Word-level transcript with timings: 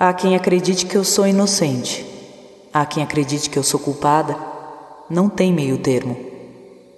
Há 0.00 0.12
quem 0.12 0.36
acredite 0.36 0.86
que 0.86 0.96
eu 0.96 1.02
sou 1.02 1.26
inocente. 1.26 2.06
Há 2.72 2.86
quem 2.86 3.02
acredite 3.02 3.50
que 3.50 3.58
eu 3.58 3.64
sou 3.64 3.80
culpada. 3.80 4.38
Não 5.10 5.28
tem 5.28 5.52
meio 5.52 5.76
termo. 5.78 6.16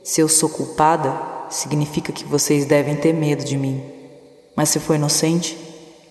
Se 0.04 0.20
eu 0.20 0.28
sou 0.28 0.50
culpada, 0.50 1.18
significa 1.48 2.12
que 2.12 2.26
vocês 2.26 2.66
devem 2.66 2.94
ter 2.94 3.14
medo 3.14 3.42
de 3.42 3.56
mim. 3.56 3.82
Mas 4.54 4.68
se 4.68 4.78
for 4.78 4.96
inocente, 4.96 5.56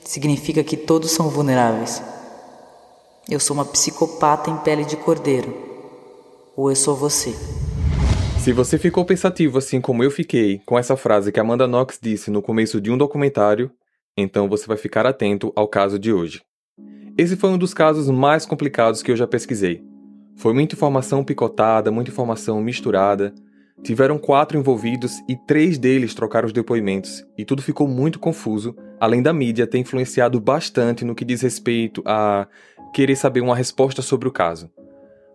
significa 0.04 0.64
que 0.64 0.76
todos 0.76 1.12
são 1.12 1.30
vulneráveis. 1.30 2.02
Eu 3.30 3.40
sou 3.40 3.54
uma 3.54 3.66
psicopata 3.66 4.50
em 4.50 4.58
pele 4.58 4.84
de 4.84 4.98
cordeiro. 4.98 5.56
Ou 6.58 6.72
eu 6.72 6.76
sou 6.76 6.96
você. 6.96 7.36
Se 8.40 8.52
você 8.52 8.80
ficou 8.80 9.06
pensativo 9.06 9.60
assim 9.60 9.80
como 9.80 10.04
eu 10.04 10.10
fiquei 10.10 10.60
com 10.66 10.76
essa 10.76 10.98
frase 10.98 11.32
que 11.32 11.40
Amanda 11.40 11.68
Knox 11.68 12.00
disse 12.02 12.32
no 12.32 12.42
começo 12.42 12.82
de 12.82 12.90
um 12.90 12.98
documentário, 12.98 13.70
então 14.18 14.50
você 14.50 14.66
vai 14.66 14.76
ficar 14.76 15.06
atento 15.06 15.54
ao 15.56 15.68
caso 15.68 16.00
de 16.00 16.12
hoje. 16.12 16.42
Esse 17.20 17.36
foi 17.36 17.50
um 17.50 17.58
dos 17.58 17.74
casos 17.74 18.10
mais 18.10 18.46
complicados 18.46 19.04
que 19.04 19.12
eu 19.12 19.16
já 19.18 19.28
pesquisei. 19.28 19.84
Foi 20.38 20.54
muita 20.54 20.74
informação 20.74 21.22
picotada, 21.22 21.92
muita 21.92 22.10
informação 22.10 22.62
misturada. 22.62 23.36
Tiveram 23.84 24.18
quatro 24.18 24.58
envolvidos 24.58 25.22
e 25.28 25.36
três 25.36 25.78
deles 25.78 26.14
trocaram 26.14 26.46
os 26.46 26.54
depoimentos, 26.54 27.26
e 27.38 27.44
tudo 27.44 27.62
ficou 27.62 27.90
muito 27.90 28.20
confuso, 28.20 28.74
além 29.02 29.22
da 29.22 29.34
mídia 29.34 29.68
ter 29.68 29.80
influenciado 29.80 30.40
bastante 30.40 31.04
no 31.04 31.14
que 31.14 31.26
diz 31.26 31.42
respeito 31.42 32.02
a 32.06 32.48
querer 32.94 33.18
saber 33.18 33.42
uma 33.42 33.54
resposta 33.54 34.02
sobre 34.02 34.30
o 34.30 34.32
caso. 34.32 34.72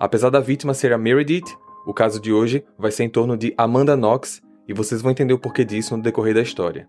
Apesar 0.00 0.30
da 0.30 0.40
vítima 0.40 0.72
ser 0.72 0.90
a 0.90 0.96
Meredith, 0.96 1.54
o 1.86 1.92
caso 1.92 2.18
de 2.18 2.32
hoje 2.32 2.64
vai 2.78 2.92
ser 2.92 3.04
em 3.04 3.10
torno 3.10 3.36
de 3.36 3.52
Amanda 3.58 3.94
Knox 3.94 4.40
e 4.66 4.72
vocês 4.72 5.02
vão 5.02 5.12
entender 5.12 5.34
o 5.34 5.38
porquê 5.38 5.66
disso 5.66 5.94
no 5.94 6.02
decorrer 6.02 6.32
da 6.32 6.40
história. 6.40 6.88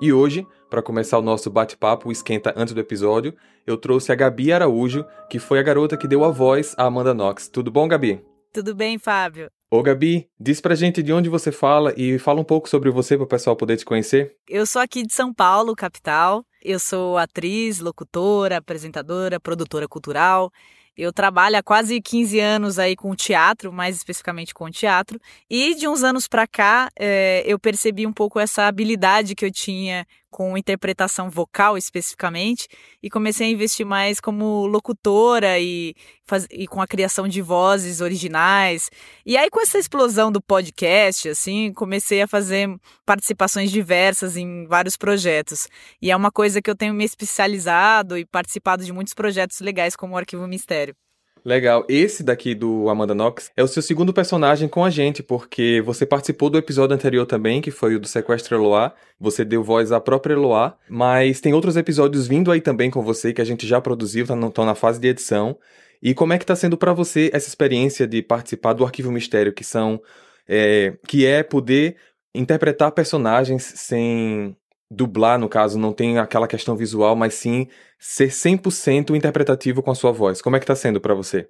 E 0.00 0.12
hoje, 0.12 0.46
para 0.68 0.82
começar 0.82 1.18
o 1.18 1.22
nosso 1.22 1.50
bate-papo, 1.50 2.08
o 2.08 2.12
esquenta 2.12 2.52
antes 2.56 2.74
do 2.74 2.80
episódio, 2.80 3.34
eu 3.66 3.76
trouxe 3.76 4.10
a 4.10 4.14
Gabi 4.14 4.52
Araújo, 4.52 5.04
que 5.30 5.38
foi 5.38 5.58
a 5.58 5.62
garota 5.62 5.96
que 5.96 6.08
deu 6.08 6.24
a 6.24 6.30
voz 6.30 6.74
a 6.76 6.84
Amanda 6.84 7.14
Knox. 7.14 7.48
Tudo 7.48 7.70
bom, 7.70 7.86
Gabi? 7.86 8.20
Tudo 8.52 8.74
bem, 8.74 8.98
Fábio. 8.98 9.50
Ô, 9.70 9.82
Gabi, 9.82 10.28
diz 10.38 10.60
pra 10.60 10.74
gente 10.74 11.02
de 11.02 11.12
onde 11.12 11.28
você 11.28 11.50
fala 11.50 11.92
e 11.96 12.18
fala 12.18 12.40
um 12.40 12.44
pouco 12.44 12.68
sobre 12.68 12.90
você 12.90 13.16
para 13.16 13.24
o 13.24 13.28
pessoal 13.28 13.56
poder 13.56 13.76
te 13.76 13.84
conhecer. 13.84 14.36
Eu 14.48 14.66
sou 14.66 14.82
aqui 14.82 15.04
de 15.04 15.12
São 15.12 15.32
Paulo, 15.32 15.74
capital. 15.74 16.44
Eu 16.62 16.78
sou 16.78 17.18
atriz, 17.18 17.80
locutora, 17.80 18.56
apresentadora, 18.56 19.40
produtora 19.40 19.88
cultural. 19.88 20.50
Eu 20.96 21.12
trabalho 21.12 21.56
há 21.56 21.62
quase 21.62 22.00
15 22.00 22.38
anos 22.38 22.78
aí 22.78 22.94
com 22.94 23.14
teatro, 23.14 23.72
mais 23.72 23.96
especificamente 23.96 24.54
com 24.54 24.70
teatro, 24.70 25.20
e 25.50 25.74
de 25.74 25.88
uns 25.88 26.02
anos 26.02 26.28
para 26.28 26.46
cá 26.46 26.90
é, 26.98 27.42
eu 27.46 27.58
percebi 27.58 28.06
um 28.06 28.12
pouco 28.12 28.38
essa 28.38 28.66
habilidade 28.66 29.34
que 29.34 29.44
eu 29.44 29.50
tinha 29.50 30.06
com 30.34 30.58
interpretação 30.58 31.30
vocal 31.30 31.78
especificamente, 31.78 32.66
e 33.00 33.08
comecei 33.08 33.46
a 33.46 33.50
investir 33.50 33.86
mais 33.86 34.18
como 34.18 34.66
locutora 34.66 35.60
e, 35.60 35.94
faz, 36.26 36.48
e 36.50 36.66
com 36.66 36.82
a 36.82 36.88
criação 36.88 37.28
de 37.28 37.40
vozes 37.40 38.00
originais. 38.00 38.90
E 39.24 39.36
aí, 39.36 39.48
com 39.48 39.60
essa 39.60 39.78
explosão 39.78 40.32
do 40.32 40.42
podcast, 40.42 41.28
assim, 41.28 41.72
comecei 41.72 42.20
a 42.20 42.26
fazer 42.26 42.68
participações 43.06 43.70
diversas 43.70 44.36
em 44.36 44.66
vários 44.66 44.96
projetos. 44.96 45.68
E 46.02 46.10
é 46.10 46.16
uma 46.16 46.32
coisa 46.32 46.60
que 46.60 46.68
eu 46.68 46.74
tenho 46.74 46.94
me 46.94 47.04
especializado 47.04 48.18
e 48.18 48.26
participado 48.26 48.84
de 48.84 48.92
muitos 48.92 49.14
projetos 49.14 49.60
legais, 49.60 49.94
como 49.94 50.14
o 50.14 50.18
Arquivo 50.18 50.48
Mistério. 50.48 50.96
Legal. 51.44 51.84
Esse 51.90 52.22
daqui 52.22 52.54
do 52.54 52.88
Amanda 52.88 53.14
Knox 53.14 53.50
é 53.54 53.62
o 53.62 53.68
seu 53.68 53.82
segundo 53.82 54.14
personagem 54.14 54.66
com 54.66 54.82
a 54.82 54.88
gente, 54.88 55.22
porque 55.22 55.82
você 55.84 56.06
participou 56.06 56.48
do 56.48 56.56
episódio 56.56 56.94
anterior 56.94 57.26
também, 57.26 57.60
que 57.60 57.70
foi 57.70 57.94
o 57.94 58.00
do 58.00 58.08
Sequestro 58.08 58.56
Eloá. 58.56 58.94
Você 59.20 59.44
deu 59.44 59.62
voz 59.62 59.92
à 59.92 60.00
própria 60.00 60.32
Eloá, 60.32 60.74
mas 60.88 61.42
tem 61.42 61.52
outros 61.52 61.76
episódios 61.76 62.26
vindo 62.26 62.50
aí 62.50 62.62
também 62.62 62.90
com 62.90 63.02
você 63.02 63.32
que 63.34 63.42
a 63.42 63.44
gente 63.44 63.66
já 63.66 63.78
produziu, 63.78 64.22
estão 64.22 64.50
tá 64.50 64.64
na 64.64 64.74
fase 64.74 64.98
de 64.98 65.08
edição. 65.08 65.58
E 66.02 66.14
como 66.14 66.32
é 66.32 66.38
que 66.38 66.44
está 66.44 66.56
sendo 66.56 66.78
para 66.78 66.94
você 66.94 67.30
essa 67.32 67.48
experiência 67.48 68.06
de 68.06 68.22
participar 68.22 68.72
do 68.72 68.84
Arquivo 68.84 69.12
Mistério, 69.12 69.52
que 69.52 69.64
são 69.64 70.00
é, 70.48 70.96
que 71.06 71.26
é 71.26 71.42
poder 71.42 71.96
interpretar 72.34 72.90
personagens 72.92 73.62
sem 73.76 74.56
dublar, 74.94 75.38
no 75.38 75.48
caso, 75.48 75.78
não 75.78 75.92
tem 75.92 76.18
aquela 76.18 76.48
questão 76.48 76.76
visual, 76.76 77.16
mas 77.16 77.34
sim 77.34 77.68
ser 77.98 78.28
100% 78.28 79.14
interpretativo 79.14 79.82
com 79.82 79.90
a 79.90 79.94
sua 79.94 80.12
voz. 80.12 80.40
Como 80.40 80.56
é 80.56 80.60
que 80.60 80.66
tá 80.66 80.74
sendo 80.74 81.00
para 81.00 81.14
você? 81.14 81.48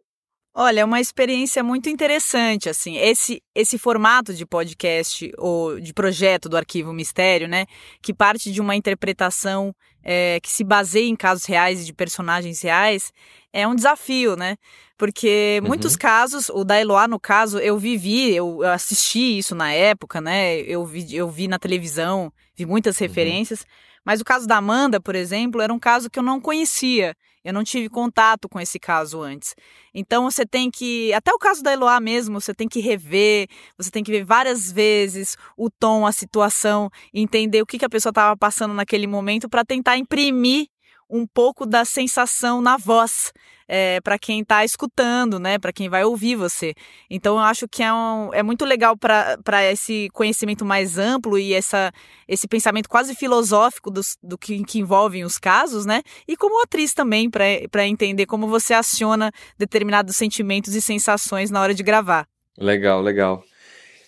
Olha, 0.57 0.83
é 0.83 0.85
uma 0.85 1.01
experiência 1.01 1.65
muito 1.65 1.89
interessante, 1.89 2.69
assim, 2.69 2.97
esse 2.97 3.43
esse 3.57 3.77
formato 3.77 4.33
de 4.33 4.47
podcast 4.47 5.33
ou 5.37 5.81
de 5.81 5.93
projeto 5.93 6.49
do 6.49 6.57
Arquivo 6.57 6.93
Mistério, 6.93 7.49
né, 7.49 7.67
que 8.01 8.15
parte 8.15 8.53
de 8.53 8.61
uma 8.61 8.77
interpretação 8.77 9.75
é, 10.01 10.39
que 10.41 10.49
se 10.49 10.63
baseia 10.63 11.09
em 11.09 11.17
casos 11.17 11.45
reais 11.45 11.83
e 11.83 11.85
de 11.85 11.93
personagens 11.93 12.63
reais, 12.63 13.13
é 13.53 13.67
um 13.67 13.75
desafio, 13.75 14.37
né, 14.37 14.57
porque 14.97 15.59
uhum. 15.61 15.69
muitos 15.71 15.97
casos, 15.97 16.49
o 16.51 16.63
da 16.63 16.81
Eloá, 16.81 17.09
no 17.09 17.19
caso, 17.19 17.59
eu 17.59 17.77
vivi, 17.77 18.33
eu 18.33 18.63
assisti 18.63 19.39
isso 19.39 19.57
na 19.57 19.73
época, 19.73 20.21
né, 20.21 20.61
eu 20.61 20.87
vi, 20.87 21.17
eu 21.17 21.29
vi 21.29 21.49
na 21.49 21.59
televisão, 21.59 22.33
vi 22.57 22.67
muitas 22.67 22.97
uhum. 22.97 23.07
referências, 23.07 23.61
uhum. 23.61 23.67
mas 24.05 24.21
o 24.21 24.25
caso 24.25 24.47
da 24.47 24.57
Amanda, 24.57 25.01
por 25.01 25.15
exemplo, 25.15 25.61
era 25.61 25.73
um 25.73 25.79
caso 25.79 26.11
que 26.11 26.19
eu 26.19 26.23
não 26.23 26.41
conhecia, 26.41 27.15
eu 27.45 27.53
não 27.53 27.63
tive 27.63 27.89
contato 27.89 28.49
com 28.49 28.59
esse 28.59 28.79
caso 28.79 29.21
antes. 29.21 29.55
Então 29.93 30.31
você 30.31 30.47
tem 30.47 30.71
que, 30.71 31.13
até 31.13 31.33
o 31.33 31.39
caso 31.39 31.63
da 31.63 31.73
Eloá 31.73 32.01
mesmo, 32.01 32.41
você 32.41 32.55
tem 32.55 32.67
que 32.67 32.81
rever, 32.81 33.49
você 33.77 33.91
tem 33.91 34.03
que 34.03 34.11
ver 34.11 34.25
várias 34.25 34.73
vezes 34.73 35.37
o 35.57 35.69
tom, 35.71 36.07
a 36.07 36.13
situação, 36.13 36.91
entender 37.13 37.61
o 37.61 37.67
que, 37.67 37.79
que 37.79 37.85
a 37.85 37.91
pessoa 37.91 38.11
estava 38.11 38.37
passando 38.37 38.73
naquele 38.73 39.07
momento 39.07 39.49
para 39.49 39.65
tentar 39.65 39.99
imprimir 39.99 40.69
um 41.09 41.27
pouco 41.27 41.67
da 41.67 41.85
sensação 41.85 42.61
na 42.61 42.77
voz 42.77 43.33
é, 43.69 44.01
para 44.01 44.19
quem 44.19 44.41
está 44.41 44.65
escutando, 44.65 45.39
né? 45.39 45.59
Para 45.59 45.73
quem 45.73 45.89
vai 45.89 46.05
ouvir 46.05 46.37
você. 46.37 46.75
Então 47.09 47.37
eu 47.37 47.43
acho 47.43 47.67
que 47.69 47.83
é, 47.83 47.93
um, 47.93 48.33
é 48.33 48.43
muito 48.43 48.65
legal 48.65 48.97
para 48.97 49.65
esse 49.71 50.09
conhecimento 50.13 50.65
mais 50.65 50.99
amplo 50.99 51.39
e 51.39 51.55
essa, 51.55 51.93
esse 52.29 52.47
pensamento 52.47 52.89
quase 52.89 53.15
filosófico 53.15 53.91
dos, 53.91 54.17
do 54.23 54.37
que, 54.37 54.63
que 54.65 54.79
envolvem 54.79 55.25
os 55.25 55.39
casos, 55.39 55.87
né? 55.87 56.03
E 56.29 56.37
como 56.37 56.63
atriz 56.63 56.93
também, 56.93 57.31
para 57.31 57.87
entender 57.87 58.27
como 58.27 58.47
você 58.47 58.75
aciona 58.75 59.33
determinados 59.59 60.17
sentimentos 60.17 60.75
e 60.75 60.81
sensações 60.81 61.51
na 61.51 61.61
hora 61.61 61.75
de 61.75 61.83
gravar. 61.83 62.27
Legal, 62.59 63.01
legal. 63.01 63.43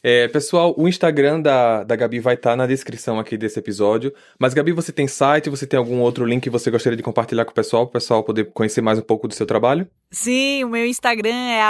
É, 0.09 0.29
pessoal, 0.29 0.73
o 0.79 0.87
Instagram 0.87 1.41
da, 1.41 1.83
da 1.83 1.97
Gabi 1.97 2.21
vai 2.21 2.35
estar 2.35 2.51
tá 2.51 2.57
na 2.57 2.65
descrição 2.65 3.19
aqui 3.19 3.37
desse 3.37 3.59
episódio. 3.59 4.15
Mas, 4.39 4.55
Gabi, 4.55 4.71
você 4.71 4.93
tem 4.93 5.09
site? 5.09 5.51
Você 5.51 5.67
tem 5.67 5.77
algum 5.77 5.99
outro 5.99 6.25
link 6.25 6.45
que 6.45 6.49
você 6.49 6.71
gostaria 6.71 6.97
de 6.97 7.03
compartilhar 7.03 7.45
com 7.45 7.51
o 7.51 7.55
pessoal, 7.55 7.85
para 7.85 7.91
o 7.91 7.93
pessoal 7.95 8.23
poder 8.23 8.53
conhecer 8.53 8.81
mais 8.81 9.01
um 9.01 9.03
pouco 9.03 9.27
do 9.27 9.35
seu 9.35 9.45
trabalho? 9.45 9.85
Sim, 10.13 10.63
o 10.63 10.69
meu 10.69 10.87
Instagram 10.87 11.35
é 11.35 11.61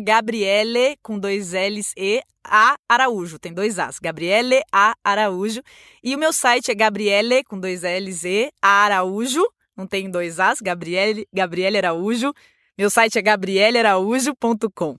Gabriele, 0.00 0.98
com 1.02 1.18
dois 1.18 1.52
L's 1.52 1.92
e 1.96 2.22
A 2.44 2.76
Araújo. 2.88 3.40
Tem 3.40 3.52
dois 3.52 3.76
As. 3.80 3.98
Gabriele 3.98 4.62
A 4.70 4.94
Araújo. 5.02 5.60
E 6.00 6.14
o 6.14 6.18
meu 6.18 6.32
site 6.32 6.70
é 6.70 6.74
Gabriele, 6.76 7.42
com 7.42 7.58
dois 7.58 7.82
L's 7.82 8.22
e 8.22 8.52
A 8.62 8.84
Araújo. 8.84 9.44
Não 9.76 9.84
tem 9.84 10.08
dois 10.08 10.38
As. 10.38 10.60
Gabriele, 10.60 11.26
Gabriele 11.34 11.78
Araújo. 11.78 12.32
Meu 12.78 12.88
site 12.88 13.18
é 13.18 13.22
gabrielearaújo.com. 13.22 14.96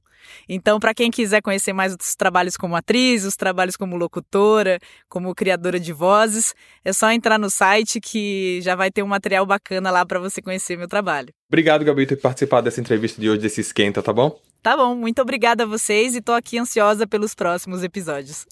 Então, 0.47 0.79
para 0.79 0.93
quem 0.93 1.09
quiser 1.09 1.41
conhecer 1.41 1.73
mais 1.73 1.93
os 1.93 2.15
trabalhos 2.15 2.57
como 2.57 2.75
atriz, 2.75 3.25
os 3.25 3.35
trabalhos 3.35 3.75
como 3.75 3.95
locutora, 3.95 4.79
como 5.09 5.33
criadora 5.35 5.79
de 5.79 5.93
vozes, 5.93 6.53
é 6.83 6.93
só 6.93 7.11
entrar 7.11 7.37
no 7.37 7.49
site 7.49 7.99
que 7.99 8.59
já 8.61 8.75
vai 8.75 8.91
ter 8.91 9.03
um 9.03 9.07
material 9.07 9.45
bacana 9.45 9.91
lá 9.91 10.05
para 10.05 10.19
você 10.19 10.41
conhecer 10.41 10.77
meu 10.77 10.87
trabalho. 10.87 11.29
Obrigado, 11.47 11.83
Gabi, 11.83 12.05
por 12.05 12.15
ter 12.15 12.21
participado 12.21 12.65
dessa 12.65 12.79
entrevista 12.79 13.19
de 13.19 13.29
hoje, 13.29 13.41
desse 13.41 13.61
esquenta, 13.61 14.01
tá 14.01 14.13
bom? 14.13 14.39
Tá 14.61 14.77
bom, 14.77 14.95
muito 14.95 15.21
obrigada 15.21 15.63
a 15.63 15.65
vocês 15.65 16.15
e 16.15 16.21
tô 16.21 16.31
aqui 16.33 16.57
ansiosa 16.57 17.07
pelos 17.07 17.33
próximos 17.33 17.83
episódios. 17.83 18.45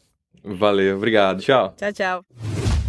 Valeu, 0.43 0.97
obrigado. 0.97 1.41
Tchau. 1.41 1.73
Tchau, 1.77 1.93
tchau. 1.93 2.25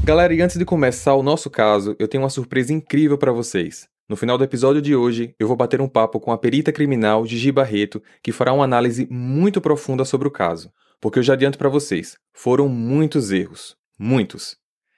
Galera, 0.03 0.33
e 0.33 0.41
antes 0.41 0.57
de 0.57 0.65
começar 0.65 1.15
o 1.15 1.23
nosso 1.23 1.51
caso, 1.51 1.95
eu 1.99 2.09
tenho 2.09 2.23
uma 2.23 2.31
surpresa 2.31 2.73
incrível 2.73 3.19
para 3.19 3.33
vocês. 3.33 3.87
No 4.11 4.17
final 4.17 4.37
do 4.37 4.43
episódio 4.43 4.83
de 4.83 4.97
hoje, 4.97 5.37
eu 5.39 5.47
vou 5.47 5.57
bater 5.57 5.81
um 5.81 5.87
papo 5.87 6.19
com 6.19 6.33
a 6.33 6.37
perita 6.37 6.73
criminal 6.73 7.25
Gigi 7.25 7.53
Barreto, 7.53 8.03
que 8.21 8.33
fará 8.33 8.53
uma 8.53 8.65
análise 8.65 9.07
muito 9.09 9.61
profunda 9.61 10.05
sobre 10.05 10.27
o 10.27 10.33
caso. 10.33 10.73
Porque 11.01 11.21
eu 11.21 11.23
já 11.23 11.35
adianto 11.35 11.57
para 11.57 11.69
vocês, 11.69 12.19
foram 12.33 12.69
muitos 12.69 13.31
erros. 13.31 13.77
Muitos. 13.97 14.57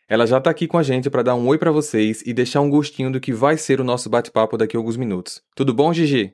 Ela 0.08 0.26
já 0.26 0.38
está 0.38 0.48
aqui 0.48 0.66
com 0.66 0.78
a 0.78 0.82
gente 0.82 1.10
para 1.10 1.22
dar 1.22 1.34
um 1.34 1.46
oi 1.46 1.58
para 1.58 1.70
vocês 1.70 2.22
e 2.24 2.32
deixar 2.32 2.62
um 2.62 2.70
gostinho 2.70 3.12
do 3.12 3.20
que 3.20 3.34
vai 3.34 3.58
ser 3.58 3.82
o 3.82 3.84
nosso 3.84 4.08
bate-papo 4.08 4.56
daqui 4.56 4.78
a 4.78 4.80
alguns 4.80 4.96
minutos. 4.96 5.42
Tudo 5.54 5.74
bom, 5.74 5.92
Gigi? 5.92 6.32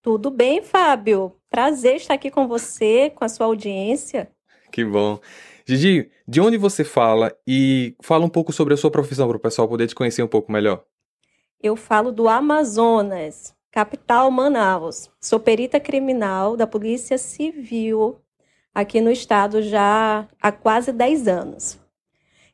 Tudo 0.00 0.30
bem, 0.30 0.62
Fábio. 0.62 1.34
Prazer 1.50 1.96
estar 1.96 2.14
aqui 2.14 2.30
com 2.30 2.46
você, 2.46 3.10
com 3.10 3.24
a 3.24 3.28
sua 3.28 3.46
audiência. 3.46 4.30
Que 4.70 4.84
bom. 4.84 5.18
Gigi, 5.66 6.08
de 6.28 6.40
onde 6.40 6.56
você 6.56 6.84
fala 6.84 7.36
e 7.44 7.96
fala 8.00 8.24
um 8.24 8.30
pouco 8.30 8.52
sobre 8.52 8.72
a 8.72 8.76
sua 8.76 8.88
profissão 8.88 9.26
para 9.26 9.36
o 9.36 9.40
pessoal 9.40 9.66
poder 9.66 9.88
te 9.88 9.96
conhecer 9.96 10.22
um 10.22 10.28
pouco 10.28 10.52
melhor 10.52 10.84
eu 11.62 11.76
falo 11.76 12.10
do 12.10 12.28
Amazonas, 12.28 13.54
capital 13.70 14.30
Manaus. 14.30 15.10
Sou 15.20 15.38
perita 15.38 15.78
criminal 15.78 16.56
da 16.56 16.66
Polícia 16.66 17.18
Civil 17.18 18.18
aqui 18.74 19.00
no 19.00 19.10
estado 19.10 19.62
já 19.62 20.26
há 20.40 20.52
quase 20.52 20.92
10 20.92 21.28
anos. 21.28 21.78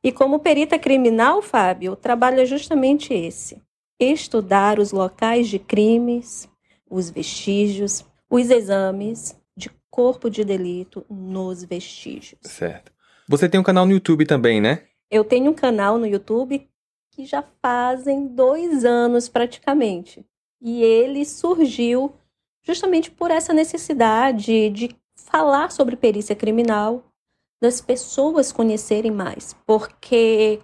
E 0.02 0.10
como 0.10 0.40
perita 0.40 0.78
criminal, 0.78 1.40
Fábio, 1.40 1.92
o 1.92 1.96
trabalho 1.96 2.40
é 2.40 2.46
justamente 2.46 3.14
esse: 3.14 3.62
estudar 3.98 4.78
os 4.78 4.92
locais 4.92 5.48
de 5.48 5.58
crimes, 5.58 6.48
os 6.88 7.08
vestígios, 7.08 8.04
os 8.28 8.50
exames 8.50 9.36
de 9.56 9.70
corpo 9.88 10.28
de 10.28 10.44
delito 10.44 11.04
nos 11.08 11.64
vestígios. 11.64 12.40
Certo. 12.42 12.92
Você 13.28 13.48
tem 13.48 13.58
um 13.58 13.64
canal 13.64 13.86
no 13.86 13.92
YouTube 13.92 14.26
também, 14.26 14.60
né? 14.60 14.84
Eu 15.10 15.24
tenho 15.24 15.50
um 15.50 15.54
canal 15.54 15.98
no 15.98 16.06
YouTube 16.06 16.68
que 17.16 17.24
já 17.24 17.42
fazem 17.62 18.26
dois 18.26 18.84
anos 18.84 19.26
praticamente. 19.26 20.22
E 20.60 20.82
ele 20.82 21.24
surgiu 21.24 22.12
justamente 22.62 23.10
por 23.10 23.30
essa 23.30 23.54
necessidade 23.54 24.68
de 24.68 24.94
falar 25.14 25.72
sobre 25.72 25.96
perícia 25.96 26.36
criminal, 26.36 27.04
das 27.60 27.80
pessoas 27.80 28.52
conhecerem 28.52 29.10
mais, 29.10 29.56
porque 29.66 30.60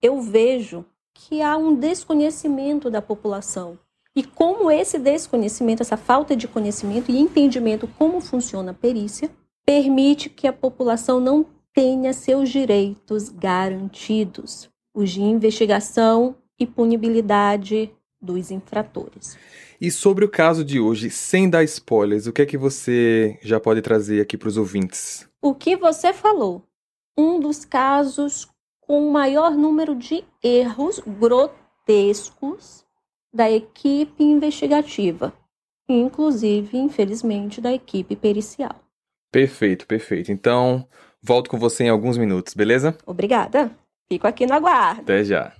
eu 0.00 0.20
vejo 0.20 0.84
que 1.12 1.42
há 1.42 1.56
um 1.56 1.74
desconhecimento 1.74 2.88
da 2.88 3.02
população. 3.02 3.76
E 4.14 4.22
como 4.22 4.70
esse 4.70 4.98
desconhecimento, 4.98 5.82
essa 5.82 5.96
falta 5.96 6.36
de 6.36 6.46
conhecimento 6.46 7.10
e 7.10 7.18
entendimento 7.18 7.88
como 7.98 8.20
funciona 8.20 8.70
a 8.70 8.74
perícia, 8.74 9.28
permite 9.64 10.30
que 10.30 10.46
a 10.46 10.52
população 10.52 11.18
não 11.18 11.44
tenha 11.72 12.12
seus 12.12 12.48
direitos 12.48 13.28
garantidos, 13.28 14.70
os 14.96 15.10
de 15.10 15.20
investigação 15.20 16.34
e 16.58 16.66
punibilidade 16.66 17.92
dos 18.20 18.50
infratores. 18.50 19.38
E 19.78 19.90
sobre 19.90 20.24
o 20.24 20.28
caso 20.28 20.64
de 20.64 20.80
hoje, 20.80 21.10
sem 21.10 21.50
dar 21.50 21.62
spoilers, 21.64 22.26
o 22.26 22.32
que 22.32 22.40
é 22.40 22.46
que 22.46 22.56
você 22.56 23.38
já 23.42 23.60
pode 23.60 23.82
trazer 23.82 24.22
aqui 24.22 24.38
para 24.38 24.48
os 24.48 24.56
ouvintes? 24.56 25.28
O 25.42 25.54
que 25.54 25.76
você 25.76 26.14
falou, 26.14 26.62
um 27.16 27.38
dos 27.38 27.66
casos 27.66 28.48
com 28.80 29.06
o 29.06 29.12
maior 29.12 29.50
número 29.50 29.94
de 29.94 30.24
erros 30.42 30.98
grotescos 31.06 32.86
da 33.32 33.50
equipe 33.50 34.24
investigativa, 34.24 35.30
inclusive, 35.86 36.78
infelizmente, 36.78 37.60
da 37.60 37.70
equipe 37.70 38.16
pericial. 38.16 38.80
Perfeito, 39.30 39.86
perfeito. 39.86 40.32
Então, 40.32 40.88
volto 41.20 41.50
com 41.50 41.58
você 41.58 41.84
em 41.84 41.90
alguns 41.90 42.16
minutos, 42.16 42.54
beleza? 42.54 42.96
Obrigada. 43.04 43.70
Fico 44.08 44.24
aqui 44.24 44.46
no 44.46 44.54
aguardo. 44.54 45.00
Até 45.00 45.24
já. 45.24 45.52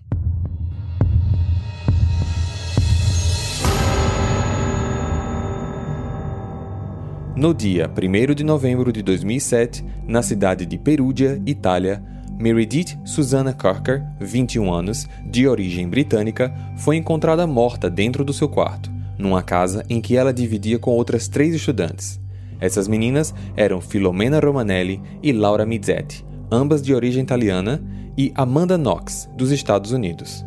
No 7.34 7.52
dia 7.52 7.90
1 7.90 8.34
de 8.34 8.44
novembro 8.44 8.93
de 8.93 9.02
2007, 9.02 9.84
na 10.06 10.22
cidade 10.22 10.64
de 10.64 10.78
Perugia, 10.78 11.43
Itália, 11.44 12.00
Meredith 12.38 12.96
Susanna 13.04 13.52
Corker, 13.52 14.04
21 14.20 14.72
anos, 14.72 15.08
de 15.28 15.49
origem 15.49 15.88
britânica, 15.88 16.54
foi 16.76 16.94
encontrada 16.94 17.49
morta 17.49 17.90
dentro 17.90 18.25
do 18.25 18.32
seu 18.32 18.49
quarto, 18.49 18.92
numa 19.19 19.42
casa 19.42 19.84
em 19.90 20.00
que 20.00 20.16
ela 20.16 20.32
dividia 20.32 20.78
com 20.78 20.92
outras 20.92 21.26
três 21.26 21.52
estudantes. 21.52 22.20
Essas 22.60 22.87
meninas 22.87 23.34
eram 23.56 23.81
Filomena 23.81 24.38
Romanelli 24.38 25.02
e 25.20 25.32
Laura 25.32 25.66
Mizzetti, 25.66 26.25
ambas 26.49 26.81
de 26.81 26.94
origem 26.94 27.25
italiana, 27.25 27.82
e 28.16 28.32
Amanda 28.34 28.78
Knox, 28.78 29.28
dos 29.36 29.50
Estados 29.50 29.92
Unidos. 29.92 30.44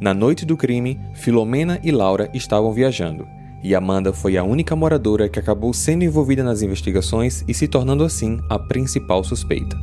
Na 0.00 0.12
noite 0.12 0.44
do 0.44 0.56
crime, 0.56 1.00
Filomena 1.14 1.80
e 1.82 1.90
Laura 1.90 2.28
estavam 2.34 2.72
viajando, 2.72 3.26
e 3.62 3.74
Amanda 3.74 4.12
foi 4.12 4.36
a 4.36 4.44
única 4.44 4.76
moradora 4.76 5.28
que 5.28 5.38
acabou 5.38 5.72
sendo 5.72 6.04
envolvida 6.04 6.44
nas 6.44 6.62
investigações 6.62 7.42
e 7.48 7.54
se 7.54 7.66
tornando 7.66 8.04
assim 8.04 8.38
a 8.50 8.58
principal 8.58 9.24
suspeita. 9.24 9.76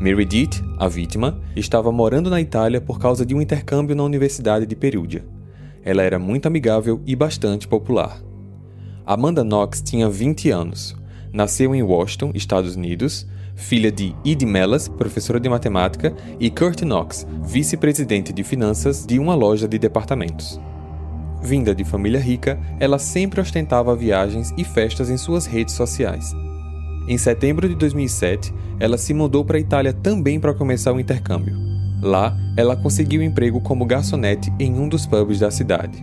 Meredith, 0.00 0.62
a 0.78 0.86
vítima, 0.86 1.40
estava 1.56 1.90
morando 1.90 2.30
na 2.30 2.40
Itália 2.40 2.80
por 2.80 2.98
causa 2.98 3.26
de 3.26 3.34
um 3.34 3.40
intercâmbio 3.40 3.96
na 3.96 4.02
Universidade 4.02 4.66
de 4.66 4.76
Perugia. 4.76 5.24
Ela 5.82 6.02
era 6.02 6.18
muito 6.18 6.46
amigável 6.46 7.00
e 7.06 7.16
bastante 7.16 7.66
popular. 7.66 8.22
Amanda 9.04 9.42
Knox 9.42 9.82
tinha 9.82 10.08
20 10.08 10.50
anos. 10.50 10.96
Nasceu 11.32 11.74
em 11.74 11.82
Washington, 11.82 12.30
Estados 12.34 12.76
Unidos, 12.76 13.26
filha 13.54 13.90
de 13.90 14.14
Edie 14.24 14.46
Mellas, 14.46 14.88
professora 14.88 15.38
de 15.38 15.48
matemática, 15.48 16.14
e 16.38 16.50
Kurt 16.50 16.82
Knox, 16.82 17.26
vice-presidente 17.42 18.32
de 18.32 18.42
finanças 18.42 19.06
de 19.06 19.18
uma 19.18 19.34
loja 19.34 19.68
de 19.68 19.78
departamentos. 19.78 20.60
Vinda 21.42 21.74
de 21.74 21.84
família 21.84 22.20
rica, 22.20 22.58
ela 22.80 22.98
sempre 22.98 23.40
ostentava 23.40 23.94
viagens 23.94 24.52
e 24.56 24.64
festas 24.64 25.10
em 25.10 25.16
suas 25.16 25.46
redes 25.46 25.74
sociais. 25.74 26.32
Em 27.06 27.18
setembro 27.18 27.68
de 27.68 27.74
2007, 27.74 28.52
ela 28.80 28.96
se 28.96 29.12
mudou 29.12 29.44
para 29.44 29.58
a 29.58 29.60
Itália 29.60 29.92
também 29.92 30.40
para 30.40 30.54
começar 30.54 30.92
o 30.92 31.00
intercâmbio. 31.00 31.54
Lá, 32.02 32.36
ela 32.56 32.76
conseguiu 32.76 33.22
emprego 33.22 33.60
como 33.60 33.84
garçonete 33.84 34.52
em 34.58 34.72
um 34.72 34.88
dos 34.88 35.06
pubs 35.06 35.38
da 35.38 35.50
cidade. 35.50 36.02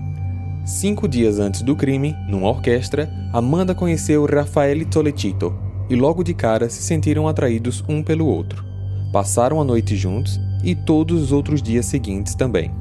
Cinco 0.63 1.07
dias 1.07 1.39
antes 1.39 1.63
do 1.63 1.75
crime, 1.75 2.15
numa 2.27 2.49
orquestra, 2.49 3.11
Amanda 3.33 3.73
conheceu 3.73 4.25
Raffaele 4.25 4.85
Tolecito 4.85 5.70
e 5.91 5.95
logo 5.95 6.23
de 6.23 6.33
cara 6.33 6.69
se 6.69 6.81
sentiram 6.81 7.27
atraídos 7.27 7.83
um 7.85 8.01
pelo 8.01 8.25
outro. 8.25 8.63
Passaram 9.11 9.59
a 9.59 9.63
noite 9.63 9.97
juntos 9.97 10.39
e 10.63 10.73
todos 10.73 11.21
os 11.21 11.31
outros 11.33 11.61
dias 11.61 11.85
seguintes 11.85 12.33
também. 12.33 12.71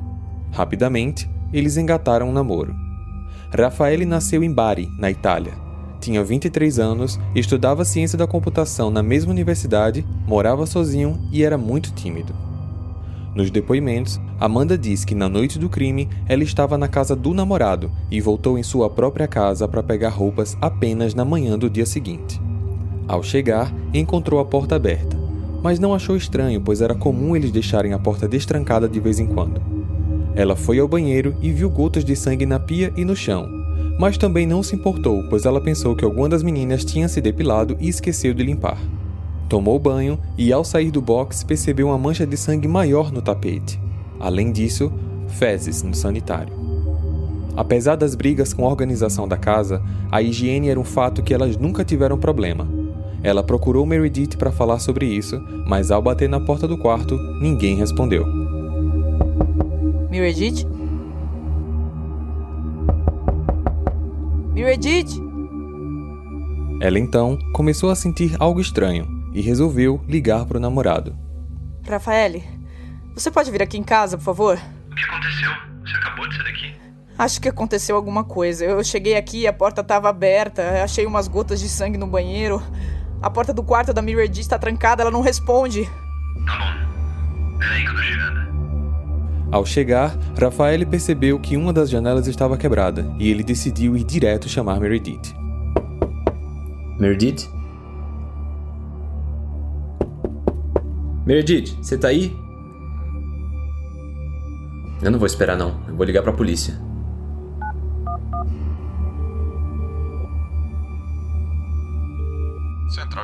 Rapidamente, 0.52 1.28
eles 1.52 1.76
engataram 1.76 2.28
um 2.28 2.32
namoro. 2.32 2.72
Raffaele 3.52 4.06
nasceu 4.06 4.44
em 4.44 4.52
Bari, 4.52 4.88
na 4.96 5.10
Itália. 5.10 5.54
Tinha 6.00 6.22
23 6.22 6.78
anos, 6.78 7.18
estudava 7.34 7.84
ciência 7.84 8.16
da 8.16 8.28
computação 8.28 8.92
na 8.92 9.02
mesma 9.02 9.32
universidade, 9.32 10.06
morava 10.24 10.64
sozinho 10.64 11.18
e 11.32 11.42
era 11.42 11.58
muito 11.58 11.90
tímido. 11.90 12.32
Nos 13.34 13.50
depoimentos, 13.50 14.20
Amanda 14.38 14.78
diz 14.78 15.04
que 15.04 15.16
na 15.16 15.28
noite 15.28 15.58
do 15.58 15.68
crime 15.68 16.08
ela 16.28 16.44
estava 16.44 16.78
na 16.78 16.86
casa 16.86 17.16
do 17.16 17.34
namorado 17.34 17.90
e 18.08 18.20
voltou 18.20 18.56
em 18.56 18.62
sua 18.62 18.88
própria 18.88 19.26
casa 19.26 19.66
para 19.66 19.82
pegar 19.82 20.10
roupas 20.10 20.56
apenas 20.60 21.12
na 21.12 21.24
manhã 21.24 21.58
do 21.58 21.68
dia 21.68 21.86
seguinte. 21.86 22.40
Ao 23.10 23.24
chegar, 23.24 23.74
encontrou 23.92 24.38
a 24.38 24.44
porta 24.44 24.76
aberta, 24.76 25.18
mas 25.64 25.80
não 25.80 25.92
achou 25.92 26.16
estranho, 26.16 26.60
pois 26.60 26.80
era 26.80 26.94
comum 26.94 27.34
eles 27.34 27.50
deixarem 27.50 27.92
a 27.92 27.98
porta 27.98 28.28
destrancada 28.28 28.88
de 28.88 29.00
vez 29.00 29.18
em 29.18 29.26
quando. 29.26 29.60
Ela 30.36 30.54
foi 30.54 30.78
ao 30.78 30.86
banheiro 30.86 31.34
e 31.42 31.50
viu 31.50 31.68
gotas 31.68 32.04
de 32.04 32.14
sangue 32.14 32.46
na 32.46 32.60
pia 32.60 32.92
e 32.96 33.04
no 33.04 33.16
chão, 33.16 33.48
mas 33.98 34.16
também 34.16 34.46
não 34.46 34.62
se 34.62 34.76
importou, 34.76 35.24
pois 35.28 35.44
ela 35.44 35.60
pensou 35.60 35.96
que 35.96 36.04
alguma 36.04 36.28
das 36.28 36.44
meninas 36.44 36.84
tinha 36.84 37.08
se 37.08 37.20
depilado 37.20 37.76
e 37.80 37.88
esqueceu 37.88 38.32
de 38.32 38.44
limpar. 38.44 38.78
Tomou 39.48 39.76
banho 39.76 40.16
e, 40.38 40.52
ao 40.52 40.62
sair 40.62 40.92
do 40.92 41.02
box, 41.02 41.42
percebeu 41.42 41.88
uma 41.88 41.98
mancha 41.98 42.24
de 42.24 42.36
sangue 42.36 42.68
maior 42.68 43.10
no 43.10 43.20
tapete. 43.20 43.80
Além 44.20 44.52
disso, 44.52 44.92
fezes 45.26 45.82
no 45.82 45.96
sanitário. 45.96 46.54
Apesar 47.56 47.96
das 47.96 48.14
brigas 48.14 48.54
com 48.54 48.64
a 48.64 48.68
organização 48.68 49.26
da 49.26 49.36
casa, 49.36 49.82
a 50.12 50.22
higiene 50.22 50.68
era 50.68 50.78
um 50.78 50.84
fato 50.84 51.24
que 51.24 51.34
elas 51.34 51.56
nunca 51.56 51.84
tiveram 51.84 52.16
problema. 52.16 52.78
Ela 53.22 53.42
procurou 53.42 53.84
Meredith 53.84 54.36
para 54.38 54.50
falar 54.50 54.78
sobre 54.78 55.06
isso, 55.06 55.40
mas 55.66 55.90
ao 55.90 56.00
bater 56.00 56.28
na 56.28 56.40
porta 56.40 56.66
do 56.66 56.78
quarto, 56.78 57.18
ninguém 57.40 57.76
respondeu. 57.76 58.26
Meredith? 60.10 60.66
Meredith? 64.54 65.20
Ela 66.80 66.98
então 66.98 67.38
começou 67.52 67.90
a 67.90 67.94
sentir 67.94 68.34
algo 68.38 68.60
estranho 68.60 69.06
e 69.34 69.42
resolveu 69.42 70.00
ligar 70.08 70.46
para 70.46 70.56
o 70.56 70.60
namorado. 70.60 71.14
Rafaele, 71.86 72.42
você 73.14 73.30
pode 73.30 73.50
vir 73.50 73.62
aqui 73.62 73.76
em 73.76 73.82
casa, 73.82 74.16
por 74.16 74.24
favor? 74.24 74.58
O 74.90 74.94
que 74.94 75.04
aconteceu? 75.04 75.50
Você 75.84 75.96
acabou 75.96 76.26
de 76.26 76.36
sair 76.36 76.44
daqui? 76.44 76.74
Acho 77.18 77.40
que 77.40 77.48
aconteceu 77.48 77.96
alguma 77.96 78.24
coisa. 78.24 78.64
Eu 78.64 78.82
cheguei 78.82 79.14
aqui, 79.14 79.46
a 79.46 79.52
porta 79.52 79.82
estava 79.82 80.08
aberta, 80.08 80.82
achei 80.82 81.04
umas 81.04 81.28
gotas 81.28 81.60
de 81.60 81.68
sangue 81.68 81.98
no 81.98 82.06
banheiro. 82.06 82.62
A 83.22 83.28
porta 83.28 83.52
do 83.52 83.62
quarto 83.62 83.92
da 83.92 84.00
Meredith 84.00 84.40
está 84.40 84.58
trancada, 84.58 85.02
ela 85.02 85.10
não 85.10 85.20
responde. 85.20 85.84
Tá 86.46 86.58
bom. 86.58 87.58
Peraí 87.58 87.82
que 87.82 87.88
eu 87.88 87.94
tô 87.94 88.02
chegando. 88.02 88.40
Ao 89.52 89.66
chegar, 89.66 90.16
Rafael 90.40 90.86
percebeu 90.86 91.38
que 91.38 91.56
uma 91.56 91.72
das 91.72 91.90
janelas 91.90 92.26
estava 92.26 92.56
quebrada 92.56 93.04
e 93.18 93.28
ele 93.28 93.42
decidiu 93.42 93.96
ir 93.96 94.04
direto 94.04 94.48
chamar 94.48 94.80
Meredith. 94.80 95.34
Meredith? 96.98 97.50
Meredith, 101.26 101.76
você 101.82 101.98
tá 101.98 102.08
aí? 102.08 102.34
Eu 105.02 105.10
não 105.10 105.18
vou 105.18 105.26
esperar 105.26 105.56
não, 105.56 105.80
eu 105.88 105.96
vou 105.96 106.04
ligar 106.06 106.22
pra 106.22 106.32
polícia. 106.32 106.89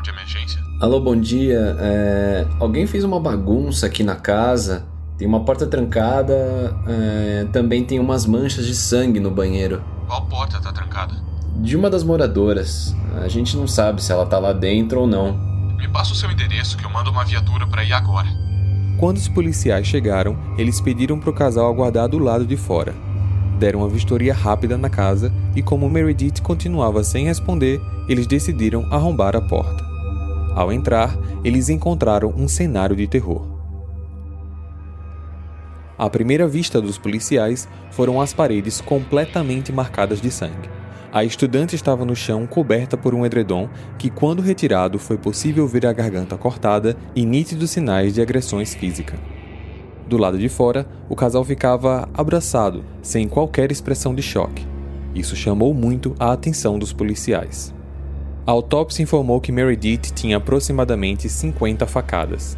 De 0.06 0.10
emergência? 0.10 0.62
Alô, 0.80 1.00
bom 1.00 1.16
dia. 1.16 1.76
É, 1.80 2.46
Alguém 2.60 2.86
fez 2.86 3.02
uma 3.04 3.18
bagunça 3.18 3.86
aqui 3.86 4.02
na 4.04 4.14
casa. 4.14 4.84
Tem 5.18 5.26
uma 5.26 5.40
porta 5.40 5.66
trancada, 5.66 6.76
é, 6.86 7.46
também 7.52 7.82
tem 7.84 7.98
umas 7.98 8.26
manchas 8.26 8.66
de 8.66 8.74
sangue 8.74 9.18
no 9.18 9.30
banheiro. 9.30 9.82
Qual 10.06 10.26
porta 10.26 10.60
tá 10.60 10.72
trancada? 10.72 11.14
De 11.56 11.74
uma 11.74 11.88
das 11.88 12.04
moradoras. 12.04 12.94
A 13.22 13.28
gente 13.28 13.56
não 13.56 13.66
sabe 13.66 14.02
se 14.02 14.12
ela 14.12 14.26
tá 14.26 14.38
lá 14.38 14.52
dentro 14.52 15.00
ou 15.00 15.06
não. 15.06 15.32
Me 15.78 15.88
passa 15.88 16.12
o 16.12 16.14
seu 16.14 16.30
endereço 16.30 16.76
que 16.76 16.84
eu 16.84 16.90
mando 16.90 17.10
uma 17.10 17.24
viatura 17.24 17.66
pra 17.66 17.82
ir 17.82 17.94
agora. 17.94 18.28
Quando 18.98 19.16
os 19.16 19.28
policiais 19.28 19.86
chegaram, 19.86 20.36
eles 20.58 20.80
pediram 20.80 21.18
para 21.18 21.30
o 21.30 21.34
casal 21.34 21.66
aguardar 21.70 22.08
do 22.08 22.18
lado 22.18 22.46
de 22.46 22.56
fora. 22.56 22.94
deram 23.58 23.80
uma 23.80 23.88
vistoria 23.88 24.34
rápida 24.34 24.76
na 24.76 24.90
casa 24.90 25.32
e, 25.54 25.62
como 25.62 25.88
Meredith 25.88 26.42
continuava 26.42 27.02
sem 27.02 27.24
responder, 27.24 27.80
eles 28.06 28.26
decidiram 28.26 28.86
arrombar 28.92 29.34
a 29.34 29.40
porta. 29.40 29.95
Ao 30.56 30.72
entrar, 30.72 31.14
eles 31.44 31.68
encontraram 31.68 32.32
um 32.34 32.48
cenário 32.48 32.96
de 32.96 33.06
terror. 33.06 33.46
À 35.98 36.08
primeira 36.08 36.48
vista 36.48 36.80
dos 36.80 36.96
policiais 36.96 37.68
foram 37.90 38.22
as 38.22 38.32
paredes 38.32 38.80
completamente 38.80 39.70
marcadas 39.70 40.18
de 40.18 40.30
sangue. 40.30 40.70
A 41.12 41.22
estudante 41.24 41.76
estava 41.76 42.06
no 42.06 42.16
chão 42.16 42.46
coberta 42.46 42.96
por 42.96 43.14
um 43.14 43.26
edredom 43.26 43.68
que, 43.98 44.08
quando 44.08 44.40
retirado, 44.40 44.98
foi 44.98 45.18
possível 45.18 45.68
ver 45.68 45.84
a 45.84 45.92
garganta 45.92 46.38
cortada 46.38 46.96
e 47.14 47.26
nítidos 47.26 47.70
sinais 47.70 48.14
de 48.14 48.22
agressões 48.22 48.74
físicas. 48.74 49.20
Do 50.08 50.16
lado 50.16 50.38
de 50.38 50.48
fora, 50.48 50.88
o 51.06 51.14
casal 51.14 51.44
ficava 51.44 52.08
abraçado, 52.14 52.82
sem 53.02 53.28
qualquer 53.28 53.70
expressão 53.70 54.14
de 54.14 54.22
choque. 54.22 54.66
Isso 55.14 55.36
chamou 55.36 55.74
muito 55.74 56.14
a 56.18 56.32
atenção 56.32 56.78
dos 56.78 56.94
policiais. 56.94 57.75
A 58.46 58.52
autópsia 58.52 59.02
informou 59.02 59.40
que 59.40 59.50
Meredith 59.50 60.12
tinha 60.14 60.36
aproximadamente 60.36 61.28
50 61.28 61.84
facadas. 61.84 62.56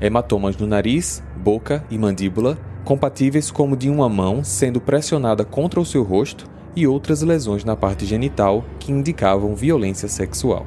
Hematomas 0.00 0.56
no 0.56 0.64
nariz, 0.64 1.20
boca 1.36 1.84
e 1.90 1.98
mandíbula, 1.98 2.56
compatíveis 2.84 3.50
como 3.50 3.76
de 3.76 3.90
uma 3.90 4.08
mão 4.08 4.44
sendo 4.44 4.80
pressionada 4.80 5.44
contra 5.44 5.80
o 5.80 5.84
seu 5.84 6.04
rosto 6.04 6.46
e 6.76 6.86
outras 6.86 7.20
lesões 7.22 7.64
na 7.64 7.74
parte 7.74 8.06
genital 8.06 8.64
que 8.78 8.92
indicavam 8.92 9.56
violência 9.56 10.06
sexual. 10.06 10.64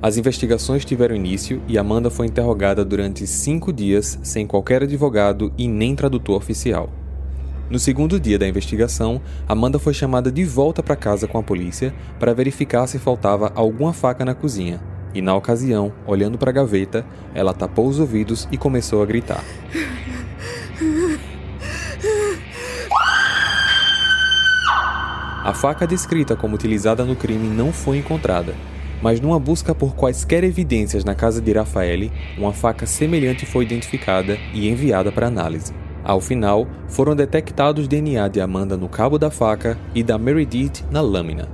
As 0.00 0.16
investigações 0.16 0.84
tiveram 0.84 1.16
início 1.16 1.60
e 1.66 1.76
Amanda 1.76 2.10
foi 2.10 2.28
interrogada 2.28 2.84
durante 2.84 3.26
cinco 3.26 3.72
dias 3.72 4.20
sem 4.22 4.46
qualquer 4.46 4.84
advogado 4.84 5.52
e 5.58 5.66
nem 5.66 5.96
tradutor 5.96 6.36
oficial. 6.36 6.88
No 7.70 7.78
segundo 7.78 8.18
dia 8.18 8.38
da 8.38 8.48
investigação, 8.48 9.20
Amanda 9.46 9.78
foi 9.78 9.92
chamada 9.92 10.32
de 10.32 10.42
volta 10.42 10.82
para 10.82 10.96
casa 10.96 11.28
com 11.28 11.36
a 11.36 11.42
polícia 11.42 11.94
para 12.18 12.32
verificar 12.32 12.86
se 12.86 12.98
faltava 12.98 13.52
alguma 13.54 13.92
faca 13.92 14.24
na 14.24 14.34
cozinha. 14.34 14.80
E 15.14 15.20
na 15.20 15.34
ocasião, 15.34 15.92
olhando 16.06 16.38
para 16.38 16.48
a 16.48 16.52
gaveta, 16.52 17.04
ela 17.34 17.52
tapou 17.52 17.86
os 17.86 18.00
ouvidos 18.00 18.48
e 18.50 18.56
começou 18.56 19.02
a 19.02 19.06
gritar. 19.06 19.44
A 25.44 25.52
faca 25.52 25.86
descrita 25.86 26.34
como 26.34 26.54
utilizada 26.54 27.04
no 27.04 27.16
crime 27.16 27.48
não 27.48 27.70
foi 27.70 27.98
encontrada, 27.98 28.54
mas 29.02 29.20
numa 29.20 29.38
busca 29.38 29.74
por 29.74 29.94
quaisquer 29.94 30.42
evidências 30.42 31.04
na 31.04 31.14
casa 31.14 31.40
de 31.40 31.52
Rafaele, 31.52 32.10
uma 32.38 32.52
faca 32.54 32.86
semelhante 32.86 33.44
foi 33.44 33.64
identificada 33.64 34.38
e 34.54 34.68
enviada 34.70 35.12
para 35.12 35.26
análise. 35.26 35.74
Ao 36.08 36.22
final, 36.22 36.66
foram 36.88 37.14
detectados 37.14 37.86
DNA 37.86 38.28
de 38.28 38.40
Amanda 38.40 38.78
no 38.78 38.88
cabo 38.88 39.18
da 39.18 39.30
faca 39.30 39.78
e 39.94 40.02
da 40.02 40.16
Meredith 40.16 40.82
na 40.90 41.02
lâmina. 41.02 41.46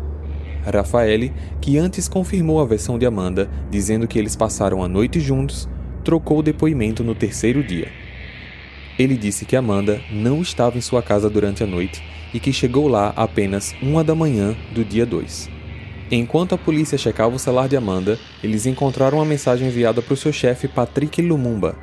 Rafaele, 0.65 1.33
que 1.61 1.77
antes 1.77 2.07
confirmou 2.07 2.61
a 2.61 2.65
versão 2.65 2.97
de 2.97 3.05
Amanda, 3.05 3.51
dizendo 3.69 4.07
que 4.07 4.17
eles 4.17 4.37
passaram 4.37 4.81
a 4.81 4.87
noite 4.87 5.19
juntos, 5.19 5.69
trocou 6.05 6.39
o 6.39 6.43
depoimento 6.43 7.03
no 7.03 7.17
terceiro 7.17 7.65
dia. 7.65 7.89
Ele 8.97 9.17
disse 9.17 9.45
que 9.45 9.57
Amanda 9.57 10.01
não 10.09 10.41
estava 10.41 10.79
em 10.79 10.81
sua 10.81 11.03
casa 11.03 11.29
durante 11.29 11.65
a 11.65 11.67
noite 11.67 12.01
e 12.33 12.39
que 12.39 12.53
chegou 12.53 12.87
lá 12.87 13.13
apenas 13.17 13.75
uma 13.83 14.05
da 14.05 14.15
manhã 14.15 14.55
do 14.73 14.85
dia 14.85 15.05
2. 15.05 15.51
Enquanto 16.13 16.55
a 16.55 16.59
polícia 16.59 16.97
checava 16.97 17.35
o 17.35 17.41
celular 17.41 17.69
de 17.69 17.77
Amanda, 17.77 18.21
eles 18.41 18.67
encontraram 18.67 19.19
uma 19.19 19.25
mensagem 19.25 19.67
enviada 19.67 20.01
para 20.01 20.15
o 20.15 20.17
seu 20.17 20.33
chefe 20.33 20.69
Patrick 20.69 21.21
Lumumba. 21.21 21.75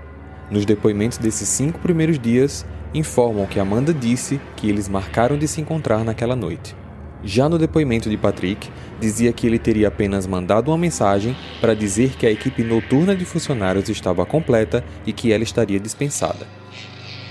Nos 0.51 0.65
depoimentos 0.65 1.17
desses 1.17 1.47
cinco 1.47 1.79
primeiros 1.79 2.19
dias, 2.19 2.65
informam 2.93 3.47
que 3.47 3.57
Amanda 3.57 3.93
disse 3.93 4.39
que 4.57 4.69
eles 4.69 4.89
marcaram 4.89 5.37
de 5.37 5.47
se 5.47 5.61
encontrar 5.61 6.03
naquela 6.03 6.35
noite. 6.35 6.75
Já 7.23 7.47
no 7.47 7.57
depoimento 7.57 8.09
de 8.09 8.17
Patrick, 8.17 8.69
dizia 8.99 9.31
que 9.31 9.47
ele 9.47 9.57
teria 9.57 9.87
apenas 9.87 10.27
mandado 10.27 10.69
uma 10.69 10.77
mensagem 10.77 11.37
para 11.61 11.73
dizer 11.73 12.17
que 12.17 12.25
a 12.25 12.31
equipe 12.31 12.63
noturna 12.63 13.15
de 13.15 13.23
funcionários 13.23 13.87
estava 13.87 14.25
completa 14.25 14.83
e 15.05 15.13
que 15.13 15.31
ela 15.31 15.43
estaria 15.43 15.79
dispensada. 15.79 16.45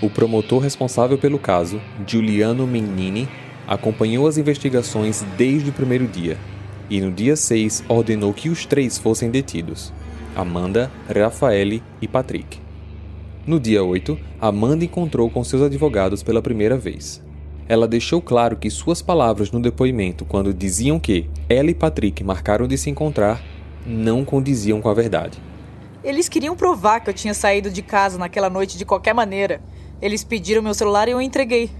O 0.00 0.08
promotor 0.08 0.62
responsável 0.62 1.18
pelo 1.18 1.38
caso, 1.38 1.78
Giuliano 2.06 2.66
Menini, 2.66 3.28
acompanhou 3.66 4.26
as 4.26 4.38
investigações 4.38 5.22
desde 5.36 5.68
o 5.68 5.72
primeiro 5.74 6.06
dia 6.06 6.38
e 6.88 7.00
no 7.00 7.12
dia 7.12 7.36
6 7.36 7.84
ordenou 7.86 8.32
que 8.32 8.48
os 8.48 8.64
três 8.64 8.96
fossem 8.96 9.30
detidos: 9.30 9.92
Amanda, 10.34 10.90
Rafaele 11.14 11.82
e 12.00 12.08
Patrick. 12.08 12.69
No 13.46 13.58
dia 13.58 13.82
8, 13.82 14.18
Amanda 14.38 14.84
encontrou 14.84 15.30
com 15.30 15.42
seus 15.42 15.62
advogados 15.62 16.22
pela 16.22 16.42
primeira 16.42 16.76
vez. 16.76 17.22
Ela 17.66 17.88
deixou 17.88 18.20
claro 18.20 18.56
que 18.56 18.68
suas 18.68 19.00
palavras 19.00 19.50
no 19.50 19.60
depoimento, 19.60 20.26
quando 20.26 20.52
diziam 20.52 21.00
que 21.00 21.30
ela 21.48 21.70
e 21.70 21.74
Patrick 21.74 22.22
marcaram 22.22 22.68
de 22.68 22.76
se 22.76 22.90
encontrar, 22.90 23.42
não 23.86 24.24
condiziam 24.26 24.80
com 24.80 24.90
a 24.90 24.94
verdade. 24.94 25.38
Eles 26.04 26.28
queriam 26.28 26.54
provar 26.54 27.00
que 27.00 27.08
eu 27.08 27.14
tinha 27.14 27.32
saído 27.32 27.70
de 27.70 27.80
casa 27.80 28.18
naquela 28.18 28.50
noite 28.50 28.76
de 28.76 28.84
qualquer 28.84 29.14
maneira. 29.14 29.62
Eles 30.02 30.22
pediram 30.22 30.62
meu 30.62 30.74
celular 30.74 31.08
e 31.08 31.12
eu 31.12 31.20
entreguei. 31.20 31.70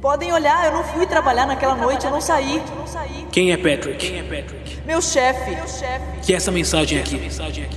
Podem 0.00 0.32
olhar, 0.32 0.66
eu 0.66 0.72
não 0.72 0.84
fui 0.84 1.06
trabalhar 1.06 1.46
naquela 1.46 1.74
noite, 1.74 2.04
eu 2.04 2.10
não 2.10 2.20
saí. 2.20 2.62
Quem 3.32 3.52
é 3.52 3.56
Patrick? 3.56 3.96
Quem 3.96 4.18
é 4.18 4.22
Patrick? 4.22 4.80
Meu 4.84 5.00
chefe. 5.00 5.56
Que 6.22 6.32
é 6.32 6.36
essa 6.36 6.50
mensagem 6.50 6.98
aqui? 6.98 7.28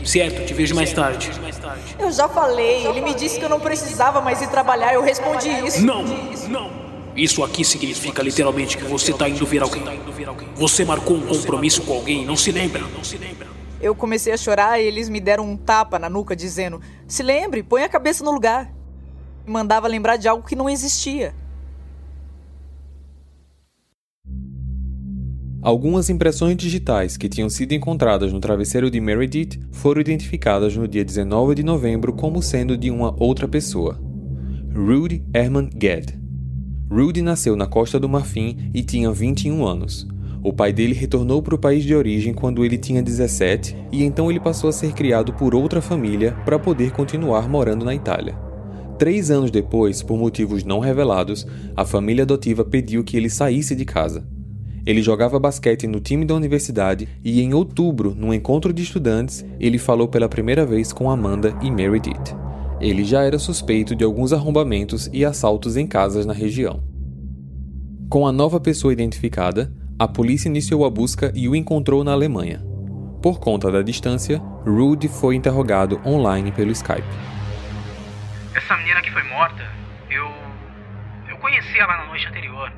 Certo, 0.05 0.45
te 0.45 0.53
vejo 0.53 0.75
mais 0.75 0.91
tarde. 0.91 1.31
Eu 1.97 2.11
já 2.11 2.27
falei, 2.27 2.85
ele 2.85 3.01
me 3.01 3.13
disse 3.13 3.39
que 3.39 3.45
eu 3.45 3.49
não 3.49 3.59
precisava 3.59 4.21
mais 4.21 4.41
ir 4.41 4.49
trabalhar, 4.49 4.93
eu 4.93 5.01
respondi 5.01 5.49
isso. 5.65 5.85
Não, 5.85 6.03
não. 6.49 6.89
Isso 7.15 7.43
aqui 7.43 7.65
significa 7.65 8.21
literalmente 8.21 8.77
que 8.77 8.83
você 8.83 9.11
está 9.11 9.27
indo 9.27 9.45
ver 9.45 9.61
alguém. 9.61 9.83
Você 10.55 10.85
marcou 10.85 11.17
um 11.17 11.25
compromisso 11.25 11.81
com 11.83 11.93
alguém, 11.93 12.25
não 12.25 12.35
se 12.35 12.51
lembra? 12.51 12.83
Eu 13.81 13.95
comecei 13.95 14.33
a 14.33 14.37
chorar 14.37 14.79
e 14.79 14.85
eles 14.85 15.09
me 15.09 15.19
deram 15.19 15.45
um 15.45 15.55
tapa 15.55 15.97
na 15.97 16.09
nuca 16.09 16.35
dizendo: 16.35 16.81
"Se 17.07 17.23
lembre, 17.23 17.63
põe 17.63 17.83
a 17.83 17.89
cabeça 17.89 18.23
no 18.23 18.31
lugar" 18.31 18.69
mandava 19.49 19.87
lembrar 19.87 20.17
de 20.17 20.27
algo 20.27 20.47
que 20.47 20.55
não 20.55 20.69
existia. 20.69 21.33
Algumas 25.61 26.09
impressões 26.09 26.55
digitais 26.55 27.17
que 27.17 27.27
tinham 27.27 27.49
sido 27.49 27.73
encontradas 27.73 28.31
no 28.31 28.39
travesseiro 28.39 28.89
de 28.89 29.01
Meredith 29.01 29.59
foram 29.73 29.99
identificadas 29.99 30.73
no 30.77 30.87
dia 30.87 31.03
19 31.03 31.55
de 31.55 31.63
novembro 31.63 32.13
como 32.13 32.41
sendo 32.41 32.77
de 32.77 32.89
uma 32.89 33.13
outra 33.21 33.45
pessoa, 33.45 33.99
Rudy 34.73 35.21
Herman 35.33 35.69
Gedd. 35.77 36.17
Rudy 36.89 37.21
nasceu 37.21 37.57
na 37.57 37.67
Costa 37.67 37.99
do 37.99 38.07
Marfim 38.07 38.71
e 38.73 38.81
tinha 38.81 39.11
21 39.11 39.65
anos. 39.65 40.07
O 40.41 40.53
pai 40.53 40.71
dele 40.71 40.93
retornou 40.93 41.41
para 41.41 41.55
o 41.55 41.59
país 41.59 41.83
de 41.83 41.93
origem 41.93 42.33
quando 42.33 42.63
ele 42.63 42.77
tinha 42.77 43.03
17 43.03 43.75
e 43.91 44.05
então 44.05 44.31
ele 44.31 44.39
passou 44.39 44.69
a 44.69 44.73
ser 44.73 44.93
criado 44.93 45.33
por 45.33 45.53
outra 45.53 45.81
família 45.81 46.37
para 46.45 46.57
poder 46.57 46.91
continuar 46.91 47.49
morando 47.49 47.83
na 47.83 47.93
Itália. 47.93 48.37
Três 48.97 49.29
anos 49.29 49.51
depois, 49.51 50.01
por 50.01 50.17
motivos 50.17 50.63
não 50.63 50.79
revelados, 50.79 51.45
a 51.75 51.83
família 51.83 52.23
adotiva 52.23 52.63
pediu 52.63 53.03
que 53.03 53.17
ele 53.17 53.29
saísse 53.29 53.75
de 53.75 53.83
casa. 53.83 54.38
Ele 54.85 55.01
jogava 55.01 55.39
basquete 55.39 55.87
no 55.87 55.99
time 55.99 56.25
da 56.25 56.33
universidade 56.33 57.07
e, 57.23 57.41
em 57.41 57.53
outubro, 57.53 58.15
num 58.15 58.33
encontro 58.33 58.73
de 58.73 58.81
estudantes, 58.81 59.45
ele 59.59 59.77
falou 59.77 60.07
pela 60.07 60.29
primeira 60.29 60.65
vez 60.65 60.93
com 60.93 61.09
Amanda 61.09 61.57
e 61.61 61.69
Meredith. 61.69 62.35
Ele 62.79 63.03
já 63.03 63.23
era 63.23 63.37
suspeito 63.37 63.95
de 63.95 64.03
alguns 64.03 64.31
arrombamentos 64.31 65.09
e 65.11 65.25
assaltos 65.25 65.75
em 65.75 65.85
casas 65.85 66.25
na 66.25 66.33
região. 66.33 66.81
Com 68.09 68.25
a 68.25 68.31
nova 68.31 68.59
pessoa 68.59 68.93
identificada, 68.93 69.71
a 69.99 70.07
polícia 70.07 70.47
iniciou 70.47 70.85
a 70.85 70.89
busca 70.89 71.31
e 71.35 71.47
o 71.49 71.55
encontrou 71.55 72.03
na 72.03 72.13
Alemanha. 72.13 72.65
Por 73.21 73.37
conta 73.39 73.69
da 73.69 73.81
distância, 73.81 74.39
Rude 74.65 75.09
foi 75.09 75.35
interrogado 75.35 75.99
online 76.05 76.53
pelo 76.53 76.71
Skype. 76.71 77.03
Essa 78.55 78.77
menina 78.77 79.01
que 79.01 79.11
foi 79.11 79.23
morta, 79.23 79.61
eu. 80.09 80.25
Eu 81.29 81.37
conheci 81.37 81.77
ela 81.77 81.97
na 81.97 82.05
noite 82.07 82.25
anterior. 82.27 82.71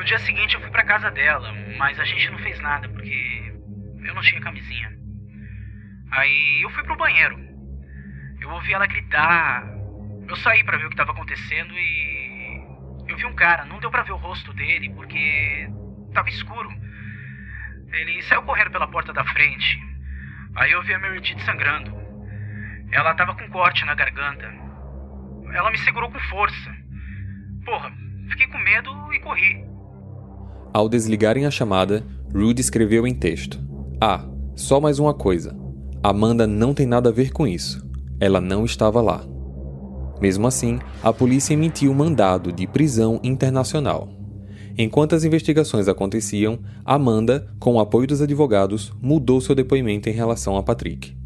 No 0.00 0.06
dia 0.06 0.18
seguinte 0.20 0.54
eu 0.54 0.62
fui 0.62 0.70
pra 0.70 0.82
casa 0.82 1.10
dela, 1.10 1.52
mas 1.76 2.00
a 2.00 2.04
gente 2.06 2.30
não 2.30 2.38
fez 2.38 2.58
nada 2.60 2.88
porque 2.88 3.52
eu 4.02 4.14
não 4.14 4.22
tinha 4.22 4.40
camisinha. 4.40 4.90
Aí 6.10 6.62
eu 6.62 6.70
fui 6.70 6.82
pro 6.84 6.96
banheiro. 6.96 7.38
Eu 8.40 8.48
ouvi 8.48 8.72
ela 8.72 8.86
gritar. 8.86 9.62
Eu 10.26 10.34
saí 10.36 10.64
para 10.64 10.78
ver 10.78 10.86
o 10.86 10.88
que 10.88 10.94
estava 10.94 11.12
acontecendo 11.12 11.74
e. 11.74 12.64
Eu 13.08 13.16
vi 13.18 13.26
um 13.26 13.34
cara, 13.34 13.66
não 13.66 13.78
deu 13.78 13.90
para 13.90 14.02
ver 14.02 14.12
o 14.12 14.16
rosto 14.16 14.54
dele 14.54 14.88
porque 14.94 15.68
tava 16.14 16.30
escuro. 16.30 16.70
Ele 17.92 18.22
saiu 18.22 18.42
correndo 18.44 18.70
pela 18.70 18.88
porta 18.88 19.12
da 19.12 19.22
frente. 19.26 19.78
Aí 20.56 20.72
eu 20.72 20.82
vi 20.82 20.94
a 20.94 20.98
Meredith 20.98 21.40
sangrando. 21.40 21.94
Ela 22.90 23.12
tava 23.12 23.34
com 23.34 23.50
corte 23.50 23.84
na 23.84 23.94
garganta. 23.94 24.50
Ela 25.52 25.70
me 25.70 25.76
segurou 25.76 26.10
com 26.10 26.18
força. 26.20 26.74
Porra, 27.66 27.92
fiquei 28.30 28.46
com 28.46 28.56
medo 28.56 29.12
e 29.12 29.20
corri. 29.20 29.69
Ao 30.72 30.88
desligarem 30.88 31.46
a 31.46 31.50
chamada, 31.50 32.04
Rudy 32.32 32.60
escreveu 32.60 33.06
em 33.06 33.14
texto: 33.14 33.58
Ah, 34.00 34.24
só 34.54 34.80
mais 34.80 34.98
uma 34.98 35.12
coisa. 35.12 35.56
Amanda 36.02 36.46
não 36.46 36.72
tem 36.72 36.86
nada 36.86 37.08
a 37.08 37.12
ver 37.12 37.32
com 37.32 37.46
isso. 37.46 37.84
Ela 38.20 38.40
não 38.40 38.64
estava 38.64 39.00
lá. 39.00 39.24
Mesmo 40.20 40.46
assim, 40.46 40.78
a 41.02 41.12
polícia 41.12 41.54
emitiu 41.54 41.92
mandado 41.92 42.52
de 42.52 42.66
prisão 42.66 43.18
internacional. 43.24 44.08
Enquanto 44.78 45.14
as 45.14 45.24
investigações 45.24 45.88
aconteciam, 45.88 46.58
Amanda, 46.84 47.48
com 47.58 47.74
o 47.74 47.80
apoio 47.80 48.06
dos 48.06 48.22
advogados, 48.22 48.92
mudou 49.02 49.40
seu 49.40 49.54
depoimento 49.54 50.08
em 50.08 50.12
relação 50.12 50.56
a 50.56 50.62
Patrick. 50.62 51.16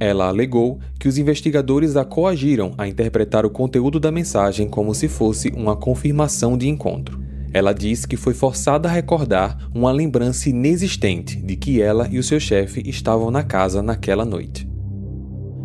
Ela 0.00 0.28
alegou 0.28 0.80
que 0.98 1.08
os 1.08 1.18
investigadores 1.18 1.96
a 1.96 2.04
coagiram 2.04 2.72
a 2.76 2.88
interpretar 2.88 3.46
o 3.46 3.50
conteúdo 3.50 4.00
da 4.00 4.10
mensagem 4.10 4.68
como 4.68 4.94
se 4.94 5.08
fosse 5.08 5.48
uma 5.50 5.76
confirmação 5.76 6.56
de 6.56 6.68
encontro. 6.68 7.27
Ela 7.52 7.72
diz 7.72 8.04
que 8.04 8.16
foi 8.16 8.34
forçada 8.34 8.88
a 8.88 8.92
recordar 8.92 9.58
uma 9.74 9.90
lembrança 9.90 10.48
inexistente 10.48 11.36
de 11.36 11.56
que 11.56 11.80
ela 11.80 12.08
e 12.10 12.18
o 12.18 12.22
seu 12.22 12.38
chefe 12.38 12.82
estavam 12.88 13.30
na 13.30 13.42
casa 13.42 13.82
naquela 13.82 14.24
noite. 14.24 14.68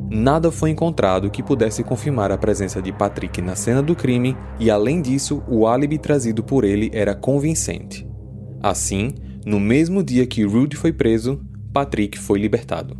Nada 0.09 0.51
foi 0.51 0.69
encontrado 0.69 1.31
que 1.31 1.41
pudesse 1.41 1.83
confirmar 1.83 2.31
a 2.31 2.37
presença 2.37 2.81
de 2.81 2.91
Patrick 2.91 3.41
na 3.41 3.55
cena 3.55 3.81
do 3.81 3.95
crime 3.95 4.37
e, 4.59 4.69
além 4.69 5.01
disso, 5.01 5.41
o 5.47 5.65
álibi 5.65 5.97
trazido 5.97 6.43
por 6.43 6.63
ele 6.63 6.91
era 6.93 7.15
convincente. 7.15 8.07
Assim, 8.61 9.15
no 9.45 9.59
mesmo 9.59 10.03
dia 10.03 10.27
que 10.27 10.43
Rudy 10.43 10.77
foi 10.77 10.93
preso, 10.93 11.41
Patrick 11.73 12.19
foi 12.19 12.39
libertado. 12.39 12.95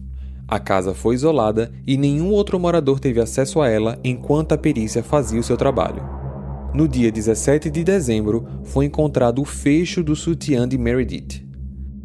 A 0.48 0.60
casa 0.60 0.94
foi 0.94 1.16
isolada 1.16 1.72
e 1.86 1.96
nenhum 1.98 2.32
outro 2.32 2.60
morador 2.60 3.00
teve 3.00 3.22
acesso 3.22 3.62
a 3.62 3.70
ela 3.70 3.98
enquanto 4.04 4.54
a 4.54 4.58
perícia 4.58 5.04
fazia 5.04 5.40
o 5.40 5.44
seu 5.44 5.56
trabalho. 5.56 6.23
No 6.74 6.88
dia 6.88 7.12
17 7.12 7.70
de 7.70 7.84
dezembro, 7.84 8.48
foi 8.64 8.86
encontrado 8.86 9.40
o 9.40 9.46
fecho 9.46 10.04
do 10.04 10.16
sutiã 10.16 10.68
de 10.68 10.76
Meredith. 10.76 11.48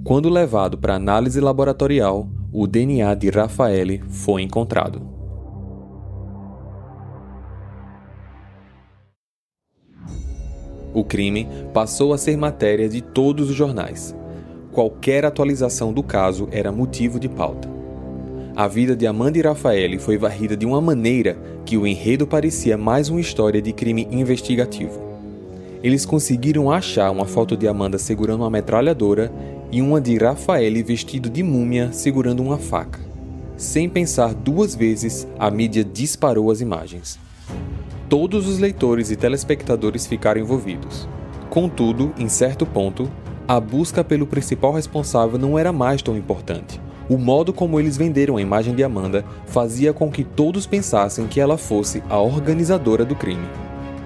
Quando 0.05 0.29
levado 0.29 0.77
para 0.77 0.95
análise 0.95 1.41
laboratorial, 1.41 2.29
o 2.53 2.67
DNA 2.67 3.15
de 3.15 3.31
Rafaele 3.31 4.03
foi 4.11 4.43
encontrado. 4.43 5.01
O 10.93 11.03
crime 11.03 11.49
passou 11.73 12.13
a 12.13 12.19
ser 12.19 12.37
matéria 12.37 12.91
de 12.91 13.01
todos 13.01 13.49
os 13.49 13.57
jornais. 13.57 14.15
Qualquer 14.71 15.25
atualização 15.25 15.95
do 15.95 16.03
caso 16.03 16.47
era 16.53 16.71
motivo 16.71 17.19
de 17.19 17.29
pauta 17.29 17.78
a 18.59 18.67
vida 18.67 18.97
de 18.97 19.07
Amanda 19.07 19.39
e 19.39 19.41
Rafael 19.41 20.01
foi 20.01 20.19
varrida 20.19 20.57
de 20.57 20.67
uma 20.67 20.81
maneira 20.81 21.39
que 21.65 21.77
o 21.77 21.87
enredo 21.87 22.27
parecia 22.27 22.77
mais 22.77 23.09
uma 23.09 23.21
história 23.21 23.63
de 23.63 23.73
crime 23.73 24.09
investigativo. 24.11 25.01
Eles 25.81 26.05
conseguiram 26.05 26.69
achar 26.69 27.09
uma 27.13 27.25
foto 27.25 27.57
de 27.57 27.69
Amanda 27.69 27.99
segurando 27.99 28.41
uma 28.41 28.51
metralhadora 28.51 29.31
e 29.71 29.81
uma 29.81 30.01
de 30.01 30.19
Rafael 30.19 30.85
vestido 30.85 31.31
de 31.31 31.41
múmia 31.41 31.93
segurando 31.93 32.43
uma 32.43 32.59
faca. 32.59 32.99
Sem 33.57 33.89
pensar 33.89 34.35
duas 34.35 34.75
vezes, 34.75 35.25
a 35.39 35.49
mídia 35.53 35.85
disparou 35.85 36.51
as 36.51 36.61
imagens. 36.61 37.17
Todos 38.09 38.49
os 38.49 38.59
leitores 38.59 39.13
e 39.13 39.15
telespectadores 39.15 40.05
ficaram 40.05 40.41
envolvidos. 40.41 41.09
Contudo, 41.49 42.13
em 42.19 42.29
certo 42.29 42.67
ponto, 42.67 43.09
a 43.47 43.61
busca 43.61 44.03
pelo 44.03 44.27
principal 44.27 44.73
responsável 44.73 45.39
não 45.39 45.57
era 45.57 45.73
mais 45.73 46.03
tão 46.03 46.17
importante. 46.17 46.88
O 47.09 47.17
modo 47.17 47.55
como 47.55 47.81
eles 47.81 47.97
venderam 47.97 48.37
a 48.37 48.43
imagem 48.43 48.75
de 48.75 48.85
Amanda 48.85 49.25
fazia 49.47 49.95
com 49.95 50.11
que 50.11 50.23
todos 50.23 50.67
pensassem 50.67 51.27
que 51.27 51.41
ela 51.41 51.57
fosse 51.57 52.03
a 52.11 52.19
organizadora 52.19 53.03
do 53.03 53.17
crime. 53.17 53.49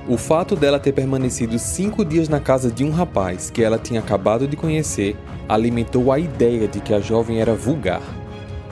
O 0.08 0.16
fato 0.16 0.54
dela 0.54 0.78
ter 0.78 0.92
permanecido 0.92 1.58
cinco 1.58 2.04
dias 2.04 2.28
na 2.28 2.38
casa 2.38 2.70
de 2.70 2.84
um 2.84 2.90
rapaz 2.90 3.50
que 3.50 3.62
ela 3.62 3.76
tinha 3.76 3.98
acabado 3.98 4.46
de 4.46 4.56
conhecer 4.56 5.16
alimentou 5.48 6.12
a 6.12 6.18
ideia 6.18 6.68
de 6.68 6.80
que 6.80 6.94
a 6.94 7.00
jovem 7.00 7.40
era 7.40 7.54
vulgar. 7.54 8.02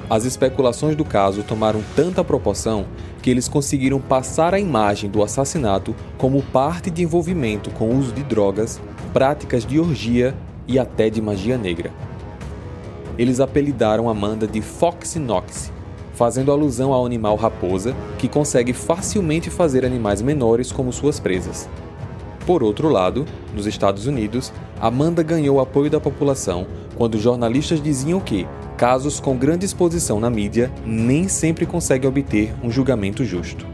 As 0.09 0.25
especulações 0.25 0.95
do 0.95 1.05
caso 1.05 1.43
tomaram 1.43 1.83
tanta 1.97 2.23
proporção 2.23 2.87
que 3.21 3.31
eles 3.31 3.49
conseguiram 3.49 4.01
passar 4.01 4.55
a 4.55 4.61
imagem 4.61 5.11
do 5.11 5.25
assassinato 5.25 5.95
como 6.17 6.41
parte 6.41 6.89
de 6.89 7.03
envolvimento 7.03 7.71
com 7.71 7.89
o 7.89 7.99
uso 7.99 8.13
de 8.13 8.23
drogas, 8.23 8.81
práticas 9.13 9.67
de 9.67 9.81
orgia 9.81 10.37
e 10.69 10.79
até 10.79 11.11
de 11.11 11.21
magia 11.21 11.59
negra 11.59 11.91
eles 13.21 13.39
apelidaram 13.39 14.09
Amanda 14.09 14.47
de 14.47 14.63
Fox 14.63 15.17
Nox, 15.17 15.71
fazendo 16.15 16.51
alusão 16.51 16.91
ao 16.91 17.05
animal 17.05 17.37
raposa, 17.37 17.95
que 18.17 18.27
consegue 18.27 18.73
facilmente 18.73 19.51
fazer 19.51 19.85
animais 19.85 20.23
menores 20.23 20.73
como 20.73 20.91
suas 20.91 21.21
presas. 21.21 21.69
Por 22.47 22.63
outro 22.63 22.89
lado, 22.89 23.27
nos 23.55 23.67
Estados 23.67 24.07
Unidos, 24.07 24.51
Amanda 24.81 25.23
ganhou 25.23 25.61
apoio 25.61 25.91
da 25.91 26.01
população 26.01 26.67
quando 26.97 27.19
jornalistas 27.19 27.83
diziam 27.83 28.21
que 28.21 28.49
casos 28.79 29.21
com 29.21 29.37
grande 29.37 29.67
exposição 29.67 30.19
na 30.19 30.31
mídia 30.31 30.73
nem 30.87 31.29
sempre 31.29 31.67
conseguem 31.67 32.09
obter 32.09 32.55
um 32.65 32.71
julgamento 32.71 33.23
justo. 33.23 33.67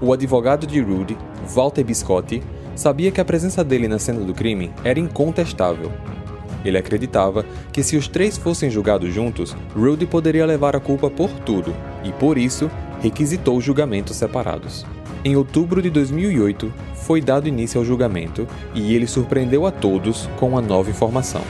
O 0.00 0.12
advogado 0.12 0.66
de 0.66 0.80
Rudy, 0.80 1.16
Walter 1.46 1.84
Biscotti, 1.84 2.42
sabia 2.74 3.12
que 3.12 3.20
a 3.20 3.24
presença 3.24 3.62
dele 3.62 3.86
na 3.86 4.00
cena 4.00 4.18
do 4.18 4.34
crime 4.34 4.72
era 4.82 4.98
incontestável 4.98 5.92
ele 6.64 6.78
acreditava 6.78 7.44
que 7.72 7.82
se 7.82 7.96
os 7.96 8.08
três 8.08 8.36
fossem 8.36 8.70
julgados 8.70 9.12
juntos, 9.12 9.56
Rudy 9.74 10.06
poderia 10.06 10.46
levar 10.46 10.76
a 10.76 10.80
culpa 10.80 11.10
por 11.10 11.30
tudo 11.40 11.74
e, 12.04 12.12
por 12.12 12.38
isso, 12.38 12.70
requisitou 13.00 13.60
julgamentos 13.60 14.16
separados. 14.16 14.86
Em 15.24 15.36
outubro 15.36 15.80
de 15.80 15.90
2008, 15.90 16.72
foi 16.94 17.20
dado 17.20 17.48
início 17.48 17.78
ao 17.78 17.84
julgamento 17.84 18.46
e 18.74 18.94
ele 18.94 19.06
surpreendeu 19.06 19.66
a 19.66 19.70
todos 19.70 20.28
com 20.38 20.48
uma 20.50 20.60
nova 20.60 20.90
informação. 20.90 21.42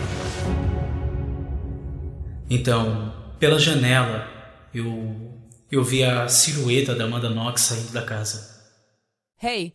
Então, 2.50 3.14
pela 3.38 3.58
janela, 3.58 4.26
eu 4.74 5.32
eu 5.72 5.82
vi 5.82 6.04
a 6.04 6.28
silhueta 6.28 6.94
da 6.94 7.04
Amanda 7.04 7.30
Knox 7.30 7.62
saindo 7.62 7.92
da 7.92 8.02
casa. 8.02 8.52
Hey, 9.42 9.74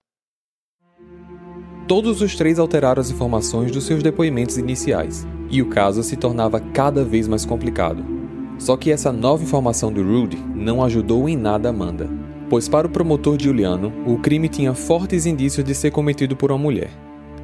Todos 1.91 2.21
os 2.21 2.37
três 2.37 2.57
alteraram 2.57 3.01
as 3.01 3.11
informações 3.11 3.69
dos 3.69 3.83
seus 3.83 4.01
depoimentos 4.01 4.57
iniciais, 4.57 5.27
e 5.49 5.61
o 5.61 5.67
caso 5.67 6.01
se 6.03 6.15
tornava 6.15 6.57
cada 6.57 7.03
vez 7.03 7.27
mais 7.27 7.45
complicado. 7.45 8.01
Só 8.57 8.77
que 8.77 8.93
essa 8.93 9.11
nova 9.11 9.43
informação 9.43 9.91
do 9.91 10.01
Rudy 10.01 10.37
não 10.55 10.81
ajudou 10.81 11.27
em 11.27 11.35
nada 11.35 11.67
Amanda, 11.67 12.09
pois 12.49 12.69
para 12.69 12.87
o 12.87 12.89
promotor 12.89 13.37
Giuliano, 13.37 13.91
o 14.07 14.17
crime 14.17 14.47
tinha 14.47 14.73
fortes 14.73 15.25
indícios 15.25 15.65
de 15.65 15.75
ser 15.75 15.91
cometido 15.91 16.33
por 16.33 16.49
uma 16.49 16.57
mulher. 16.57 16.91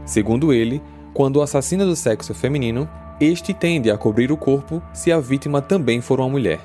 Segundo 0.06 0.54
ele, 0.54 0.82
quando 1.14 1.36
o 1.36 1.42
assassino 1.42 1.86
do 1.86 1.94
sexo 1.94 2.34
feminino, 2.34 2.88
este 3.20 3.54
tende 3.54 3.92
a 3.92 3.98
cobrir 3.98 4.32
o 4.32 4.38
corpo 4.38 4.82
se 4.94 5.12
a 5.12 5.20
vítima 5.20 5.62
também 5.62 6.00
for 6.00 6.22
uma 6.22 6.30
mulher. 6.30 6.62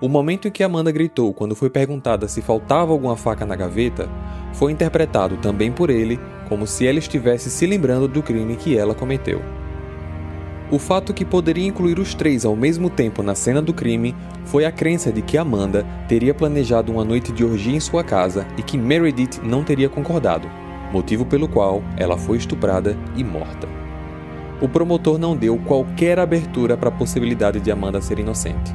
O 0.00 0.08
momento 0.08 0.48
em 0.48 0.50
que 0.50 0.64
Amanda 0.64 0.90
gritou 0.90 1.32
quando 1.32 1.54
foi 1.54 1.70
perguntada 1.70 2.26
se 2.26 2.42
faltava 2.42 2.90
alguma 2.90 3.16
faca 3.16 3.46
na 3.46 3.54
gaveta 3.54 4.08
foi 4.54 4.72
interpretado 4.72 5.36
também 5.36 5.70
por 5.70 5.88
ele 5.88 6.18
como 6.50 6.66
se 6.66 6.84
ela 6.84 6.98
estivesse 6.98 7.48
se 7.48 7.64
lembrando 7.64 8.08
do 8.08 8.22
crime 8.24 8.56
que 8.56 8.76
ela 8.76 8.92
cometeu. 8.92 9.40
O 10.68 10.80
fato 10.80 11.14
que 11.14 11.24
poderia 11.24 11.66
incluir 11.66 11.98
os 12.00 12.12
três 12.12 12.44
ao 12.44 12.56
mesmo 12.56 12.90
tempo 12.90 13.22
na 13.22 13.36
cena 13.36 13.62
do 13.62 13.72
crime 13.72 14.16
foi 14.44 14.64
a 14.64 14.72
crença 14.72 15.12
de 15.12 15.22
que 15.22 15.38
Amanda 15.38 15.86
teria 16.08 16.34
planejado 16.34 16.90
uma 16.90 17.04
noite 17.04 17.30
de 17.30 17.44
orgia 17.44 17.76
em 17.76 17.80
sua 17.80 18.02
casa 18.02 18.46
e 18.58 18.62
que 18.62 18.76
Meredith 18.76 19.40
não 19.44 19.62
teria 19.62 19.88
concordado, 19.88 20.48
motivo 20.92 21.24
pelo 21.24 21.48
qual 21.48 21.84
ela 21.96 22.18
foi 22.18 22.36
estuprada 22.36 22.96
e 23.16 23.22
morta. 23.22 23.68
O 24.60 24.68
promotor 24.68 25.18
não 25.18 25.36
deu 25.36 25.56
qualquer 25.56 26.18
abertura 26.18 26.76
para 26.76 26.88
a 26.88 26.92
possibilidade 26.92 27.60
de 27.60 27.70
Amanda 27.70 28.00
ser 28.00 28.18
inocente. 28.18 28.74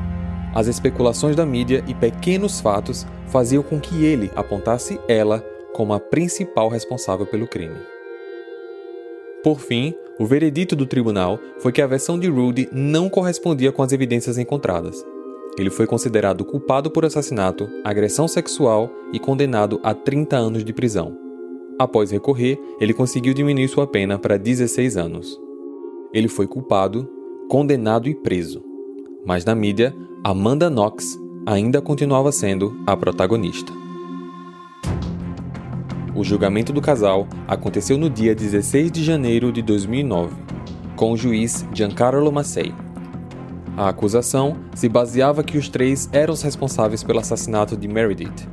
As 0.54 0.68
especulações 0.68 1.36
da 1.36 1.46
mídia 1.46 1.84
e 1.88 1.94
pequenos 1.94 2.62
fatos 2.62 3.06
faziam 3.28 3.62
com 3.62 3.80
que 3.80 4.06
ele 4.06 4.32
apontasse 4.34 4.98
ela 5.08 5.44
como 5.76 5.94
a 5.94 6.00
principal 6.00 6.70
responsável 6.70 7.26
pelo 7.26 7.46
crime. 7.46 7.76
Por 9.44 9.60
fim, 9.60 9.94
o 10.18 10.26
veredito 10.26 10.74
do 10.74 10.86
tribunal 10.86 11.38
foi 11.60 11.74
que 11.74 11.82
a 11.82 11.88
versão 11.88 12.18
de 12.18 12.30
Rudy 12.30 12.70
não 12.72 13.10
correspondia 13.10 13.74
com 13.74 13.84
as 13.84 13.92
evidências 13.92 14.38
encontradas. 14.38 15.06
Ele 15.58 15.70
foi 15.70 15.86
considerado 15.86 16.46
culpado 16.46 16.90
por 16.90 17.04
assassinato, 17.04 17.70
agressão 17.84 18.26
sexual 18.26 18.90
e 19.12 19.20
condenado 19.20 19.82
a 19.84 19.94
30 19.94 20.38
anos 20.38 20.64
de 20.64 20.72
prisão. 20.72 21.18
Após 21.78 22.10
recorrer, 22.10 22.58
ele 22.80 22.94
conseguiu 22.94 23.34
diminuir 23.34 23.68
sua 23.68 23.86
pena 23.86 24.18
para 24.18 24.38
16 24.38 24.96
anos. 24.96 25.38
Ele 26.14 26.30
foi 26.30 26.48
culpado, 26.48 27.06
condenado 27.50 28.08
e 28.08 28.16
preso. 28.16 28.64
Mas 29.26 29.44
na 29.44 29.54
mídia, 29.54 29.94
Amanda 30.24 30.70
Knox 30.70 31.20
ainda 31.46 31.82
continuava 31.82 32.32
sendo 32.32 32.74
a 32.88 32.96
protagonista. 32.96 33.85
O 36.16 36.24
julgamento 36.24 36.72
do 36.72 36.82
casal 36.82 37.28
aconteceu 37.46 37.98
no 37.98 38.10
dia 38.10 38.34
16 38.34 38.90
de 38.90 39.04
janeiro 39.04 39.52
de 39.52 39.62
2009, 39.62 40.34
com 40.96 41.12
o 41.12 41.18
juiz 41.18 41.68
Giancarlo 41.74 42.32
Massei. 42.32 42.74
A 43.76 43.90
acusação 43.90 44.56
se 44.74 44.88
baseava 44.88 45.44
que 45.44 45.58
os 45.58 45.68
três 45.68 46.08
eram 46.14 46.34
os 46.34 46.42
responsáveis 46.42 47.04
pelo 47.04 47.20
assassinato 47.20 47.76
de 47.76 47.90
Meredith, 47.90 48.48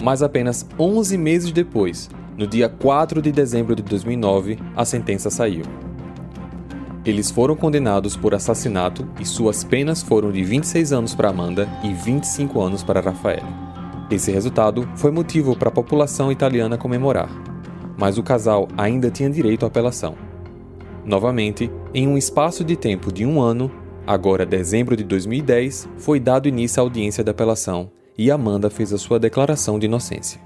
mas 0.00 0.22
apenas 0.22 0.64
11 0.78 1.18
meses 1.18 1.50
depois, 1.50 2.08
no 2.36 2.46
dia 2.46 2.68
4 2.68 3.20
de 3.20 3.32
dezembro 3.32 3.74
de 3.74 3.82
2009, 3.82 4.56
a 4.76 4.84
sentença 4.84 5.28
saiu. 5.28 5.64
Eles 7.04 7.32
foram 7.32 7.56
condenados 7.56 8.16
por 8.16 8.32
assassinato 8.32 9.08
e 9.18 9.26
suas 9.26 9.64
penas 9.64 10.04
foram 10.04 10.30
de 10.30 10.44
26 10.44 10.92
anos 10.92 11.16
para 11.16 11.30
Amanda 11.30 11.68
e 11.82 11.92
25 11.92 12.60
anos 12.60 12.84
para 12.84 13.00
Rafael. 13.00 13.67
Esse 14.10 14.30
resultado 14.30 14.88
foi 14.96 15.10
motivo 15.10 15.56
para 15.56 15.68
a 15.68 15.72
população 15.72 16.32
italiana 16.32 16.78
comemorar, 16.78 17.28
mas 17.96 18.18
o 18.18 18.22
casal 18.22 18.68
ainda 18.76 19.10
tinha 19.10 19.28
direito 19.28 19.64
à 19.64 19.68
apelação. 19.68 20.16
Novamente, 21.04 21.70
em 21.92 22.08
um 22.08 22.16
espaço 22.16 22.64
de 22.64 22.76
tempo 22.76 23.12
de 23.12 23.24
um 23.24 23.40
ano, 23.40 23.70
Agora, 24.08 24.46
dezembro 24.46 24.96
de 24.96 25.04
2010, 25.04 25.86
foi 25.98 26.18
dado 26.18 26.48
início 26.48 26.80
à 26.80 26.82
audiência 26.82 27.22
da 27.22 27.32
apelação 27.32 27.92
e 28.16 28.30
Amanda 28.30 28.70
fez 28.70 28.90
a 28.90 28.96
sua 28.96 29.20
declaração 29.20 29.78
de 29.78 29.84
inocência. 29.84 30.40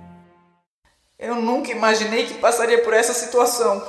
Eu 1.16 1.36
nunca 1.36 1.70
imaginei 1.70 2.26
que 2.26 2.34
passaria 2.34 2.82
por 2.82 2.92
essa 2.92 3.12
situação. 3.12 3.80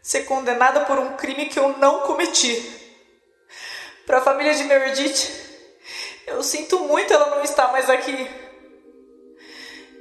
Ser 0.00 0.22
condenada 0.22 0.80
por 0.86 0.98
um 0.98 1.12
crime 1.14 1.44
que 1.44 1.58
eu 1.58 1.76
não 1.76 2.06
cometi. 2.06 2.58
Para 4.06 4.16
a 4.16 4.22
família 4.22 4.54
de 4.54 4.64
Meredith, 4.64 5.28
eu 6.26 6.42
sinto 6.42 6.78
muito 6.86 7.12
ela 7.12 7.36
não 7.36 7.42
estar 7.42 7.70
mais 7.70 7.90
aqui. 7.90 8.26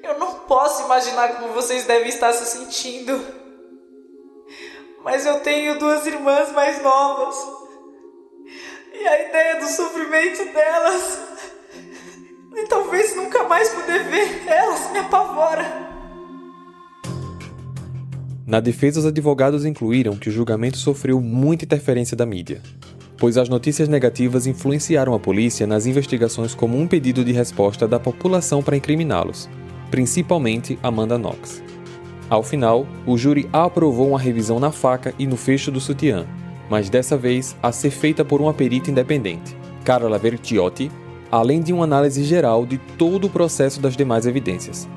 Eu 0.04 0.20
não 0.20 0.34
posso 0.40 0.84
imaginar 0.84 1.30
como 1.38 1.54
vocês 1.54 1.86
devem 1.86 2.10
estar 2.10 2.34
se 2.34 2.46
sentindo. 2.46 3.20
Mas 5.02 5.26
eu 5.26 5.40
tenho 5.40 5.80
duas 5.80 6.06
irmãs 6.06 6.52
mais 6.52 6.84
novas. 6.84 7.36
E 8.94 9.08
a 9.08 9.30
ideia 9.30 9.60
do 9.62 9.68
sofrimento 9.68 10.54
delas. 10.54 11.20
E 12.54 12.68
talvez 12.68 13.16
nunca 13.16 13.46
mais 13.46 13.70
poder 13.70 14.04
ver 14.04 14.46
elas 14.46 14.92
me 14.92 15.00
apavora. 15.00 15.94
Na 18.46 18.60
defesa, 18.60 19.00
os 19.00 19.06
advogados 19.06 19.64
incluíram 19.64 20.18
que 20.18 20.28
o 20.28 20.32
julgamento 20.32 20.78
sofreu 20.78 21.22
muita 21.22 21.64
interferência 21.64 22.16
da 22.16 22.26
mídia, 22.26 22.62
pois 23.18 23.38
as 23.38 23.48
notícias 23.48 23.88
negativas 23.88 24.46
influenciaram 24.46 25.14
a 25.14 25.20
polícia 25.20 25.66
nas 25.66 25.86
investigações 25.86 26.54
como 26.54 26.78
um 26.78 26.86
pedido 26.86 27.24
de 27.24 27.32
resposta 27.32 27.88
da 27.88 28.00
população 28.00 28.62
para 28.62 28.76
incriminá-los, 28.76 29.50
principalmente 29.94 30.80
Amanda 30.82 31.20
Knox. 31.20 31.62
Ao 32.28 32.42
final, 32.42 32.88
o 33.06 33.16
júri 33.16 33.48
aprovou 33.54 34.10
uma 34.10 34.20
revisão 34.20 34.60
na 34.60 34.72
faca 34.72 35.14
e 35.20 35.28
no 35.28 35.38
fecho 35.38 35.70
do 35.70 35.80
sutiã, 35.80 36.26
mas 36.68 36.90
dessa 36.90 37.16
vez 37.16 37.56
a 37.62 37.72
ser 37.72 37.92
feita 37.92 38.26
por 38.26 38.42
uma 38.42 38.56
perita 38.56 38.90
independente, 38.90 39.56
Carola 39.86 40.18
Vertiotti, 40.18 40.92
além 41.30 41.62
de 41.62 41.72
uma 41.72 41.84
análise 41.84 42.24
geral 42.24 42.66
de 42.66 42.80
todo 42.80 43.28
o 43.28 43.30
processo 43.30 43.80
das 43.80 43.96
demais 43.96 44.26
evidências. 44.26 44.90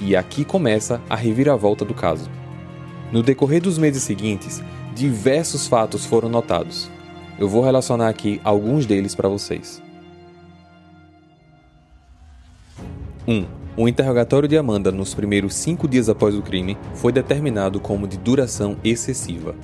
E 0.00 0.16
aqui 0.16 0.46
começa 0.46 0.98
a 1.10 1.14
reviravolta 1.14 1.84
do 1.84 1.92
caso. 1.92 2.30
No 3.12 3.22
decorrer 3.22 3.60
dos 3.60 3.76
meses 3.76 4.02
seguintes, 4.02 4.62
diversos 4.94 5.66
fatos 5.66 6.06
foram 6.06 6.30
notados. 6.30 6.90
Eu 7.38 7.50
vou 7.50 7.62
relacionar 7.62 8.08
aqui 8.08 8.40
alguns 8.42 8.86
deles 8.86 9.14
para 9.14 9.28
vocês. 9.28 9.82
1. 13.28 13.34
Um, 13.34 13.61
o 13.76 13.88
interrogatório 13.88 14.48
de 14.48 14.56
Amanda 14.56 14.92
nos 14.92 15.14
primeiros 15.14 15.54
cinco 15.54 15.88
dias 15.88 16.08
após 16.08 16.34
o 16.34 16.42
crime 16.42 16.76
foi 16.94 17.10
determinado 17.10 17.80
como 17.80 18.06
de 18.06 18.18
duração 18.18 18.76
excessiva. 18.84 19.54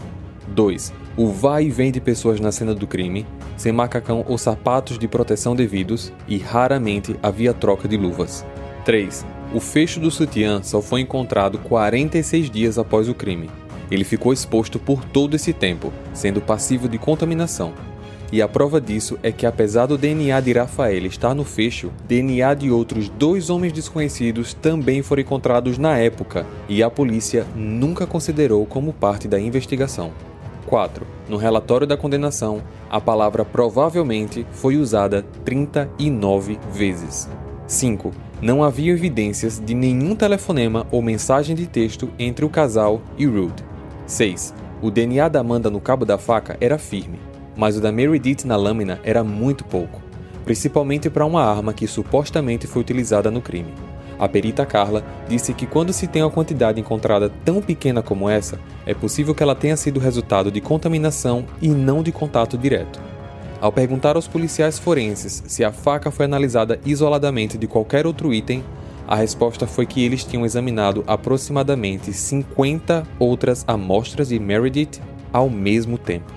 2. 0.48 0.92
O 1.16 1.28
vai 1.28 1.66
e 1.66 1.70
vem 1.70 1.92
de 1.92 2.00
pessoas 2.00 2.40
na 2.40 2.50
cena 2.50 2.74
do 2.74 2.86
crime, 2.86 3.26
sem 3.56 3.70
macacão 3.70 4.24
ou 4.26 4.38
sapatos 4.38 4.98
de 4.98 5.06
proteção 5.06 5.54
devidos 5.54 6.10
e 6.26 6.38
raramente 6.38 7.16
havia 7.22 7.52
troca 7.52 7.86
de 7.86 7.96
luvas. 7.98 8.46
3. 8.84 9.26
O 9.54 9.60
fecho 9.60 10.00
do 10.00 10.10
sutiã 10.10 10.62
só 10.62 10.80
foi 10.80 11.02
encontrado 11.02 11.58
46 11.58 12.50
dias 12.50 12.78
após 12.78 13.08
o 13.08 13.14
crime. 13.14 13.50
Ele 13.90 14.04
ficou 14.04 14.32
exposto 14.32 14.78
por 14.78 15.04
todo 15.04 15.34
esse 15.34 15.52
tempo, 15.52 15.92
sendo 16.14 16.40
passivo 16.40 16.88
de 16.88 16.98
contaminação. 16.98 17.72
E 18.30 18.42
a 18.42 18.48
prova 18.48 18.78
disso 18.78 19.18
é 19.22 19.32
que, 19.32 19.46
apesar 19.46 19.86
do 19.86 19.96
DNA 19.96 20.38
de 20.40 20.52
Rafael 20.52 21.06
estar 21.06 21.34
no 21.34 21.44
fecho, 21.44 21.90
DNA 22.06 22.52
de 22.54 22.70
outros 22.70 23.08
dois 23.08 23.48
homens 23.48 23.72
desconhecidos 23.72 24.52
também 24.52 25.02
foram 25.02 25.22
encontrados 25.22 25.78
na 25.78 25.96
época, 25.96 26.44
e 26.68 26.82
a 26.82 26.90
polícia 26.90 27.46
nunca 27.56 28.06
considerou 28.06 28.66
como 28.66 28.92
parte 28.92 29.26
da 29.26 29.40
investigação. 29.40 30.12
4. 30.66 31.06
No 31.26 31.38
relatório 31.38 31.86
da 31.86 31.96
condenação, 31.96 32.62
a 32.90 33.00
palavra 33.00 33.46
provavelmente 33.46 34.46
foi 34.52 34.76
usada 34.76 35.24
39 35.42 36.58
vezes. 36.70 37.26
5. 37.66 38.12
Não 38.42 38.62
havia 38.62 38.92
evidências 38.92 39.58
de 39.58 39.74
nenhum 39.74 40.14
telefonema 40.14 40.86
ou 40.90 41.00
mensagem 41.00 41.56
de 41.56 41.66
texto 41.66 42.10
entre 42.18 42.44
o 42.44 42.50
casal 42.50 43.00
e 43.16 43.24
Rude. 43.24 43.64
6. 44.06 44.54
O 44.80 44.90
DNA 44.90 45.28
da 45.28 45.40
Amanda 45.40 45.70
no 45.70 45.80
cabo 45.80 46.04
da 46.04 46.18
faca 46.18 46.56
era 46.60 46.78
firme, 46.78 47.18
mas 47.58 47.76
o 47.76 47.80
da 47.80 47.90
Meredith 47.90 48.46
na 48.46 48.56
lâmina 48.56 49.00
era 49.02 49.24
muito 49.24 49.64
pouco, 49.64 50.00
principalmente 50.44 51.10
para 51.10 51.26
uma 51.26 51.44
arma 51.44 51.74
que 51.74 51.88
supostamente 51.88 52.68
foi 52.68 52.80
utilizada 52.80 53.30
no 53.30 53.42
crime. 53.42 53.74
A 54.16 54.28
perita 54.28 54.64
Carla 54.64 55.04
disse 55.28 55.52
que 55.52 55.66
quando 55.66 55.92
se 55.92 56.06
tem 56.06 56.22
uma 56.22 56.30
quantidade 56.30 56.80
encontrada 56.80 57.30
tão 57.44 57.60
pequena 57.60 58.02
como 58.02 58.28
essa, 58.28 58.58
é 58.86 58.94
possível 58.94 59.34
que 59.34 59.42
ela 59.42 59.54
tenha 59.54 59.76
sido 59.76 60.00
resultado 60.00 60.50
de 60.50 60.60
contaminação 60.60 61.44
e 61.60 61.68
não 61.68 62.02
de 62.02 62.12
contato 62.12 62.56
direto. 62.56 63.00
Ao 63.60 63.72
perguntar 63.72 64.14
aos 64.14 64.28
policiais 64.28 64.78
forenses 64.78 65.42
se 65.46 65.64
a 65.64 65.72
faca 65.72 66.10
foi 66.12 66.26
analisada 66.26 66.80
isoladamente 66.84 67.58
de 67.58 67.66
qualquer 67.66 68.06
outro 68.06 68.32
item, 68.32 68.62
a 69.06 69.16
resposta 69.16 69.66
foi 69.66 69.86
que 69.86 70.04
eles 70.04 70.24
tinham 70.24 70.44
examinado 70.44 71.02
aproximadamente 71.06 72.12
50 72.12 73.04
outras 73.18 73.64
amostras 73.66 74.28
de 74.28 74.38
Meredith 74.38 75.00
ao 75.32 75.48
mesmo 75.48 75.96
tempo. 75.96 76.32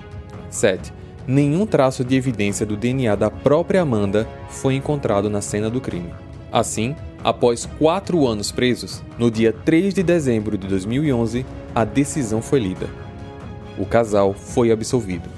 7. 0.50 1.01
Nenhum 1.26 1.66
traço 1.66 2.04
de 2.04 2.16
evidência 2.16 2.66
do 2.66 2.76
DNA 2.76 3.14
da 3.14 3.30
própria 3.30 3.82
Amanda 3.82 4.28
foi 4.48 4.74
encontrado 4.74 5.30
na 5.30 5.40
cena 5.40 5.70
do 5.70 5.80
crime. 5.80 6.12
Assim, 6.50 6.94
Após 7.24 7.66
quatro 7.78 8.26
anos 8.26 8.50
presos, 8.50 9.00
no 9.16 9.30
dia 9.30 9.52
3 9.52 9.94
de 9.94 10.02
dezembro 10.02 10.58
de 10.58 10.66
2011, 10.66 11.46
a 11.72 11.84
decisão 11.84 12.42
foi 12.42 12.58
lida. 12.58 12.90
O 13.78 13.86
casal 13.86 14.34
foi 14.34 14.72
absolvido. 14.72 15.28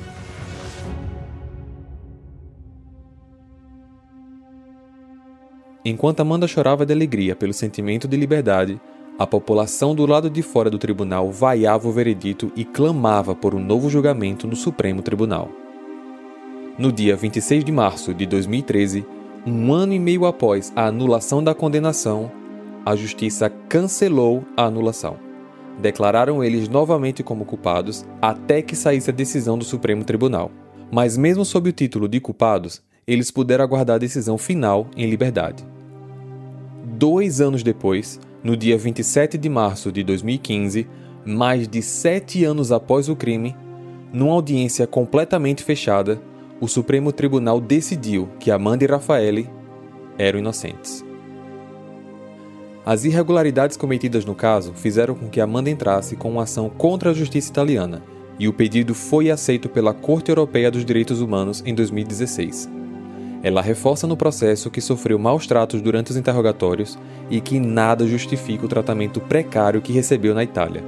Enquanto 5.85 6.21
Amanda 6.21 6.49
chorava 6.49 6.87
de 6.87 6.95
alegria 6.95 7.37
pelo 7.37 7.53
sentimento 7.53 8.09
de 8.09 8.17
liberdade, 8.17 8.81
a 9.19 9.27
população 9.27 9.95
do 9.95 10.07
lado 10.07 10.31
de 10.31 10.41
fora 10.41 10.71
do 10.71 10.79
tribunal 10.79 11.31
vaiava 11.31 11.87
o 11.87 11.93
veredito 11.93 12.51
e 12.57 12.65
clamava 12.65 13.35
por 13.35 13.55
um 13.55 13.63
novo 13.63 13.91
julgamento 13.91 14.47
no 14.47 14.57
Supremo 14.57 15.03
Tribunal. 15.03 15.64
No 16.77 16.91
dia 16.91 17.15
26 17.15 17.65
de 17.65 17.71
março 17.71 18.13
de 18.13 18.27
2013, 18.27 19.07
um 19.47 19.73
ano 19.73 19.93
e 19.93 19.99
meio 20.01 20.27
após 20.27 20.73
a 20.75 20.87
anulação 20.87 21.43
da 21.43 21.55
condenação, 21.55 22.33
a 22.85 22.97
justiça 22.97 23.49
cancelou 23.69 24.45
a 24.57 24.65
anulação. 24.65 25.17
Declararam 25.81 26.43
eles 26.43 26.69
novamente 26.69 27.23
como 27.23 27.45
culpados 27.45 28.05
até 28.21 28.61
que 28.61 28.75
saísse 28.75 29.09
a 29.09 29.13
decisão 29.13 29.57
do 29.57 29.65
Supremo 29.65 30.03
Tribunal. 30.03 30.51
Mas, 30.91 31.17
mesmo 31.17 31.45
sob 31.45 31.71
o 31.71 31.73
título 31.73 32.09
de 32.09 32.19
culpados, 32.19 32.83
eles 33.07 33.31
puderam 33.31 33.63
aguardar 33.63 33.95
a 33.95 34.01
decisão 34.01 34.37
final 34.37 34.89
em 34.97 35.09
liberdade. 35.09 35.65
Dois 36.85 37.41
anos 37.41 37.63
depois, 37.63 38.19
no 38.43 38.57
dia 38.57 38.77
27 38.77 39.39
de 39.39 39.49
março 39.49 39.93
de 39.93 40.03
2015, 40.03 40.89
mais 41.25 41.69
de 41.69 41.81
sete 41.81 42.45
anos 42.45 42.73
após 42.73 43.09
o 43.09 43.15
crime, 43.15 43.55
numa 44.13 44.33
audiência 44.33 44.89
completamente 44.89 45.63
fechada, 45.63 46.21
o 46.61 46.69
Supremo 46.69 47.13
Tribunal 47.13 47.61
decidiu 47.61 48.29
que 48.39 48.51
Amanda 48.51 48.85
e 48.85 48.87
Rafaele 48.87 49.51
eram 50.19 50.39
inocentes. 50.39 51.05
As 52.87 53.05
irregularidades 53.05 53.77
cometidas 53.77 54.25
no 54.25 54.35
caso 54.35 54.73
fizeram 54.75 55.15
com 55.15 55.29
que 55.29 55.41
Amanda 55.41 55.71
entrasse 55.71 56.17
com 56.17 56.31
uma 56.31 56.43
ação 56.43 56.69
contra 56.69 57.11
a 57.11 57.15
justiça 57.15 57.51
italiana, 57.51 58.03
e 58.39 58.47
o 58.47 58.53
pedido 58.53 58.95
foi 58.95 59.31
aceito 59.31 59.69
pela 59.69 59.95
Corte 59.95 60.31
Europeia 60.31 60.71
dos 60.71 60.85
Direitos 60.85 61.21
Humanos 61.21 61.63
em 61.65 61.75
2016. 61.75 62.69
Ela 63.43 63.63
reforça 63.63 64.07
no 64.07 64.17
processo 64.17 64.71
que 64.71 64.81
sofreu 64.81 65.19
maus 65.19 65.47
tratos 65.47 65.81
durante 65.81 66.11
os 66.11 66.17
interrogatórios 66.17 66.99
e 67.31 67.41
que 67.41 67.61
nada 67.61 68.07
justifica 68.07 68.65
o 68.65 68.69
tratamento 68.69 69.21
precário 69.21 69.83
que 69.83 69.93
recebeu 69.93 70.35
na 70.35 70.43
Itália. 70.43 70.83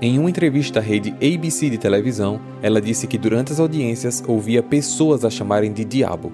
Em 0.00 0.16
uma 0.16 0.30
entrevista 0.30 0.78
à 0.78 0.82
rede 0.82 1.10
ABC 1.14 1.68
de 1.68 1.76
televisão, 1.76 2.40
ela 2.62 2.80
disse 2.80 3.08
que 3.08 3.18
durante 3.18 3.52
as 3.52 3.58
audiências 3.58 4.22
ouvia 4.28 4.62
pessoas 4.62 5.24
a 5.24 5.30
chamarem 5.30 5.72
de 5.72 5.84
diabo. 5.84 6.32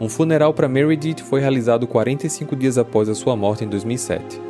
Um 0.00 0.08
funeral 0.08 0.52
para 0.52 0.68
Meredith 0.68 1.22
foi 1.22 1.40
realizado 1.40 1.86
45 1.86 2.56
dias 2.56 2.78
após 2.78 3.08
a 3.08 3.14
sua 3.14 3.36
morte 3.36 3.64
em 3.64 3.68
2007. 3.68 4.40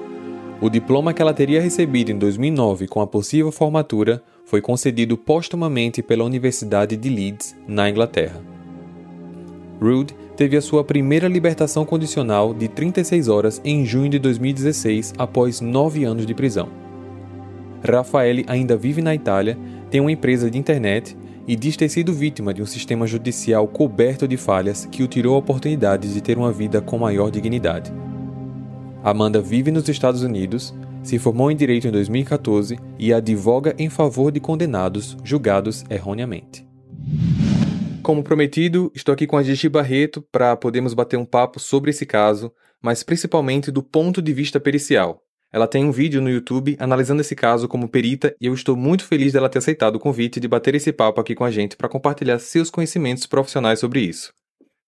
O 0.59 0.71
diploma 0.71 1.13
que 1.13 1.21
ela 1.21 1.35
teria 1.35 1.61
recebido 1.61 2.13
em 2.13 2.19
2009 2.19 2.89
com 2.89 3.03
a 3.03 3.07
possível 3.07 3.53
formatura 3.53 4.23
foi 4.47 4.63
concedido 4.63 5.19
póstumamente 5.19 6.03
pela 6.03 6.25
Universidade 6.25 6.97
de 6.97 7.09
Leeds, 7.11 7.55
na 7.69 7.91
Inglaterra. 7.91 8.41
Rude 9.83 10.15
teve 10.35 10.57
a 10.57 10.63
sua 10.63 10.83
primeira 10.83 11.29
libertação 11.29 11.85
condicional 11.85 12.55
de 12.55 12.69
36 12.69 13.29
horas 13.29 13.61
em 13.63 13.85
junho 13.85 14.09
de 14.09 14.19
2016, 14.19 15.13
após 15.19 15.61
nove 15.61 16.05
anos 16.05 16.25
de 16.25 16.35
prisão. 16.35 16.90
Raffaele 17.83 18.45
ainda 18.47 18.77
vive 18.77 19.01
na 19.03 19.15
Itália, 19.15 19.59
tem 19.91 20.01
uma 20.01 20.13
empresa 20.13 20.51
de 20.51 20.59
internet 20.59 21.17
e 21.47 21.57
diz 21.57 21.77
ter 21.77 21.89
sido 21.89 22.13
vítima 22.13 22.55
de 22.55 22.63
um 22.63 22.67
sistema 22.67 23.07
judicial 23.07 23.67
coberto 23.67 24.29
de 24.29 24.37
falhas 24.37 24.87
que 24.87 25.03
o 25.03 25.09
tirou 25.09 25.35
a 25.35 25.39
oportunidade 25.39 26.13
de 26.13 26.21
ter 26.21 26.39
uma 26.39 26.53
vida 26.53 26.81
com 26.81 26.99
maior 26.99 27.31
dignidade. 27.31 27.93
Amanda 29.03 29.41
vive 29.41 29.71
nos 29.71 29.89
Estados 29.89 30.23
Unidos, 30.23 30.75
se 31.03 31.19
formou 31.19 31.51
em 31.51 31.57
direito 31.57 31.89
em 31.89 31.91
2014 31.91 32.79
e 32.99 33.13
advoga 33.13 33.75
em 33.79 33.89
favor 33.89 34.31
de 34.31 34.39
condenados 34.39 35.17
julgados 35.25 35.85
erroneamente. 35.89 36.69
Como 38.03 38.23
prometido, 38.23 38.93
estou 38.95 39.13
aqui 39.13 39.27
com 39.27 39.37
a 39.37 39.43
Gigi 39.43 39.69
Barreto 39.69 40.23
para 40.31 40.57
podermos 40.57 40.95
bater 40.95 41.17
um 41.17 41.25
papo 41.25 41.59
sobre 41.59 41.91
esse 41.91 42.05
caso, 42.05 42.53
mas 42.83 43.03
principalmente 43.03 43.71
do 43.71 43.83
ponto 43.83 44.21
de 44.21 44.33
vista 44.33 44.61
pericial. 44.61 45.23
Ela 45.53 45.67
tem 45.67 45.85
um 45.85 45.91
vídeo 45.91 46.21
no 46.21 46.31
YouTube 46.31 46.77
analisando 46.79 47.21
esse 47.21 47.35
caso 47.35 47.67
como 47.67 47.89
perita 47.89 48.35
e 48.41 48.47
eu 48.47 48.55
estou 48.55 48.77
muito 48.77 49.05
feliz 49.05 49.33
dela 49.33 49.49
ter 49.49 49.59
aceitado 49.59 49.97
o 49.97 50.01
convite 50.01 50.39
de 50.39 50.47
bater 50.47 50.75
esse 50.75 50.93
papo 50.93 51.21
aqui 51.21 51.35
com 51.35 51.45
a 51.45 51.51
gente 51.51 51.77
para 51.77 51.89
compartilhar 51.89 52.39
seus 52.39 52.71
conhecimentos 52.71 53.27
profissionais 53.27 53.81
sobre 53.81 54.01
isso. 54.01 54.33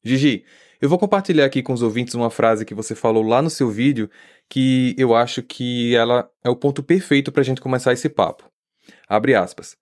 Gigi, 0.05 0.45
eu 0.81 0.89
vou 0.89 0.99
compartilhar 0.99 1.45
aqui 1.45 1.63
com 1.63 1.73
os 1.73 1.83
ouvintes 1.83 2.15
uma 2.15 2.31
frase 2.31 2.65
que 2.65 2.75
você 2.75 2.95
falou 2.95 3.23
lá 3.23 3.43
no 3.43 3.51
seu 3.51 3.71
vídeo 3.71 4.09
que 4.49 4.95
eu 4.97 5.15
acho 5.15 5.43
que 5.43 5.95
ela 5.97 6.31
é 6.45 6.51
o 6.51 6.57
ponto 6.57 6.83
perfeito 6.83 7.33
para 7.33 7.41
a 7.41 7.45
gente 7.45 7.61
começar 7.61 7.93
esse 7.93 8.09
papo. 8.09 8.51
Abre 9.09 9.35
aspas. 9.35 9.77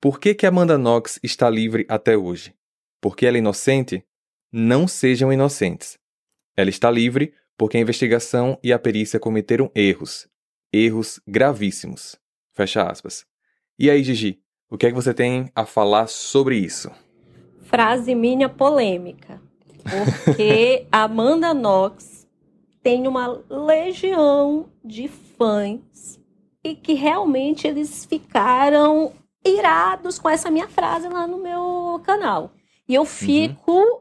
Por 0.00 0.20
que, 0.20 0.34
que 0.34 0.46
Amanda 0.46 0.76
Knox 0.76 1.18
está 1.22 1.48
livre 1.48 1.86
até 1.88 2.16
hoje? 2.16 2.54
Porque 3.00 3.26
ela 3.26 3.36
é 3.36 3.40
inocente? 3.40 4.04
Não 4.52 4.86
sejam 4.86 5.32
inocentes. 5.32 5.98
Ela 6.56 6.70
está 6.70 6.90
livre 6.90 7.34
porque 7.56 7.76
a 7.76 7.80
investigação 7.80 8.58
e 8.62 8.72
a 8.72 8.78
perícia 8.78 9.18
cometeram 9.18 9.70
erros, 9.74 10.28
erros 10.72 11.20
gravíssimos. 11.26 12.16
Fecha 12.52 12.82
aspas. 12.82 13.26
E 13.78 13.90
aí, 13.90 14.02
Gigi, 14.02 14.40
o 14.70 14.76
que 14.76 14.86
é 14.86 14.90
que 14.90 14.94
você 14.94 15.14
tem 15.14 15.50
a 15.54 15.64
falar 15.64 16.06
sobre 16.06 16.56
isso? 16.56 16.90
Frase 17.62 18.14
minha 18.14 18.48
polêmica. 18.48 19.40
Porque 20.24 20.86
Amanda 20.90 21.54
Knox 21.54 22.26
tem 22.82 23.06
uma 23.06 23.42
legião 23.48 24.68
de 24.84 25.08
fãs 25.08 26.20
e 26.62 26.74
que 26.74 26.94
realmente 26.94 27.66
eles 27.66 28.04
ficaram 28.04 29.12
irados 29.44 30.18
com 30.18 30.28
essa 30.28 30.50
minha 30.50 30.68
frase 30.68 31.08
lá 31.08 31.26
no 31.26 31.38
meu 31.38 32.00
canal. 32.04 32.52
E 32.88 32.94
eu 32.94 33.04
fico 33.04 33.72
uhum. 33.72 34.00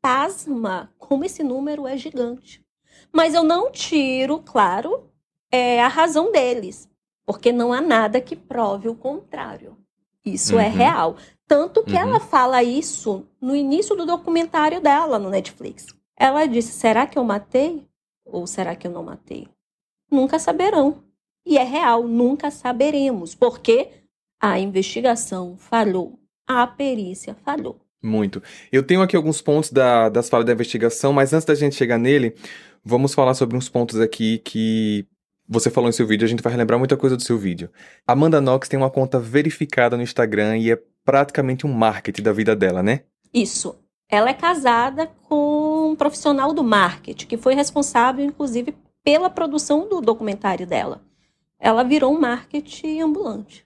pasma 0.00 0.90
como 0.98 1.24
esse 1.24 1.42
número 1.42 1.86
é 1.86 1.96
gigante. 1.96 2.61
Mas 3.12 3.34
eu 3.34 3.42
não 3.42 3.70
tiro, 3.70 4.38
claro, 4.38 5.10
é, 5.50 5.82
a 5.82 5.88
razão 5.88 6.32
deles, 6.32 6.88
porque 7.26 7.52
não 7.52 7.72
há 7.72 7.80
nada 7.80 8.20
que 8.20 8.34
prove 8.34 8.88
o 8.88 8.94
contrário. 8.94 9.76
Isso 10.24 10.58
é 10.58 10.62
uhum. 10.62 10.62
é 10.62 10.68
real. 10.68 11.16
Tanto 11.46 11.84
que 11.84 11.92
uhum. 11.92 11.98
ela 11.98 12.20
fala 12.20 12.62
isso 12.62 13.26
no 13.40 13.54
início 13.54 13.94
do 13.94 14.06
documentário 14.06 14.80
dela 14.80 15.18
no 15.18 15.28
Netflix. 15.28 15.86
Ela 16.16 16.46
disse: 16.46 16.72
será 16.72 17.06
que 17.06 17.18
eu 17.18 17.24
matei? 17.24 17.86
Ou 18.24 18.46
será 18.46 18.74
que 18.74 18.86
eu 18.86 18.90
não 18.90 19.02
matei? 19.02 19.48
Nunca 20.10 20.38
saberão. 20.38 21.02
E 21.44 21.58
é 21.58 21.64
real, 21.64 22.06
nunca 22.06 22.50
saberemos, 22.50 23.34
porque 23.34 23.88
a 24.40 24.58
investigação 24.60 25.56
falhou, 25.56 26.18
a 26.46 26.66
perícia 26.66 27.34
falhou. 27.44 27.80
Muito. 28.02 28.42
Eu 28.70 28.82
tenho 28.82 29.02
aqui 29.02 29.16
alguns 29.16 29.40
pontos 29.40 29.70
da, 29.70 30.08
das 30.08 30.28
falas 30.28 30.46
da 30.46 30.52
investigação, 30.52 31.12
mas 31.12 31.32
antes 31.32 31.44
da 31.44 31.54
gente 31.54 31.76
chegar 31.76 31.98
nele, 31.98 32.34
Vamos 32.84 33.14
falar 33.14 33.34
sobre 33.34 33.56
uns 33.56 33.68
pontos 33.68 34.00
aqui 34.00 34.38
que 34.38 35.06
você 35.48 35.70
falou 35.70 35.88
em 35.88 35.92
seu 35.92 36.06
vídeo, 36.06 36.24
a 36.24 36.28
gente 36.28 36.42
vai 36.42 36.52
relembrar 36.52 36.78
muita 36.78 36.96
coisa 36.96 37.16
do 37.16 37.22
seu 37.22 37.38
vídeo. 37.38 37.70
Amanda 38.06 38.40
Knox 38.40 38.68
tem 38.68 38.78
uma 38.78 38.90
conta 38.90 39.20
verificada 39.20 39.96
no 39.96 40.02
Instagram 40.02 40.58
e 40.58 40.72
é 40.72 40.78
praticamente 41.04 41.66
um 41.66 41.72
marketing 41.72 42.22
da 42.22 42.32
vida 42.32 42.56
dela, 42.56 42.82
né? 42.82 43.02
Isso. 43.32 43.76
Ela 44.08 44.30
é 44.30 44.34
casada 44.34 45.10
com 45.28 45.90
um 45.90 45.96
profissional 45.96 46.52
do 46.52 46.64
marketing, 46.64 47.26
que 47.26 47.36
foi 47.36 47.54
responsável, 47.54 48.24
inclusive, 48.24 48.74
pela 49.04 49.30
produção 49.30 49.88
do 49.88 50.00
documentário 50.00 50.66
dela. 50.66 51.02
Ela 51.58 51.82
virou 51.82 52.14
um 52.14 52.20
marketing 52.20 53.00
ambulante. 53.00 53.64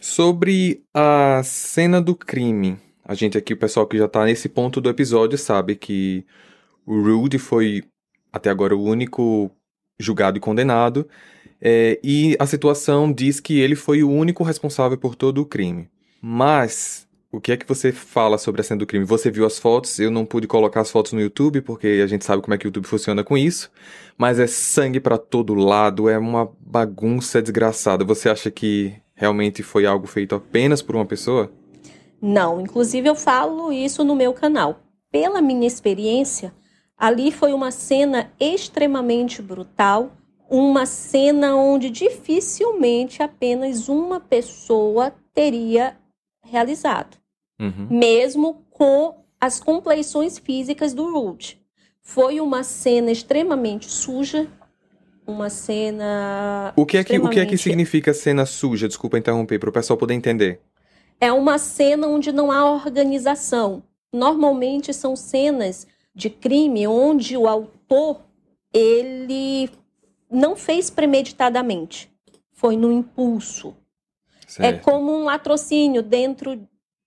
Sobre 0.00 0.82
a 0.94 1.42
cena 1.44 2.00
do 2.00 2.14
crime, 2.14 2.78
a 3.04 3.14
gente 3.14 3.36
aqui, 3.36 3.52
o 3.52 3.58
pessoal 3.58 3.86
que 3.86 3.98
já 3.98 4.08
tá 4.08 4.24
nesse 4.24 4.48
ponto 4.48 4.80
do 4.80 4.88
episódio, 4.88 5.36
sabe 5.36 5.76
que 5.76 6.24
o 6.86 7.00
Rude 7.02 7.38
foi 7.38 7.82
até 8.32 8.50
agora 8.50 8.76
o 8.76 8.82
único 8.82 9.50
julgado 9.98 10.36
e 10.38 10.40
condenado, 10.40 11.08
é, 11.60 11.98
e 12.02 12.36
a 12.38 12.46
situação 12.46 13.12
diz 13.12 13.40
que 13.40 13.58
ele 13.58 13.74
foi 13.74 14.02
o 14.02 14.10
único 14.10 14.44
responsável 14.44 14.98
por 14.98 15.14
todo 15.14 15.40
o 15.40 15.46
crime. 15.46 15.88
Mas 16.20 17.06
o 17.30 17.40
que 17.40 17.52
é 17.52 17.56
que 17.56 17.66
você 17.66 17.92
fala 17.92 18.38
sobre 18.38 18.60
a 18.60 18.64
cena 18.64 18.78
do 18.78 18.86
crime? 18.86 19.04
Você 19.04 19.30
viu 19.30 19.44
as 19.46 19.58
fotos? 19.58 19.98
Eu 19.98 20.10
não 20.10 20.24
pude 20.24 20.46
colocar 20.46 20.80
as 20.80 20.90
fotos 20.90 21.12
no 21.12 21.20
YouTube 21.20 21.60
porque 21.60 22.00
a 22.02 22.06
gente 22.06 22.24
sabe 22.24 22.42
como 22.42 22.54
é 22.54 22.58
que 22.58 22.66
o 22.66 22.68
YouTube 22.68 22.86
funciona 22.86 23.22
com 23.22 23.36
isso. 23.36 23.70
Mas 24.16 24.38
é 24.38 24.46
sangue 24.46 25.00
para 25.00 25.18
todo 25.18 25.54
lado, 25.54 26.08
é 26.08 26.18
uma 26.18 26.50
bagunça 26.60 27.42
desgraçada. 27.42 28.04
Você 28.04 28.28
acha 28.28 28.50
que 28.50 28.94
realmente 29.14 29.62
foi 29.62 29.86
algo 29.86 30.06
feito 30.06 30.34
apenas 30.34 30.80
por 30.82 30.96
uma 30.96 31.04
pessoa? 31.04 31.50
Não, 32.20 32.60
inclusive 32.60 33.08
eu 33.08 33.14
falo 33.14 33.72
isso 33.72 34.02
no 34.04 34.14
meu 34.14 34.32
canal. 34.32 34.80
Pela 35.10 35.42
minha 35.42 35.66
experiência, 35.66 36.54
Ali 36.96 37.30
foi 37.30 37.52
uma 37.52 37.70
cena 37.70 38.32
extremamente 38.40 39.42
brutal, 39.42 40.12
uma 40.48 40.86
cena 40.86 41.54
onde 41.54 41.90
dificilmente 41.90 43.22
apenas 43.22 43.88
uma 43.88 44.18
pessoa 44.18 45.12
teria 45.34 45.96
realizado, 46.42 47.18
uhum. 47.60 47.88
mesmo 47.90 48.64
com 48.70 49.14
as 49.40 49.60
compleições 49.60 50.38
físicas 50.38 50.94
do 50.94 51.12
Rude. 51.12 51.60
Foi 52.02 52.40
uma 52.40 52.62
cena 52.62 53.10
extremamente 53.10 53.90
suja, 53.90 54.48
uma 55.26 55.50
cena. 55.50 56.72
O 56.76 56.86
que 56.86 56.96
é 56.96 57.04
que, 57.04 57.12
extremamente... 57.12 57.32
o 57.32 57.34
que, 57.34 57.40
é 57.40 57.46
que 57.46 57.58
significa 57.58 58.14
cena 58.14 58.46
suja? 58.46 58.88
Desculpa 58.88 59.18
interromper, 59.18 59.58
para 59.58 59.68
o 59.68 59.72
pessoal 59.72 59.98
poder 59.98 60.14
entender. 60.14 60.60
É 61.20 61.32
uma 61.32 61.58
cena 61.58 62.06
onde 62.06 62.30
não 62.32 62.52
há 62.52 62.70
organização. 62.70 63.82
Normalmente 64.12 64.94
são 64.94 65.16
cenas 65.16 65.86
de 66.16 66.30
crime 66.30 66.86
onde 66.88 67.36
o 67.36 67.46
autor 67.46 68.22
ele 68.72 69.70
não 70.30 70.56
fez 70.56 70.88
premeditadamente, 70.88 72.10
foi 72.52 72.74
no 72.74 72.90
impulso. 72.90 73.76
É 74.46 74.50
certo. 74.50 74.76
É 74.76 74.78
como 74.78 75.12
um 75.12 75.24
latrocínio 75.24 76.02
dentro 76.02 76.58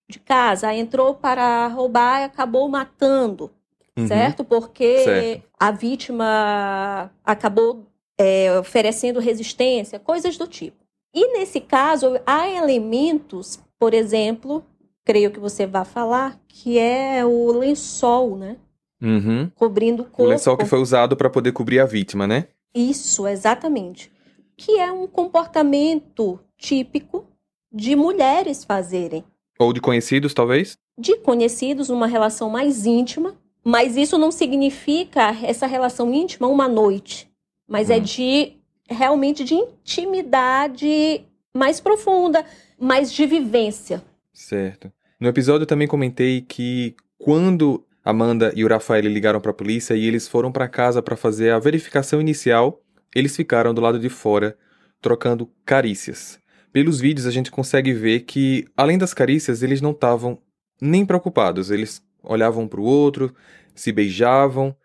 de 0.07 0.19
casa, 0.19 0.73
entrou 0.73 1.15
para 1.15 1.67
roubar 1.67 2.21
e 2.21 2.23
acabou 2.25 2.69
matando, 2.69 3.51
uhum. 3.97 4.07
certo? 4.07 4.43
Porque 4.43 5.03
certo. 5.03 5.43
a 5.59 5.71
vítima 5.71 7.11
acabou 7.23 7.87
é, 8.17 8.57
oferecendo 8.59 9.19
resistência, 9.19 9.99
coisas 9.99 10.37
do 10.37 10.47
tipo. 10.47 10.77
E 11.13 11.33
nesse 11.33 11.59
caso, 11.59 12.19
há 12.25 12.47
elementos, 12.47 13.59
por 13.79 13.93
exemplo, 13.93 14.63
creio 15.03 15.31
que 15.31 15.39
você 15.39 15.65
vai 15.65 15.85
falar, 15.85 16.39
que 16.47 16.77
é 16.77 17.25
o 17.25 17.51
lençol, 17.51 18.37
né? 18.37 18.57
Uhum. 19.01 19.49
Cobrindo 19.55 20.03
o 20.03 20.05
corpo. 20.05 20.23
O 20.23 20.27
lençol 20.27 20.57
que 20.57 20.65
foi 20.65 20.79
usado 20.79 21.15
para 21.15 21.29
poder 21.29 21.51
cobrir 21.51 21.79
a 21.79 21.85
vítima, 21.85 22.27
né? 22.27 22.47
Isso, 22.73 23.27
exatamente. 23.27 24.11
Que 24.57 24.79
é 24.79 24.91
um 24.91 25.07
comportamento 25.07 26.39
típico 26.57 27.25
de 27.71 27.95
mulheres 27.95 28.63
fazerem. 28.63 29.23
Ou 29.57 29.73
de 29.73 29.81
conhecidos, 29.81 30.33
talvez? 30.33 30.77
De 30.97 31.17
conhecidos, 31.17 31.89
uma 31.89 32.07
relação 32.07 32.49
mais 32.49 32.85
íntima. 32.85 33.35
Mas 33.63 33.95
isso 33.95 34.17
não 34.17 34.31
significa 34.31 35.35
essa 35.43 35.67
relação 35.67 36.13
íntima 36.13 36.47
uma 36.47 36.67
noite. 36.67 37.29
Mas 37.67 37.89
é 37.89 37.95
hum. 37.95 37.97
é 37.97 37.99
de 37.99 38.53
realmente 38.89 39.43
de 39.43 39.53
intimidade 39.53 41.25
mais 41.55 41.79
profunda, 41.79 42.43
mais 42.79 43.11
de 43.11 43.25
vivência. 43.25 44.03
Certo. 44.33 44.91
No 45.19 45.27
episódio 45.27 45.63
eu 45.63 45.67
também 45.67 45.87
comentei 45.87 46.41
que 46.41 46.95
quando 47.17 47.85
Amanda 48.03 48.51
e 48.55 48.63
o 48.63 48.67
Rafael 48.67 49.03
ligaram 49.03 49.41
para 49.41 49.51
a 49.51 49.53
polícia 49.53 49.93
e 49.93 50.05
eles 50.05 50.27
foram 50.27 50.51
para 50.51 50.67
casa 50.67 51.01
para 51.01 51.15
fazer 51.15 51.51
a 51.51 51.59
verificação 51.59 52.21
inicial. 52.21 52.81
Eles 53.13 53.35
ficaram 53.35 53.73
do 53.73 53.81
lado 53.81 53.99
de 53.99 54.09
fora, 54.09 54.57
trocando 55.01 55.51
carícias. 55.65 56.39
Pelos 56.71 56.99
vídeos 56.99 57.25
a 57.25 57.31
gente 57.31 57.51
consegue 57.51 57.93
ver 57.93 58.21
que, 58.21 58.65
além 58.77 58.97
das 58.97 59.13
carícias, 59.13 59.63
eles 59.63 59.81
não 59.81 59.91
estavam 59.91 60.39
nem 60.81 61.05
preocupados. 61.05 61.71
Eles 61.71 62.01
olhavam 62.23 62.67
para 62.67 62.79
o 62.79 62.85
outro, 62.85 63.33
se 63.73 63.91
beijavam. 63.91 64.75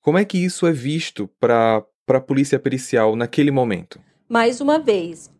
Como 0.00 0.18
é 0.18 0.24
que 0.24 0.38
isso 0.38 0.66
é 0.66 0.72
visto 0.72 1.28
para 1.40 1.84
a 2.08 2.20
polícia 2.20 2.58
pericial 2.58 3.16
naquele 3.16 3.50
momento? 3.50 4.00
Mais 4.28 4.60
uma 4.60 4.78
vez, 4.78 5.30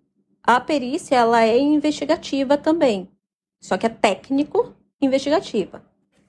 a 0.42 0.60
perícia 0.60 1.16
ela 1.16 1.42
é 1.42 1.58
investigativa 1.58 2.58
também, 2.58 3.08
só 3.62 3.78
que 3.78 3.86
é 3.86 3.88
técnico 3.88 4.74
investigativa. 5.00 5.82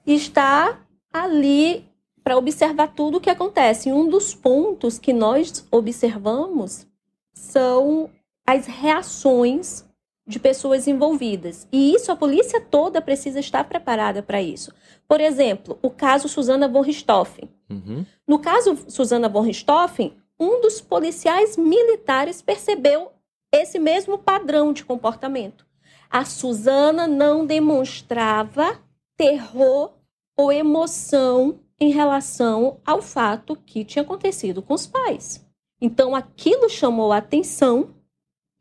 Está 0.06 0.85
ali 1.24 1.86
para 2.22 2.36
observar 2.36 2.88
tudo 2.88 3.18
o 3.18 3.20
que 3.20 3.30
acontece. 3.30 3.88
E 3.88 3.92
um 3.92 4.08
dos 4.08 4.34
pontos 4.34 4.98
que 4.98 5.12
nós 5.12 5.66
observamos 5.70 6.86
são 7.32 8.10
as 8.46 8.66
reações 8.66 9.84
de 10.26 10.40
pessoas 10.40 10.88
envolvidas. 10.88 11.68
E 11.70 11.94
isso 11.94 12.10
a 12.10 12.16
polícia 12.16 12.60
toda 12.60 13.00
precisa 13.00 13.38
estar 13.38 13.64
preparada 13.64 14.22
para 14.22 14.42
isso. 14.42 14.72
Por 15.06 15.20
exemplo, 15.20 15.78
o 15.80 15.88
caso 15.88 16.28
Susana 16.28 16.66
von 16.66 16.80
Richthofen. 16.80 17.48
Uhum. 17.70 18.04
No 18.26 18.40
caso 18.40 18.76
Susana 18.88 19.28
von 19.28 19.42
Richthofen, 19.42 20.16
um 20.38 20.60
dos 20.60 20.80
policiais 20.80 21.56
militares 21.56 22.42
percebeu 22.42 23.12
esse 23.52 23.78
mesmo 23.78 24.18
padrão 24.18 24.72
de 24.72 24.84
comportamento. 24.84 25.64
A 26.10 26.24
Susana 26.24 27.06
não 27.06 27.46
demonstrava 27.46 28.80
terror 29.16 29.92
ou 30.36 30.52
emoção 30.52 31.60
em 31.80 31.90
relação 31.90 32.80
ao 32.84 33.00
fato 33.00 33.56
que 33.56 33.84
tinha 33.84 34.02
acontecido 34.02 34.62
com 34.62 34.74
os 34.74 34.86
pais. 34.86 35.44
Então 35.80 36.14
aquilo 36.14 36.68
chamou 36.68 37.12
a 37.12 37.18
atenção 37.18 37.94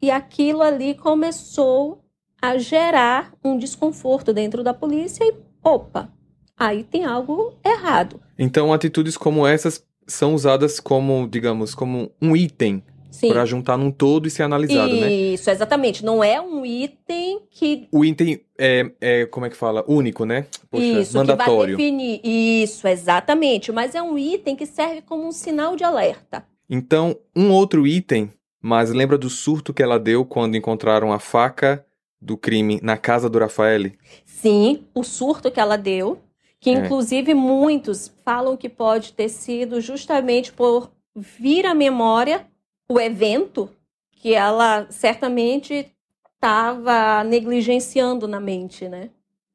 e 0.01 0.11
aquilo 0.11 0.61
ali 0.61 0.95
começou 0.95 2.03
a 2.41 2.57
gerar 2.57 3.33
um 3.43 3.57
desconforto 3.57 4.33
dentro 4.33 4.63
da 4.63 4.73
polícia 4.73 5.23
e 5.23 5.33
opa, 5.63 6.11
aí 6.57 6.83
tem 6.83 7.05
algo 7.05 7.53
errado. 7.63 8.21
Então 8.37 8.73
atitudes 8.73 9.17
como 9.17 9.47
essas 9.47 9.83
são 10.07 10.35
usadas 10.35 10.79
como, 10.79 11.27
digamos, 11.27 11.73
como 11.73 12.11
um 12.21 12.35
item 12.35 12.83
para 13.27 13.45
juntar 13.45 13.77
num 13.77 13.91
todo 13.91 14.27
e 14.27 14.31
ser 14.31 14.43
analisado, 14.43 14.91
Isso, 14.93 15.01
né? 15.01 15.11
Isso, 15.13 15.49
exatamente. 15.49 16.03
Não 16.05 16.23
é 16.23 16.39
um 16.41 16.65
item 16.65 17.41
que. 17.49 17.87
O 17.91 18.03
item 18.05 18.39
é, 18.57 18.91
é, 19.01 19.25
como 19.25 19.45
é 19.45 19.49
que 19.49 19.55
fala? 19.57 19.83
Único, 19.87 20.25
né? 20.25 20.45
Poxa, 20.69 20.83
Isso, 20.83 21.17
mandatório. 21.17 21.77
que 21.77 21.83
vai 21.83 21.91
definir. 21.91 22.21
Isso, 22.23 22.87
exatamente. 22.87 23.71
Mas 23.71 23.95
é 23.95 24.01
um 24.01 24.17
item 24.17 24.55
que 24.55 24.65
serve 24.65 25.01
como 25.01 25.27
um 25.27 25.31
sinal 25.31 25.75
de 25.75 25.83
alerta. 25.83 26.45
Então, 26.69 27.15
um 27.35 27.51
outro 27.51 27.85
item, 27.85 28.31
mas 28.61 28.91
lembra 28.91 29.17
do 29.17 29.29
surto 29.29 29.73
que 29.73 29.83
ela 29.83 29.99
deu 29.99 30.25
quando 30.25 30.55
encontraram 30.57 31.11
a 31.13 31.19
faca 31.19 31.85
do 32.21 32.35
crime 32.35 32.79
na 32.81 32.97
casa 32.97 33.29
do 33.29 33.37
Rafael? 33.37 33.91
Sim, 34.25 34.83
o 34.95 35.03
surto 35.03 35.51
que 35.51 35.59
ela 35.59 35.77
deu, 35.77 36.17
que 36.59 36.71
É. 36.71 36.73
inclusive 36.73 37.33
muitos 37.35 38.11
falam 38.23 38.57
que 38.57 38.67
pode 38.67 39.13
ter 39.13 39.29
sido 39.29 39.79
justamente 39.79 40.51
por 40.51 40.89
vir 41.15 41.65
à 41.67 41.75
memória 41.75 42.47
o 42.89 42.99
evento 42.99 43.69
que 44.11 44.33
ela 44.33 44.87
certamente 44.89 45.91
estava 46.35 47.23
negligenciando 47.23 48.27
na 48.27 48.39
mente, 48.39 48.87
né? 48.87 49.09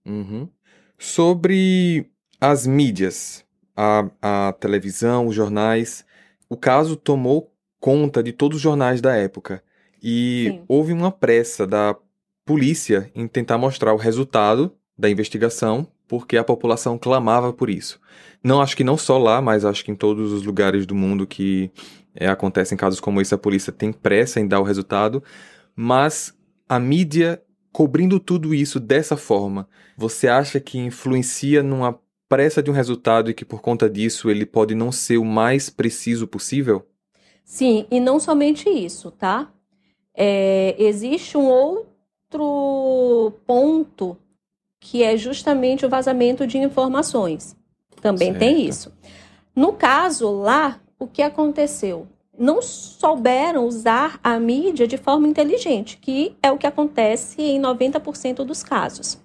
Uhum. 0.05 0.49
Sobre 0.99 2.07
as 2.41 2.67
mídias, 2.67 3.45
a, 3.77 4.11
a 4.21 4.53
televisão, 4.55 5.27
os 5.27 5.35
jornais, 5.35 6.05
o 6.49 6.57
caso 6.57 6.97
tomou 6.97 7.53
conta 7.79 8.23
de 8.23 8.33
todos 8.33 8.57
os 8.57 8.63
jornais 8.63 9.01
da 9.01 9.15
época. 9.15 9.63
E 10.03 10.47
Sim. 10.51 10.65
houve 10.69 10.93
uma 10.93 11.13
pressa 11.13 11.67
da 11.67 11.97
polícia 12.45 13.11
em 13.15 13.27
tentar 13.27 13.59
mostrar 13.59 13.93
o 13.95 13.99
resultado 13.99 14.75
da 14.99 15.09
investigação, 15.09 15.87
porque 16.09 16.37
a 16.37 16.45
população 16.45 16.99
clamava 16.99 17.53
por 17.53 17.71
isso. 17.71 18.01
Não 18.43 18.61
acho 18.61 18.77
que 18.77 18.85
não 18.85 18.97
só 18.97 19.19
lá, 19.19 19.41
mas 19.41 19.65
acho 19.65 19.85
que 19.85 19.91
em 19.91 19.95
todos 19.95 20.33
os 20.33 20.43
lugares 20.43 20.87
do 20.87 20.95
mundo 20.95 21.27
que 21.27 21.71
é, 22.15 22.29
acontecem 22.29 22.77
casos 22.77 23.01
como 23.01 23.21
esse, 23.21 23.35
a 23.35 23.39
polícia 23.39 23.73
tem 23.73 23.93
pressa 23.93 24.41
em 24.41 24.47
dar 24.47 24.61
o 24.61 24.65
resultado, 24.65 25.23
mas 25.75 26.35
a 26.69 26.79
mídia 26.79 27.43
cobrindo 27.73 28.19
tudo 28.19 28.55
isso 28.55 28.81
dessa 28.81 29.17
forma, 29.17 29.69
você 29.97 30.29
acha 30.29 30.59
que 30.59 30.79
influencia 30.79 31.63
numa 31.63 31.99
pressa 32.29 32.63
de 32.63 32.71
um 32.71 32.75
resultado 32.75 33.31
e 33.31 33.35
que 33.35 33.45
por 33.45 33.61
conta 33.61 33.89
disso 33.89 34.31
ele 34.31 34.47
pode 34.47 34.75
não 34.75 34.93
ser 34.93 35.19
o 35.19 35.25
mais 35.25 35.71
preciso 35.71 36.27
possível? 36.27 36.87
Sim, 37.45 37.87
e 37.91 37.99
não 37.99 38.21
somente 38.21 38.69
isso, 38.69 39.11
tá? 39.11 39.53
É, 40.15 40.77
existe 40.79 41.37
um 41.37 41.47
outro 41.47 43.33
ponto 43.47 44.17
que 44.79 45.03
é 45.03 45.17
justamente 45.17 45.85
o 45.85 45.89
vazamento 45.89 46.47
de 46.47 46.59
informações. 46.59 47.57
Também 48.01 48.33
tem 48.33 48.57
Certo. 48.57 48.69
isso. 48.69 48.93
No 49.55 49.73
caso 49.73 50.31
lá, 50.31 50.81
o 51.01 51.07
que 51.09 51.23
aconteceu? 51.23 52.07
Não 52.39 52.63
souberam 52.63 53.67
usar 53.67 54.21
a 54.23 54.39
mídia 54.39 54.87
de 54.87 54.97
forma 54.97 55.27
inteligente, 55.27 55.97
que 55.97 56.37
é 56.43 56.53
o 56.53 56.57
que 56.59 56.67
acontece 56.67 57.43
em 57.43 57.61
90% 57.61 58.45
dos 58.45 58.63
casos. 58.63 59.19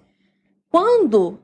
Quando 0.70 1.38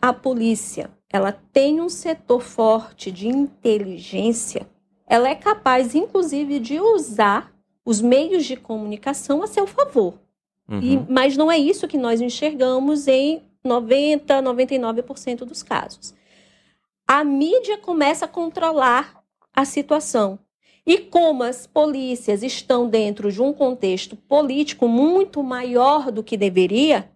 a 0.00 0.12
polícia 0.12 0.90
ela 1.12 1.32
tem 1.52 1.80
um 1.80 1.88
setor 1.88 2.40
forte 2.40 3.10
de 3.10 3.28
inteligência, 3.28 4.66
ela 5.06 5.28
é 5.28 5.34
capaz, 5.34 5.94
inclusive, 5.94 6.58
de 6.58 6.80
usar 6.80 7.52
os 7.84 8.00
meios 8.00 8.44
de 8.44 8.56
comunicação 8.56 9.42
a 9.42 9.46
seu 9.46 9.66
favor. 9.66 10.14
E- 10.82 10.96
Uhum. 10.96 11.06
mas 11.08 11.36
não 11.36 11.50
é 11.50 11.56
isso 11.56 11.86
que 11.86 11.96
nós 11.96 12.20
enxergamos 12.20 13.06
em 13.06 13.40
90, 13.64 14.42
99% 14.42 15.44
dos 15.44 15.62
casos. 15.62 16.12
A 17.06 17.22
mídia 17.22 17.78
começa 17.78 18.24
a 18.24 18.28
controlar 18.28 19.15
a 19.56 19.64
situação. 19.64 20.38
E 20.86 20.98
como 20.98 21.42
as 21.42 21.66
polícias 21.66 22.42
estão 22.44 22.88
dentro 22.88 23.32
de 23.32 23.42
um 23.42 23.52
contexto 23.52 24.14
político 24.14 24.86
muito 24.86 25.42
maior 25.42 26.12
do 26.12 26.22
que 26.22 26.36
deveria, 26.36 27.10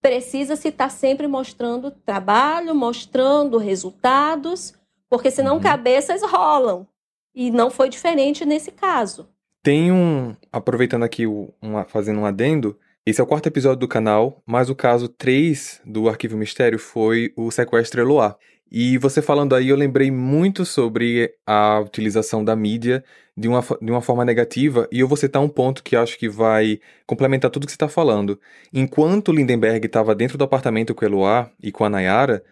precisa-se 0.00 0.68
estar 0.68 0.90
sempre 0.90 1.26
mostrando 1.26 1.90
trabalho, 1.90 2.74
mostrando 2.74 3.58
resultados, 3.58 4.74
porque 5.10 5.30
senão 5.30 5.54
Uhum. 5.56 5.60
cabeças 5.60 6.22
rolam. 6.22 6.86
E 7.34 7.50
não 7.50 7.70
foi 7.70 7.88
diferente 7.88 8.44
nesse 8.44 8.70
caso. 8.70 9.28
Tem 9.62 9.90
um. 9.90 10.34
Aproveitando 10.52 11.02
aqui, 11.02 11.26
o- 11.26 11.52
uma, 11.60 11.84
fazendo 11.84 12.20
um 12.20 12.26
adendo. 12.26 12.78
Esse 13.04 13.20
é 13.20 13.24
o 13.24 13.26
quarto 13.26 13.46
episódio 13.46 13.80
do 13.80 13.88
canal, 13.88 14.42
mas 14.46 14.68
o 14.70 14.74
caso 14.74 15.08
3 15.08 15.80
do 15.84 16.08
Arquivo 16.08 16.36
Mistério 16.36 16.78
foi 16.78 17.32
o 17.36 17.50
sequestro 17.50 18.00
Eloá. 18.00 18.36
E 18.70 18.98
você 18.98 19.22
falando 19.22 19.54
aí, 19.54 19.68
eu 19.68 19.76
lembrei 19.76 20.10
muito 20.10 20.64
sobre 20.64 21.34
a 21.46 21.80
utilização 21.80 22.44
da 22.44 22.54
mídia 22.54 23.02
de 23.36 23.48
uma, 23.48 23.60
de 23.80 23.90
uma 23.90 24.02
forma 24.02 24.24
negativa, 24.24 24.88
e 24.90 25.00
eu 25.00 25.08
vou 25.08 25.16
citar 25.16 25.40
um 25.40 25.48
ponto 25.48 25.82
que 25.82 25.94
acho 25.94 26.18
que 26.18 26.28
vai 26.28 26.80
complementar 27.06 27.50
tudo 27.50 27.66
que 27.66 27.72
você 27.72 27.76
está 27.76 27.88
falando. 27.88 28.38
Enquanto 28.72 29.32
Lindenberg 29.32 29.86
estava 29.86 30.14
dentro 30.14 30.36
do 30.36 30.44
apartamento 30.44 30.94
com 30.94 31.04
Eloá 31.04 31.50
e 31.62 31.70
com 31.70 31.84
a 31.84 31.88
Nayara, 31.88 32.42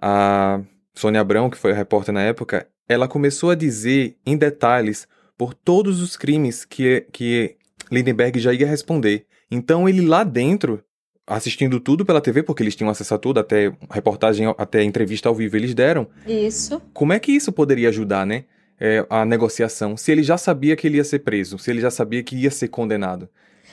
a 0.00 0.60
Sônia 0.94 1.20
Abrão, 1.20 1.50
que 1.50 1.58
foi 1.58 1.72
a 1.72 1.74
repórter 1.74 2.14
na 2.14 2.22
época, 2.22 2.66
ela 2.88 3.06
começou 3.06 3.50
a 3.50 3.54
dizer 3.54 4.16
em 4.26 4.36
detalhes 4.36 5.06
por 5.36 5.54
todos 5.54 6.00
os 6.00 6.16
crimes 6.16 6.64
que, 6.64 7.06
que 7.12 7.56
Lindenberg 7.90 8.38
já 8.40 8.52
ia 8.52 8.66
responder. 8.66 9.26
Então 9.50 9.88
ele 9.88 10.00
lá 10.00 10.24
dentro, 10.24 10.82
assistindo 11.26 11.78
tudo 11.80 12.04
pela 12.04 12.20
TV, 12.20 12.42
porque 12.42 12.62
eles 12.62 12.74
tinham 12.74 12.90
acesso 12.90 13.14
a 13.14 13.18
tudo, 13.18 13.38
até 13.40 13.72
reportagem, 13.90 14.46
até 14.58 14.82
entrevista 14.82 15.28
ao 15.28 15.34
vivo 15.34 15.56
eles 15.56 15.74
deram. 15.74 16.06
Isso. 16.26 16.80
Como 16.92 17.12
é 17.12 17.18
que 17.18 17.32
isso 17.32 17.52
poderia 17.52 17.88
ajudar, 17.88 18.26
né? 18.26 18.44
é, 18.82 19.04
a 19.10 19.26
negociação, 19.26 19.94
se 19.94 20.10
ele 20.10 20.22
já 20.22 20.38
sabia 20.38 20.74
que 20.74 20.86
ele 20.86 20.96
ia 20.96 21.04
ser 21.04 21.18
preso, 21.18 21.58
se 21.58 21.70
ele 21.70 21.82
já 21.82 21.90
sabia 21.90 22.22
que 22.22 22.34
ia 22.34 22.50
ser 22.50 22.68
condenado. 22.68 23.28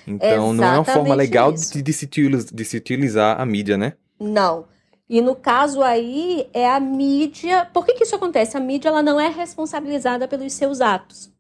Então 0.05 0.51
não 0.53 0.63
é 0.65 0.67
uma 0.77 0.83
forma 0.83 0.99
Exatamente 1.01 1.17
legal 1.17 1.51
de, 1.53 1.81
de 1.81 1.93
se 1.93 2.05
utiliz- 2.05 2.45
de 2.51 2.65
se 2.65 2.75
utilizar 2.77 3.39
a 3.39 3.45
mídia, 3.45 3.77
né? 3.77 3.93
Não. 4.19 4.65
E 5.09 5.21
no 5.21 5.33
caso 5.33 5.81
aí 5.81 6.49
é 6.53 6.69
a 6.69 6.77
mídia. 6.79 7.65
Por 7.73 7.85
que, 7.85 7.93
que 7.93 8.03
isso 8.03 8.15
acontece? 8.17 8.57
A 8.57 8.59
mídia 8.59 8.89
ela 8.89 9.01
não 9.01 9.17
é 9.17 9.29
responsabilizada 9.29 10.27
pelos 10.27 10.51
seus 10.51 10.81
atos. 10.81 11.31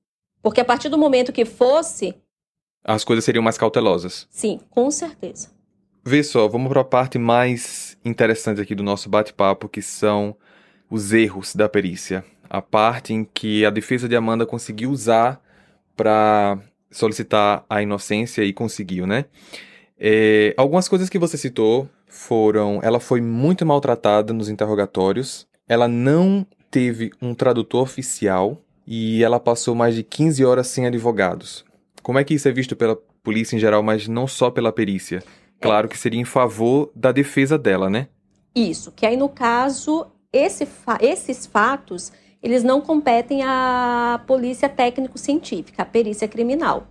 Porque 0.41 0.61
a 0.61 0.65
partir 0.65 0.87
do 0.87 0.97
momento 0.97 1.33
que 1.33 1.43
fosse, 1.43 2.15
As 2.85 3.03
coisas 3.03 3.25
seriam 3.25 3.43
mais 3.43 3.57
cautelosas. 3.57 4.27
sim, 4.29 4.61
com 4.69 4.89
certeza. 4.89 5.49
Vê 6.07 6.23
só, 6.23 6.47
vamos 6.47 6.69
para 6.69 6.79
a 6.79 6.85
parte 6.85 7.19
mais 7.19 7.97
interessante 8.05 8.61
aqui 8.61 8.73
do 8.73 8.81
nosso 8.81 9.09
bate-papo, 9.09 9.67
que 9.67 9.81
são 9.81 10.37
os 10.89 11.11
erros 11.11 11.53
da 11.53 11.67
perícia. 11.67 12.23
A 12.49 12.61
parte 12.61 13.13
em 13.13 13.25
que 13.25 13.65
a 13.65 13.69
defesa 13.69 14.07
de 14.07 14.15
Amanda 14.15 14.45
conseguiu 14.45 14.89
usar 14.89 15.37
para 15.93 16.59
solicitar 16.89 17.65
a 17.69 17.81
inocência 17.81 18.41
e 18.41 18.53
conseguiu, 18.53 19.05
né? 19.05 19.25
É, 19.99 20.53
algumas 20.55 20.87
coisas 20.87 21.09
que 21.09 21.19
você 21.19 21.35
citou 21.35 21.89
foram: 22.07 22.79
ela 22.81 23.01
foi 23.01 23.19
muito 23.19 23.65
maltratada 23.65 24.31
nos 24.31 24.47
interrogatórios, 24.47 25.45
ela 25.67 25.89
não 25.89 26.47
teve 26.71 27.11
um 27.21 27.35
tradutor 27.35 27.81
oficial 27.81 28.61
e 28.87 29.21
ela 29.21 29.41
passou 29.41 29.75
mais 29.75 29.93
de 29.93 30.03
15 30.03 30.45
horas 30.45 30.67
sem 30.67 30.87
advogados. 30.87 31.65
Como 32.01 32.17
é 32.17 32.23
que 32.23 32.33
isso 32.33 32.47
é 32.47 32.51
visto 32.53 32.77
pela 32.77 32.97
polícia 33.21 33.57
em 33.57 33.59
geral, 33.59 33.83
mas 33.83 34.07
não 34.07 34.25
só 34.25 34.49
pela 34.49 34.71
perícia? 34.71 35.21
Claro 35.59 35.87
que 35.87 35.97
seria 35.97 36.19
em 36.19 36.25
favor 36.25 36.91
da 36.95 37.11
defesa 37.11 37.57
dela, 37.57 37.89
né? 37.89 38.07
Isso, 38.55 38.91
que 38.91 39.05
aí 39.05 39.17
no 39.17 39.29
caso, 39.29 40.07
esse 40.31 40.67
esses 41.01 41.45
fatos, 41.45 42.11
eles 42.41 42.63
não 42.63 42.81
competem 42.81 43.43
à 43.43 44.21
polícia 44.25 44.69
técnico-científica, 44.69 45.83
à 45.83 45.85
perícia 45.85 46.27
criminal. 46.27 46.87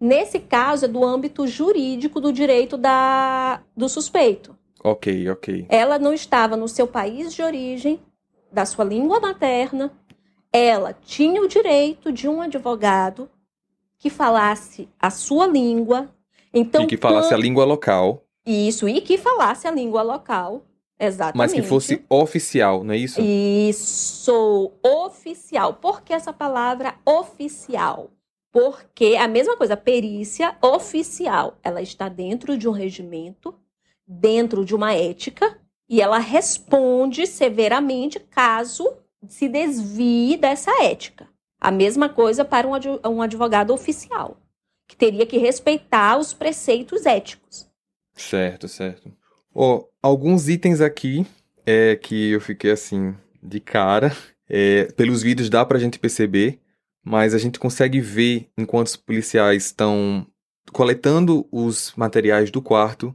Nesse 0.00 0.38
caso, 0.38 0.84
é 0.84 0.88
do 0.88 1.04
âmbito 1.04 1.46
jurídico 1.46 2.20
do 2.20 2.32
direito 2.32 2.76
da, 2.76 3.62
do 3.76 3.88
suspeito. 3.88 4.56
Ok, 4.82 5.30
ok. 5.30 5.66
Ela 5.68 5.98
não 5.98 6.12
estava 6.12 6.56
no 6.56 6.68
seu 6.68 6.86
país 6.86 7.32
de 7.32 7.42
origem, 7.42 8.00
da 8.52 8.66
sua 8.66 8.84
língua 8.84 9.18
materna. 9.18 9.90
Ela 10.52 10.92
tinha 10.92 11.40
o 11.40 11.48
direito 11.48 12.12
de 12.12 12.28
um 12.28 12.42
advogado 12.42 13.30
que 13.98 14.10
falasse 14.10 14.88
a 15.00 15.10
sua 15.10 15.46
língua. 15.46 16.13
Então, 16.54 16.84
e 16.84 16.86
que 16.86 16.96
falasse 16.96 17.34
a 17.34 17.36
língua 17.36 17.64
local. 17.64 18.22
Isso, 18.46 18.88
e 18.88 19.00
que 19.00 19.18
falasse 19.18 19.66
a 19.66 19.70
língua 19.70 20.02
local. 20.02 20.64
Exatamente. 20.98 21.36
Mas 21.36 21.52
que 21.52 21.62
fosse 21.62 22.04
oficial, 22.08 22.84
não 22.84 22.94
é 22.94 22.96
isso? 22.96 23.20
Isso, 23.20 24.70
oficial. 24.82 25.74
Por 25.74 26.02
que 26.02 26.12
essa 26.12 26.32
palavra 26.32 26.94
oficial? 27.04 28.10
Porque 28.52 29.16
a 29.16 29.26
mesma 29.26 29.56
coisa, 29.56 29.76
perícia 29.76 30.56
oficial, 30.62 31.58
ela 31.64 31.82
está 31.82 32.08
dentro 32.08 32.56
de 32.56 32.68
um 32.68 32.72
regimento, 32.72 33.52
dentro 34.06 34.64
de 34.64 34.72
uma 34.72 34.94
ética, 34.94 35.58
e 35.88 36.00
ela 36.00 36.18
responde 36.18 37.26
severamente 37.26 38.20
caso 38.20 38.96
se 39.26 39.48
desvie 39.48 40.36
dessa 40.36 40.70
ética. 40.84 41.26
A 41.60 41.72
mesma 41.72 42.08
coisa 42.08 42.44
para 42.44 42.68
um 42.68 43.20
advogado 43.22 43.72
oficial, 43.72 44.36
que 44.94 44.96
teria 44.96 45.26
que 45.26 45.36
respeitar 45.38 46.16
os 46.16 46.32
preceitos 46.32 47.04
éticos. 47.04 47.68
Certo, 48.14 48.68
certo. 48.68 49.12
Oh, 49.52 49.84
alguns 50.00 50.48
itens 50.48 50.80
aqui 50.80 51.26
é 51.66 51.96
que 51.96 52.30
eu 52.30 52.40
fiquei 52.40 52.70
assim 52.70 53.14
de 53.42 53.58
cara. 53.58 54.16
É, 54.48 54.84
pelos 54.92 55.22
vídeos 55.22 55.50
dá 55.50 55.64
pra 55.64 55.78
gente 55.78 55.98
perceber, 55.98 56.60
mas 57.02 57.34
a 57.34 57.38
gente 57.38 57.58
consegue 57.58 58.00
ver 58.00 58.48
enquanto 58.56 58.88
os 58.88 58.96
policiais 58.96 59.66
estão 59.66 60.26
coletando 60.72 61.46
os 61.50 61.92
materiais 61.96 62.50
do 62.50 62.62
quarto, 62.62 63.14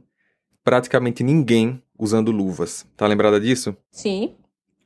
praticamente 0.62 1.22
ninguém 1.22 1.82
usando 1.98 2.30
luvas. 2.30 2.86
Tá 2.96 3.06
lembrada 3.06 3.40
disso? 3.40 3.76
Sim. 3.90 4.34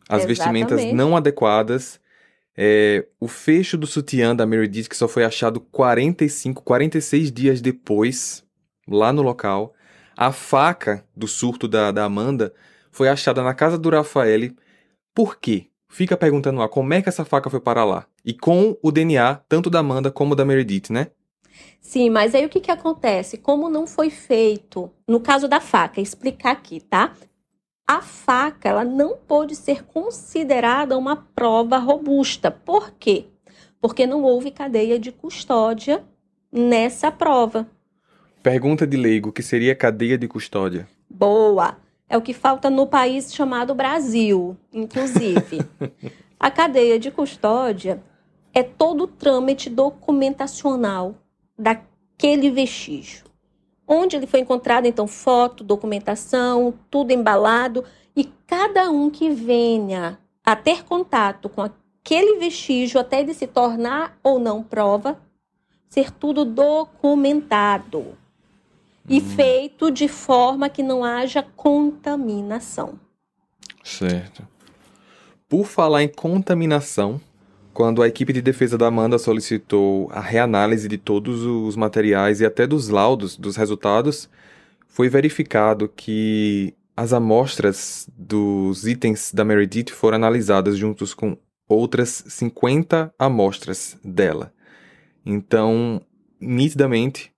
As 0.09 0.25
exatamente. 0.25 0.27
vestimentas 0.29 0.93
não 0.93 1.17
adequadas. 1.17 1.99
É, 2.57 3.07
o 3.19 3.27
fecho 3.27 3.77
do 3.77 3.87
sutiã 3.87 4.35
da 4.35 4.47
Meredith, 4.47 4.89
que 4.89 4.97
só 4.97 5.09
foi 5.09 5.25
achado 5.25 5.61
45, 5.61 6.63
46 6.63 7.33
dias 7.33 7.61
depois, 7.61 8.45
lá 8.89 9.13
no 9.13 9.23
local. 9.23 9.75
A 10.17 10.31
faca 10.31 11.05
do 11.17 11.27
surto 11.27 11.67
da, 11.67 11.91
da 11.91 12.05
Amanda 12.05 12.55
foi 12.93 13.09
achada 13.09 13.43
na 13.43 13.55
casa 13.55 13.77
do 13.77 13.91
Rafael. 13.91 14.53
Por 15.13 15.39
quê? 15.39 15.69
Fica 15.89 16.17
perguntando 16.17 16.59
lá 16.59 16.69
como 16.69 16.93
é 16.95 17.03
que 17.03 17.09
essa 17.09 17.25
faca 17.25 17.51
foi 17.51 17.61
para 17.61 17.85
lá. 17.85 18.07
E 18.25 18.33
com 18.33 18.77
o 18.83 18.91
DNA, 18.91 19.37
tanto 19.49 19.69
da 19.69 19.81
Amanda 19.81 20.11
como 20.11 20.35
da 20.35 20.45
Meredith, 20.45 20.93
né? 20.93 21.09
Sim, 21.81 22.11
mas 22.11 22.35
aí 22.35 22.45
o 22.47 22.49
que, 22.49 22.61
que 22.61 22.71
acontece? 22.71 23.37
Como 23.37 23.69
não 23.69 23.87
foi 23.87 24.11
feito, 24.11 24.91
no 25.07 25.21
caso 25.21 25.47
da 25.47 25.61
faca, 25.61 26.01
explicar 26.01 26.53
aqui, 26.53 26.81
tá? 26.81 27.13
A 27.87 28.01
faca, 28.01 28.71
ela 28.71 28.85
não 28.85 29.17
pode 29.17 29.55
ser 29.55 29.85
considerada 29.85 30.97
uma 30.97 31.17
prova 31.17 31.77
robusta. 31.77 32.51
Por 32.51 32.93
quê? 32.93 33.27
Porque 33.79 34.07
não 34.07 34.23
houve 34.23 34.51
cadeia 34.51 34.99
de 34.99 35.13
custódia 35.13 36.03
nessa 36.51 37.13
prova. 37.13 37.69
Pergunta 38.43 38.87
de 38.87 38.97
leigo, 38.97 39.33
que 39.33 39.43
seria 39.43 39.75
cadeia 39.75 40.17
de 40.17 40.27
custódia? 40.27 40.89
Boa! 41.11 41.77
É 42.09 42.17
o 42.17 42.23
que 42.23 42.33
falta 42.33 42.71
no 42.71 42.87
país 42.87 43.35
chamado 43.35 43.75
Brasil, 43.75 44.57
inclusive. 44.73 45.61
a 46.41 46.51
cadeia 46.51 46.99
de 46.99 47.11
custódia 47.11 48.03
é 48.55 48.63
todo 48.63 49.05
o 49.05 49.09
trâmite 49.09 49.69
documentacional 49.69 51.17
daquele 51.59 52.51
vestígio. 52.51 53.25
Onde 53.87 54.17
ele 54.17 54.27
foi 54.27 54.41
encontrado, 54.41 54.87
então, 54.87 55.07
foto, 55.07 55.63
documentação, 55.63 56.75
tudo 56.91 57.13
embalado, 57.13 57.85
e 58.17 58.25
cada 58.47 58.91
um 58.91 59.11
que 59.11 59.31
venha 59.31 60.19
a 60.45 60.57
ter 60.57 60.85
contato 60.85 61.49
com 61.49 61.63
aquele 61.63 62.39
vestígio 62.39 63.01
até 63.01 63.21
ele 63.21 63.35
se 63.35 63.47
tornar 63.47 64.19
ou 64.23 64.39
não 64.39 64.63
prova, 64.63 65.19
ser 65.89 66.11
tudo 66.11 66.45
documentado 66.45 68.17
e 69.09 69.19
hum. 69.19 69.21
feito 69.21 69.91
de 69.91 70.09
forma 70.09 70.69
que 70.69 70.83
não 70.83 71.05
haja 71.05 71.43
contaminação. 71.43 72.99
Certo. 73.83 74.47
Por 75.49 75.67
falar 75.67 76.03
em 76.03 76.09
contaminação, 76.09 77.21
quando 77.75 78.03
a 78.03 78.09
equipe 78.09 78.33
de 78.33 78.41
defesa 78.41 78.79
da 78.79 78.87
Amanda 78.87 79.19
solicitou 79.19 80.09
a 80.13 80.21
reanálise 80.21 80.89
de 80.89 80.97
todos 80.97 81.43
os 81.43 81.75
materiais 81.75 82.41
e 82.41 82.47
até 82.47 82.67
dos 82.67 82.89
laudos 82.89 83.37
dos 83.37 83.57
resultados, 83.57 84.31
foi 84.87 85.09
verificado 85.09 85.89
que 85.89 86.73
as 86.97 87.13
amostras 87.13 88.09
dos 88.17 88.87
itens 88.87 89.33
da 89.35 89.45
Meredith 89.45 89.91
foram 89.91 90.17
analisadas 90.17 90.79
juntos 90.79 91.13
com 91.13 91.37
outras 91.69 92.25
50 92.29 93.13
amostras 93.19 93.99
dela. 94.05 94.53
Então, 95.27 96.01
nitidamente, 96.41 97.33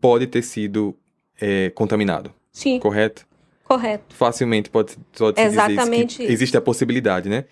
pode 0.00 0.28
ter 0.28 0.42
sido 0.42 0.96
é, 1.40 1.70
contaminado. 1.70 2.32
Sim. 2.52 2.78
Correto? 2.78 3.26
Correto. 3.64 4.14
Facilmente 4.14 4.70
pode, 4.70 4.96
pode 5.16 5.40
Exatamente 5.40 6.18
dizer 6.18 6.24
isso, 6.24 6.32
existe 6.32 6.56
a 6.56 6.60
possibilidade, 6.60 7.28
né? 7.28 7.44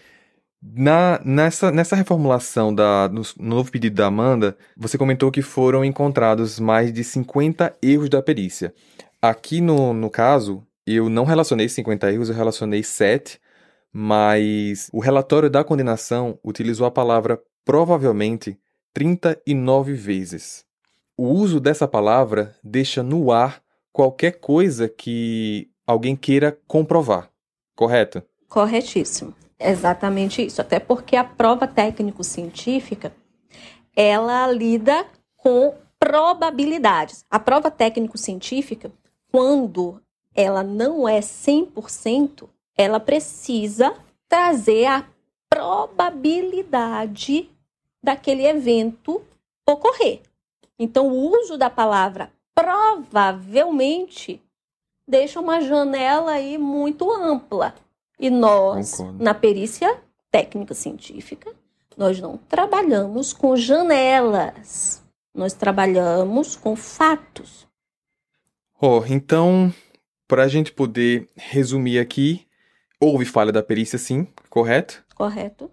Na, 0.60 1.20
nessa, 1.24 1.70
nessa 1.70 1.94
reformulação 1.94 2.74
da, 2.74 3.08
no, 3.08 3.22
no 3.38 3.56
novo 3.56 3.70
pedido 3.70 3.94
da 3.94 4.06
Amanda, 4.06 4.56
você 4.76 4.98
comentou 4.98 5.30
que 5.30 5.40
foram 5.40 5.84
encontrados 5.84 6.58
mais 6.58 6.92
de 6.92 7.04
50 7.04 7.76
erros 7.80 8.08
da 8.08 8.20
perícia. 8.20 8.74
Aqui 9.22 9.60
no, 9.60 9.92
no 9.92 10.10
caso, 10.10 10.66
eu 10.84 11.08
não 11.08 11.24
relacionei 11.24 11.68
50 11.68 12.12
erros, 12.12 12.28
eu 12.28 12.34
relacionei 12.34 12.82
7, 12.82 13.40
mas 13.92 14.90
o 14.92 14.98
relatório 14.98 15.48
da 15.48 15.62
condenação 15.62 16.38
utilizou 16.44 16.86
a 16.86 16.90
palavra 16.90 17.40
provavelmente 17.64 18.58
39 18.92 19.94
vezes. 19.94 20.64
O 21.16 21.28
uso 21.28 21.60
dessa 21.60 21.86
palavra 21.86 22.56
deixa 22.64 23.02
no 23.02 23.30
ar 23.30 23.62
qualquer 23.92 24.40
coisa 24.40 24.88
que 24.88 25.70
alguém 25.86 26.16
queira 26.16 26.56
comprovar, 26.66 27.30
correto? 27.76 28.22
Corretíssimo. 28.48 29.34
Exatamente 29.58 30.46
isso. 30.46 30.60
Até 30.60 30.78
porque 30.78 31.16
a 31.16 31.24
prova 31.24 31.66
técnico-científica 31.66 33.12
ela 33.96 34.46
lida 34.52 35.04
com 35.36 35.74
probabilidades. 35.98 37.24
A 37.28 37.40
prova 37.40 37.70
técnico-científica, 37.70 38.92
quando 39.32 40.00
ela 40.34 40.62
não 40.62 41.08
é 41.08 41.18
100%, 41.18 42.48
ela 42.76 43.00
precisa 43.00 43.92
trazer 44.28 44.86
a 44.86 45.04
probabilidade 45.50 47.50
daquele 48.00 48.46
evento 48.46 49.20
ocorrer. 49.66 50.22
Então, 50.78 51.08
o 51.08 51.36
uso 51.36 51.58
da 51.58 51.68
palavra 51.68 52.32
provavelmente 52.54 54.40
deixa 55.06 55.40
uma 55.40 55.60
janela 55.60 56.32
aí 56.32 56.56
muito 56.56 57.10
ampla. 57.10 57.74
E 58.18 58.30
nós, 58.30 58.96
Concordo. 58.96 59.22
na 59.22 59.34
perícia 59.34 60.00
técnica 60.30 60.74
científica, 60.74 61.52
nós 61.96 62.20
não 62.20 62.36
trabalhamos 62.36 63.32
com 63.32 63.56
janelas. 63.56 65.02
Nós 65.34 65.52
trabalhamos 65.52 66.56
com 66.56 66.74
fatos. 66.74 67.66
Oh, 68.80 69.02
então, 69.06 69.72
para 70.26 70.44
a 70.44 70.48
gente 70.48 70.72
poder 70.72 71.28
resumir 71.36 71.98
aqui, 71.98 72.46
houve 73.00 73.24
falha 73.24 73.52
da 73.52 73.62
perícia, 73.62 73.98
sim, 73.98 74.26
correto? 74.48 75.04
Correto. 75.14 75.70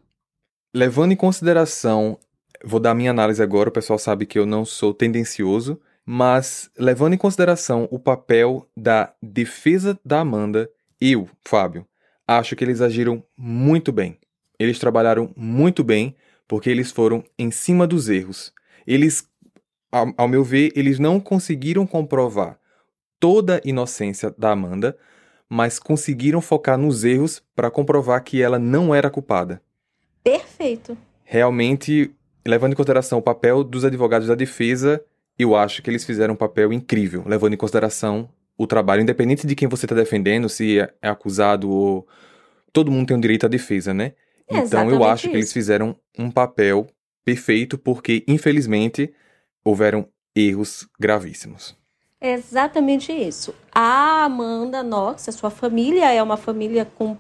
Levando 0.74 1.12
em 1.12 1.16
consideração, 1.16 2.18
vou 2.64 2.80
dar 2.80 2.94
minha 2.94 3.12
análise 3.12 3.42
agora, 3.42 3.70
o 3.70 3.72
pessoal 3.72 4.00
sabe 4.00 4.26
que 4.26 4.38
eu 4.38 4.46
não 4.46 4.66
sou 4.66 4.94
tendencioso, 4.94 5.80
mas, 6.06 6.70
levando 6.78 7.14
em 7.14 7.18
consideração 7.18 7.88
o 7.92 7.98
papel 7.98 8.68
da 8.78 9.14
defesa 9.22 10.00
da 10.06 10.20
Amanda, 10.20 10.70
eu, 11.02 11.28
Fábio, 11.44 11.86
acho 12.28 12.56
que 12.56 12.64
eles 12.64 12.82
agiram 12.82 13.24
muito 13.38 13.92
bem. 13.92 14.18
Eles 14.60 14.80
trabalharam 14.80 15.32
muito 15.36 15.84
bem 15.84 16.16
porque 16.48 16.70
eles 16.70 16.92
foram 16.92 17.24
em 17.38 17.52
cima 17.52 17.86
dos 17.86 18.10
erros. 18.10 18.54
Eles, 18.86 19.28
ao, 19.92 20.14
ao 20.18 20.28
meu 20.28 20.44
ver, 20.44 20.72
eles 20.76 21.00
não 21.00 21.20
conseguiram 21.20 21.86
comprovar 21.86 22.60
toda 23.20 23.58
a 23.58 23.62
inocência 23.64 24.34
da 24.38 24.52
Amanda, 24.52 24.98
mas 25.50 25.80
conseguiram 25.80 26.42
focar 26.42 26.78
nos 26.78 27.04
erros 27.04 27.42
para 27.56 27.72
comprovar 27.72 28.24
que 28.24 28.42
ela 28.42 28.60
não 28.60 28.94
era 28.94 29.10
culpada. 29.10 29.62
Perfeito. 30.24 30.98
Realmente, 31.24 32.12
levando 32.46 32.74
em 32.74 32.76
consideração 32.76 33.20
o 33.20 33.24
papel 33.24 33.64
dos 33.64 33.86
advogados 33.86 34.28
da 34.28 34.36
defesa 34.36 35.04
eu 35.38 35.56
acho 35.56 35.82
que 35.82 35.90
eles 35.90 36.06
fizeram 36.06 36.34
um 36.34 36.38
papel 36.38 36.72
incrível, 36.72 37.24
levando 37.26 37.54
em 37.54 37.58
consideração 37.58 38.30
o 38.58 38.66
trabalho, 38.66 39.02
independente 39.02 39.46
de 39.46 39.56
quem 39.56 39.68
você 39.68 39.86
está 39.86 39.96
defendendo, 39.96 40.50
se 40.50 40.80
é 40.80 41.10
acusado 41.10 41.70
ou. 41.70 42.08
Todo 42.72 42.92
mundo 42.92 43.08
tem 43.08 43.18
um 43.18 43.22
direito 43.22 43.46
à 43.46 43.50
defesa, 43.50 43.94
né? 43.94 44.14
Então 44.50 44.90
eu 44.90 45.04
acho 45.04 45.30
que 45.30 45.36
eles 45.36 45.46
isso. 45.46 45.54
fizeram 45.54 45.96
um 46.18 46.30
papel 46.30 46.88
perfeito 47.24 47.78
porque, 47.78 48.24
infelizmente, 48.28 49.14
houveram 49.64 50.08
erros 50.36 50.88
gravíssimos. 51.00 51.76
É 52.20 52.34
exatamente 52.34 53.12
isso. 53.12 53.54
A 53.74 54.24
Amanda 54.26 54.84
Knox, 54.84 55.30
a 55.30 55.32
sua 55.32 55.50
família 55.50 56.12
é 56.12 56.22
uma 56.22 56.38
família 56.38 56.86
com 56.86 57.18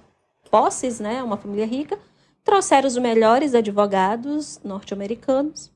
posses, 0.49 0.99
né? 0.99 1.23
Uma 1.23 1.37
família 1.37 1.65
rica. 1.65 1.97
Trouxeram 2.43 2.87
os 2.87 2.97
melhores 2.97 3.55
advogados 3.55 4.59
norte-americanos 4.63 5.71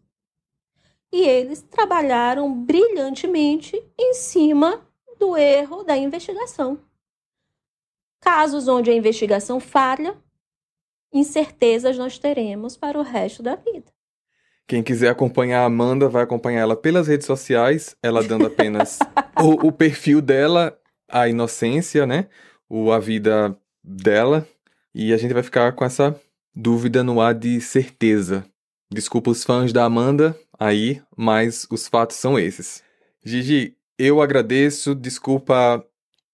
e 1.12 1.22
eles 1.22 1.62
trabalharam 1.62 2.54
brilhantemente 2.54 3.82
em 3.98 4.14
cima 4.14 4.82
do 5.20 5.38
erro 5.38 5.84
da 5.84 5.98
investigação. 5.98 6.80
Casos 8.22 8.68
onde 8.68 8.90
a 8.90 8.94
investigação 8.94 9.60
falha, 9.60 10.18
incertezas 11.14 11.98
nós 11.98 12.18
teremos 12.18 12.78
para 12.78 12.98
o 12.98 13.04
resto 13.04 13.44
da 13.44 13.56
vida. 13.56 13.92
Quem 14.68 14.84
quiser 14.84 15.10
acompanhar 15.10 15.62
a 15.62 15.66
Amanda 15.66 16.08
vai 16.08 16.24
acompanhar 16.24 16.62
ela 16.62 16.76
pelas 16.76 17.08
redes 17.08 17.26
sociais, 17.26 17.96
ela 18.04 18.24
dando 18.24 18.46
apenas 18.46 19.00
o, 19.42 19.68
o 19.68 19.72
perfil 19.72 20.22
dela, 20.22 20.78
a 21.10 21.28
inocência, 21.28 22.06
né? 22.06 22.28
O, 22.70 22.92
a 22.92 23.00
vida 23.00 23.58
dela. 23.84 24.48
E 24.94 25.12
a 25.12 25.18
gente 25.18 25.34
vai 25.34 25.42
ficar 25.42 25.74
com 25.74 25.84
essa 25.84 26.20
dúvida 26.54 27.04
no 27.04 27.20
ar 27.20 27.34
de 27.34 27.60
certeza. 27.62 28.46
Desculpa 28.92 29.32
os 29.32 29.44
fãs 29.44 29.74
da 29.74 29.86
Amanda 29.86 30.38
aí, 30.60 31.02
mas 31.18 31.66
os 31.72 31.88
fatos 31.88 32.18
são 32.18 32.38
esses. 32.38 32.84
Gigi, 33.24 33.76
eu 34.00 34.22
agradeço, 34.22 34.96
desculpa 34.96 35.86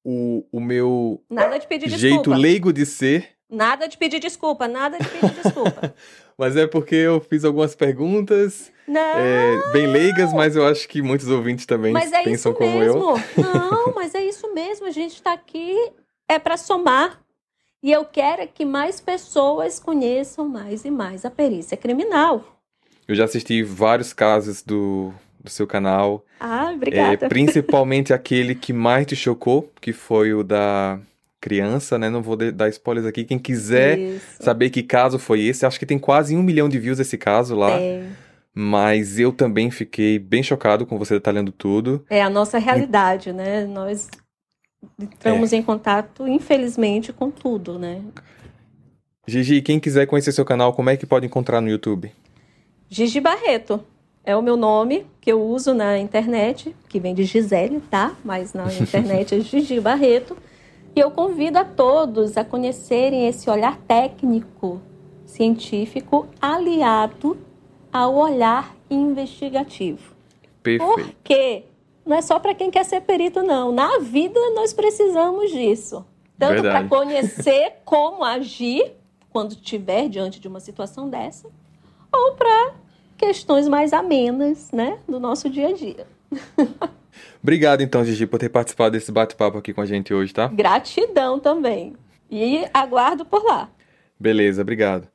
o, 0.03 0.45
o 0.51 0.59
meu 0.59 1.21
Nada 1.29 1.57
de 1.57 1.67
pedir 1.67 1.89
jeito 1.89 2.17
desculpa. 2.17 2.37
leigo 2.37 2.71
de 2.71 2.85
ser, 2.85 3.35
Nada 3.49 3.87
de 3.87 3.97
pedir 3.97 4.19
desculpa, 4.19 4.67
nada 4.67 4.97
de 4.97 5.07
pedir 5.07 5.33
desculpa. 5.41 5.93
mas 6.37 6.57
é 6.57 6.65
porque 6.65 6.95
eu 6.95 7.21
fiz 7.21 7.45
algumas 7.45 7.75
perguntas 7.75 8.71
é, 8.87 9.71
bem 9.71 9.87
leigas, 9.87 10.33
mas 10.33 10.55
eu 10.55 10.65
acho 10.65 10.87
que 10.87 11.01
muitos 11.01 11.27
ouvintes 11.27 11.65
também 11.65 11.93
mas 11.93 12.11
é 12.11 12.23
pensam 12.23 12.51
isso 12.51 12.59
como 12.59 12.79
mesmo. 12.79 12.99
eu. 12.99 13.17
Não, 13.41 13.93
mas 13.93 14.15
é 14.15 14.23
isso 14.23 14.51
mesmo. 14.53 14.87
A 14.87 14.91
gente 14.91 15.13
está 15.13 15.33
aqui 15.33 15.75
é 16.27 16.39
para 16.39 16.57
somar. 16.57 17.21
E 17.83 17.91
eu 17.91 18.03
quero 18.03 18.41
é 18.41 18.47
que 18.47 18.65
mais 18.65 18.99
pessoas 18.99 19.79
conheçam 19.79 20.49
mais 20.49 20.83
e 20.85 20.89
mais 20.89 21.23
a 21.23 21.29
perícia 21.29 21.77
criminal. 21.77 22.43
Eu 23.07 23.13
já 23.13 23.25
assisti 23.25 23.61
vários 23.61 24.11
casos 24.11 24.63
do, 24.63 25.13
do 25.45 25.49
seu 25.49 25.65
canal, 25.65 26.25
Ah, 26.39 26.71
é, 26.71 26.75
obrigada. 26.75 27.29
principalmente 27.29 28.11
aquele 28.13 28.53
que 28.55 28.73
mais 28.73 29.05
te 29.05 29.15
chocou, 29.15 29.71
que 29.79 29.93
foi 29.93 30.33
o 30.33 30.43
da 30.43 30.99
criança, 31.39 31.97
né? 31.97 32.09
Não 32.09 32.21
vou 32.23 32.35
dar 32.35 32.67
spoilers 32.69 33.05
aqui. 33.07 33.23
Quem 33.23 33.37
quiser 33.39 33.97
Isso. 33.99 34.25
saber 34.43 34.69
que 34.71 34.81
caso 34.83 35.17
foi 35.19 35.41
esse, 35.41 35.65
acho 35.65 35.77
que 35.79 35.85
tem 35.85 35.99
quase 35.99 36.35
um 36.35 36.41
milhão 36.43 36.67
de 36.67 36.79
views 36.79 36.99
esse 36.99 37.17
caso 37.17 37.55
lá. 37.55 37.71
É, 37.79 38.03
Mas 38.53 39.19
eu 39.19 39.31
também 39.31 39.69
fiquei 39.69 40.17
bem 40.17 40.41
chocado 40.41 40.85
com 40.85 40.97
você 40.97 41.13
detalhando 41.13 41.51
tudo. 41.51 42.03
é 42.09 42.21
a 42.21 42.29
nossa 42.29 42.57
realidade, 42.57 43.31
né? 43.33 43.65
Nós 43.65 44.09
entramos 44.99 45.51
É. 45.53 45.57
em 45.57 45.61
contato, 45.61 46.27
infelizmente, 46.27 47.11
com 47.13 47.29
tudo, 47.29 47.77
né? 47.77 48.01
Gigi, 49.27 49.61
quem 49.61 49.79
quiser 49.79 50.05
conhecer 50.07 50.31
seu 50.31 50.45
canal, 50.45 50.71
como 50.73 50.89
é 50.89 50.97
que 50.97 51.05
pode 51.05 51.25
encontrar 51.25 51.59
no 51.61 51.69
YouTube? 51.69 52.11
Gigi 52.89 53.19
Barreto 53.19 53.83
é 54.25 54.35
o 54.35 54.41
meu 54.41 54.57
nome 54.57 55.05
que 55.21 55.31
eu 55.31 55.41
uso 55.41 55.73
na 55.73 55.97
internet, 55.99 56.75
que 56.89 56.99
vem 56.99 57.13
de 57.13 57.23
Gisele, 57.23 57.79
tá? 57.91 58.15
Mas 58.23 58.53
na 58.53 58.65
internet 58.73 59.35
é 59.35 59.39
Gigi 59.39 59.79
Barreto. 59.79 60.35
E 60.95 60.99
eu 60.99 61.11
convido 61.11 61.59
a 61.59 61.65
todos 61.65 62.35
a 62.37 62.43
conhecerem 62.43 63.27
esse 63.27 63.49
olhar 63.49 63.77
técnico, 63.87 64.81
científico, 65.25 66.27
aliado 66.41 67.37
ao 67.91 68.15
olhar 68.15 68.75
investigativo. 68.89 70.15
Perfeito. 70.63 70.93
Porque 70.93 71.63
não 72.05 72.15
é 72.17 72.21
só 72.21 72.39
para 72.39 72.55
quem 72.55 72.71
quer 72.71 72.85
ser 72.85 73.01
perito, 73.01 73.43
não. 73.43 73.71
Na 73.71 73.99
vida 73.99 74.39
nós 74.55 74.73
precisamos 74.73 75.51
disso. 75.51 76.05
Tanto 76.37 76.61
para 76.61 76.87
conhecer 76.87 77.75
como 77.85 78.23
agir 78.23 78.93
quando 79.29 79.51
estiver 79.51 80.07
diante 80.07 80.39
de 80.39 80.47
uma 80.47 80.59
situação 80.59 81.09
dessa, 81.09 81.49
ou 82.11 82.33
para 82.35 82.73
questões 83.17 83.67
mais 83.67 83.93
amenas, 83.93 84.71
né, 84.71 84.99
do 85.07 85.19
nosso 85.19 85.49
dia 85.49 85.69
a 85.69 85.73
dia. 85.73 86.07
Obrigado 87.41 87.81
então, 87.81 88.03
Gigi, 88.03 88.25
por 88.25 88.39
ter 88.39 88.49
participado 88.49 88.91
desse 88.91 89.11
bate-papo 89.11 89.57
aqui 89.57 89.73
com 89.73 89.81
a 89.81 89.85
gente 89.85 90.13
hoje, 90.13 90.33
tá? 90.33 90.47
Gratidão 90.47 91.39
também. 91.39 91.93
E 92.29 92.65
aguardo 92.73 93.23
por 93.25 93.43
lá. 93.43 93.69
Beleza, 94.19 94.61
obrigado. 94.61 95.07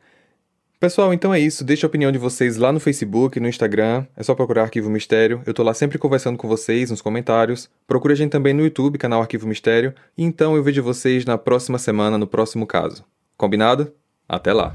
Pessoal, 0.78 1.12
então 1.12 1.34
é 1.34 1.38
isso. 1.38 1.62
Deixa 1.62 1.86
a 1.86 1.88
opinião 1.88 2.10
de 2.10 2.16
vocês 2.16 2.56
lá 2.56 2.72
no 2.72 2.80
Facebook, 2.80 3.38
no 3.38 3.48
Instagram. 3.48 4.06
É 4.16 4.22
só 4.22 4.34
procurar 4.34 4.62
Arquivo 4.62 4.88
Mistério. 4.88 5.42
Eu 5.44 5.52
tô 5.52 5.62
lá 5.62 5.74
sempre 5.74 5.98
conversando 5.98 6.38
com 6.38 6.48
vocês 6.48 6.90
nos 6.90 7.02
comentários. 7.02 7.68
Procure 7.86 8.14
a 8.14 8.16
gente 8.16 8.30
também 8.30 8.54
no 8.54 8.62
YouTube, 8.62 8.96
canal 8.96 9.20
Arquivo 9.20 9.46
Mistério. 9.46 9.94
E 10.16 10.24
então 10.24 10.56
eu 10.56 10.62
vejo 10.62 10.82
vocês 10.82 11.26
na 11.26 11.36
próxima 11.36 11.78
semana, 11.78 12.16
no 12.16 12.26
próximo 12.26 12.66
caso. 12.66 13.04
Combinado? 13.36 13.92
Até 14.26 14.54
lá. 14.54 14.74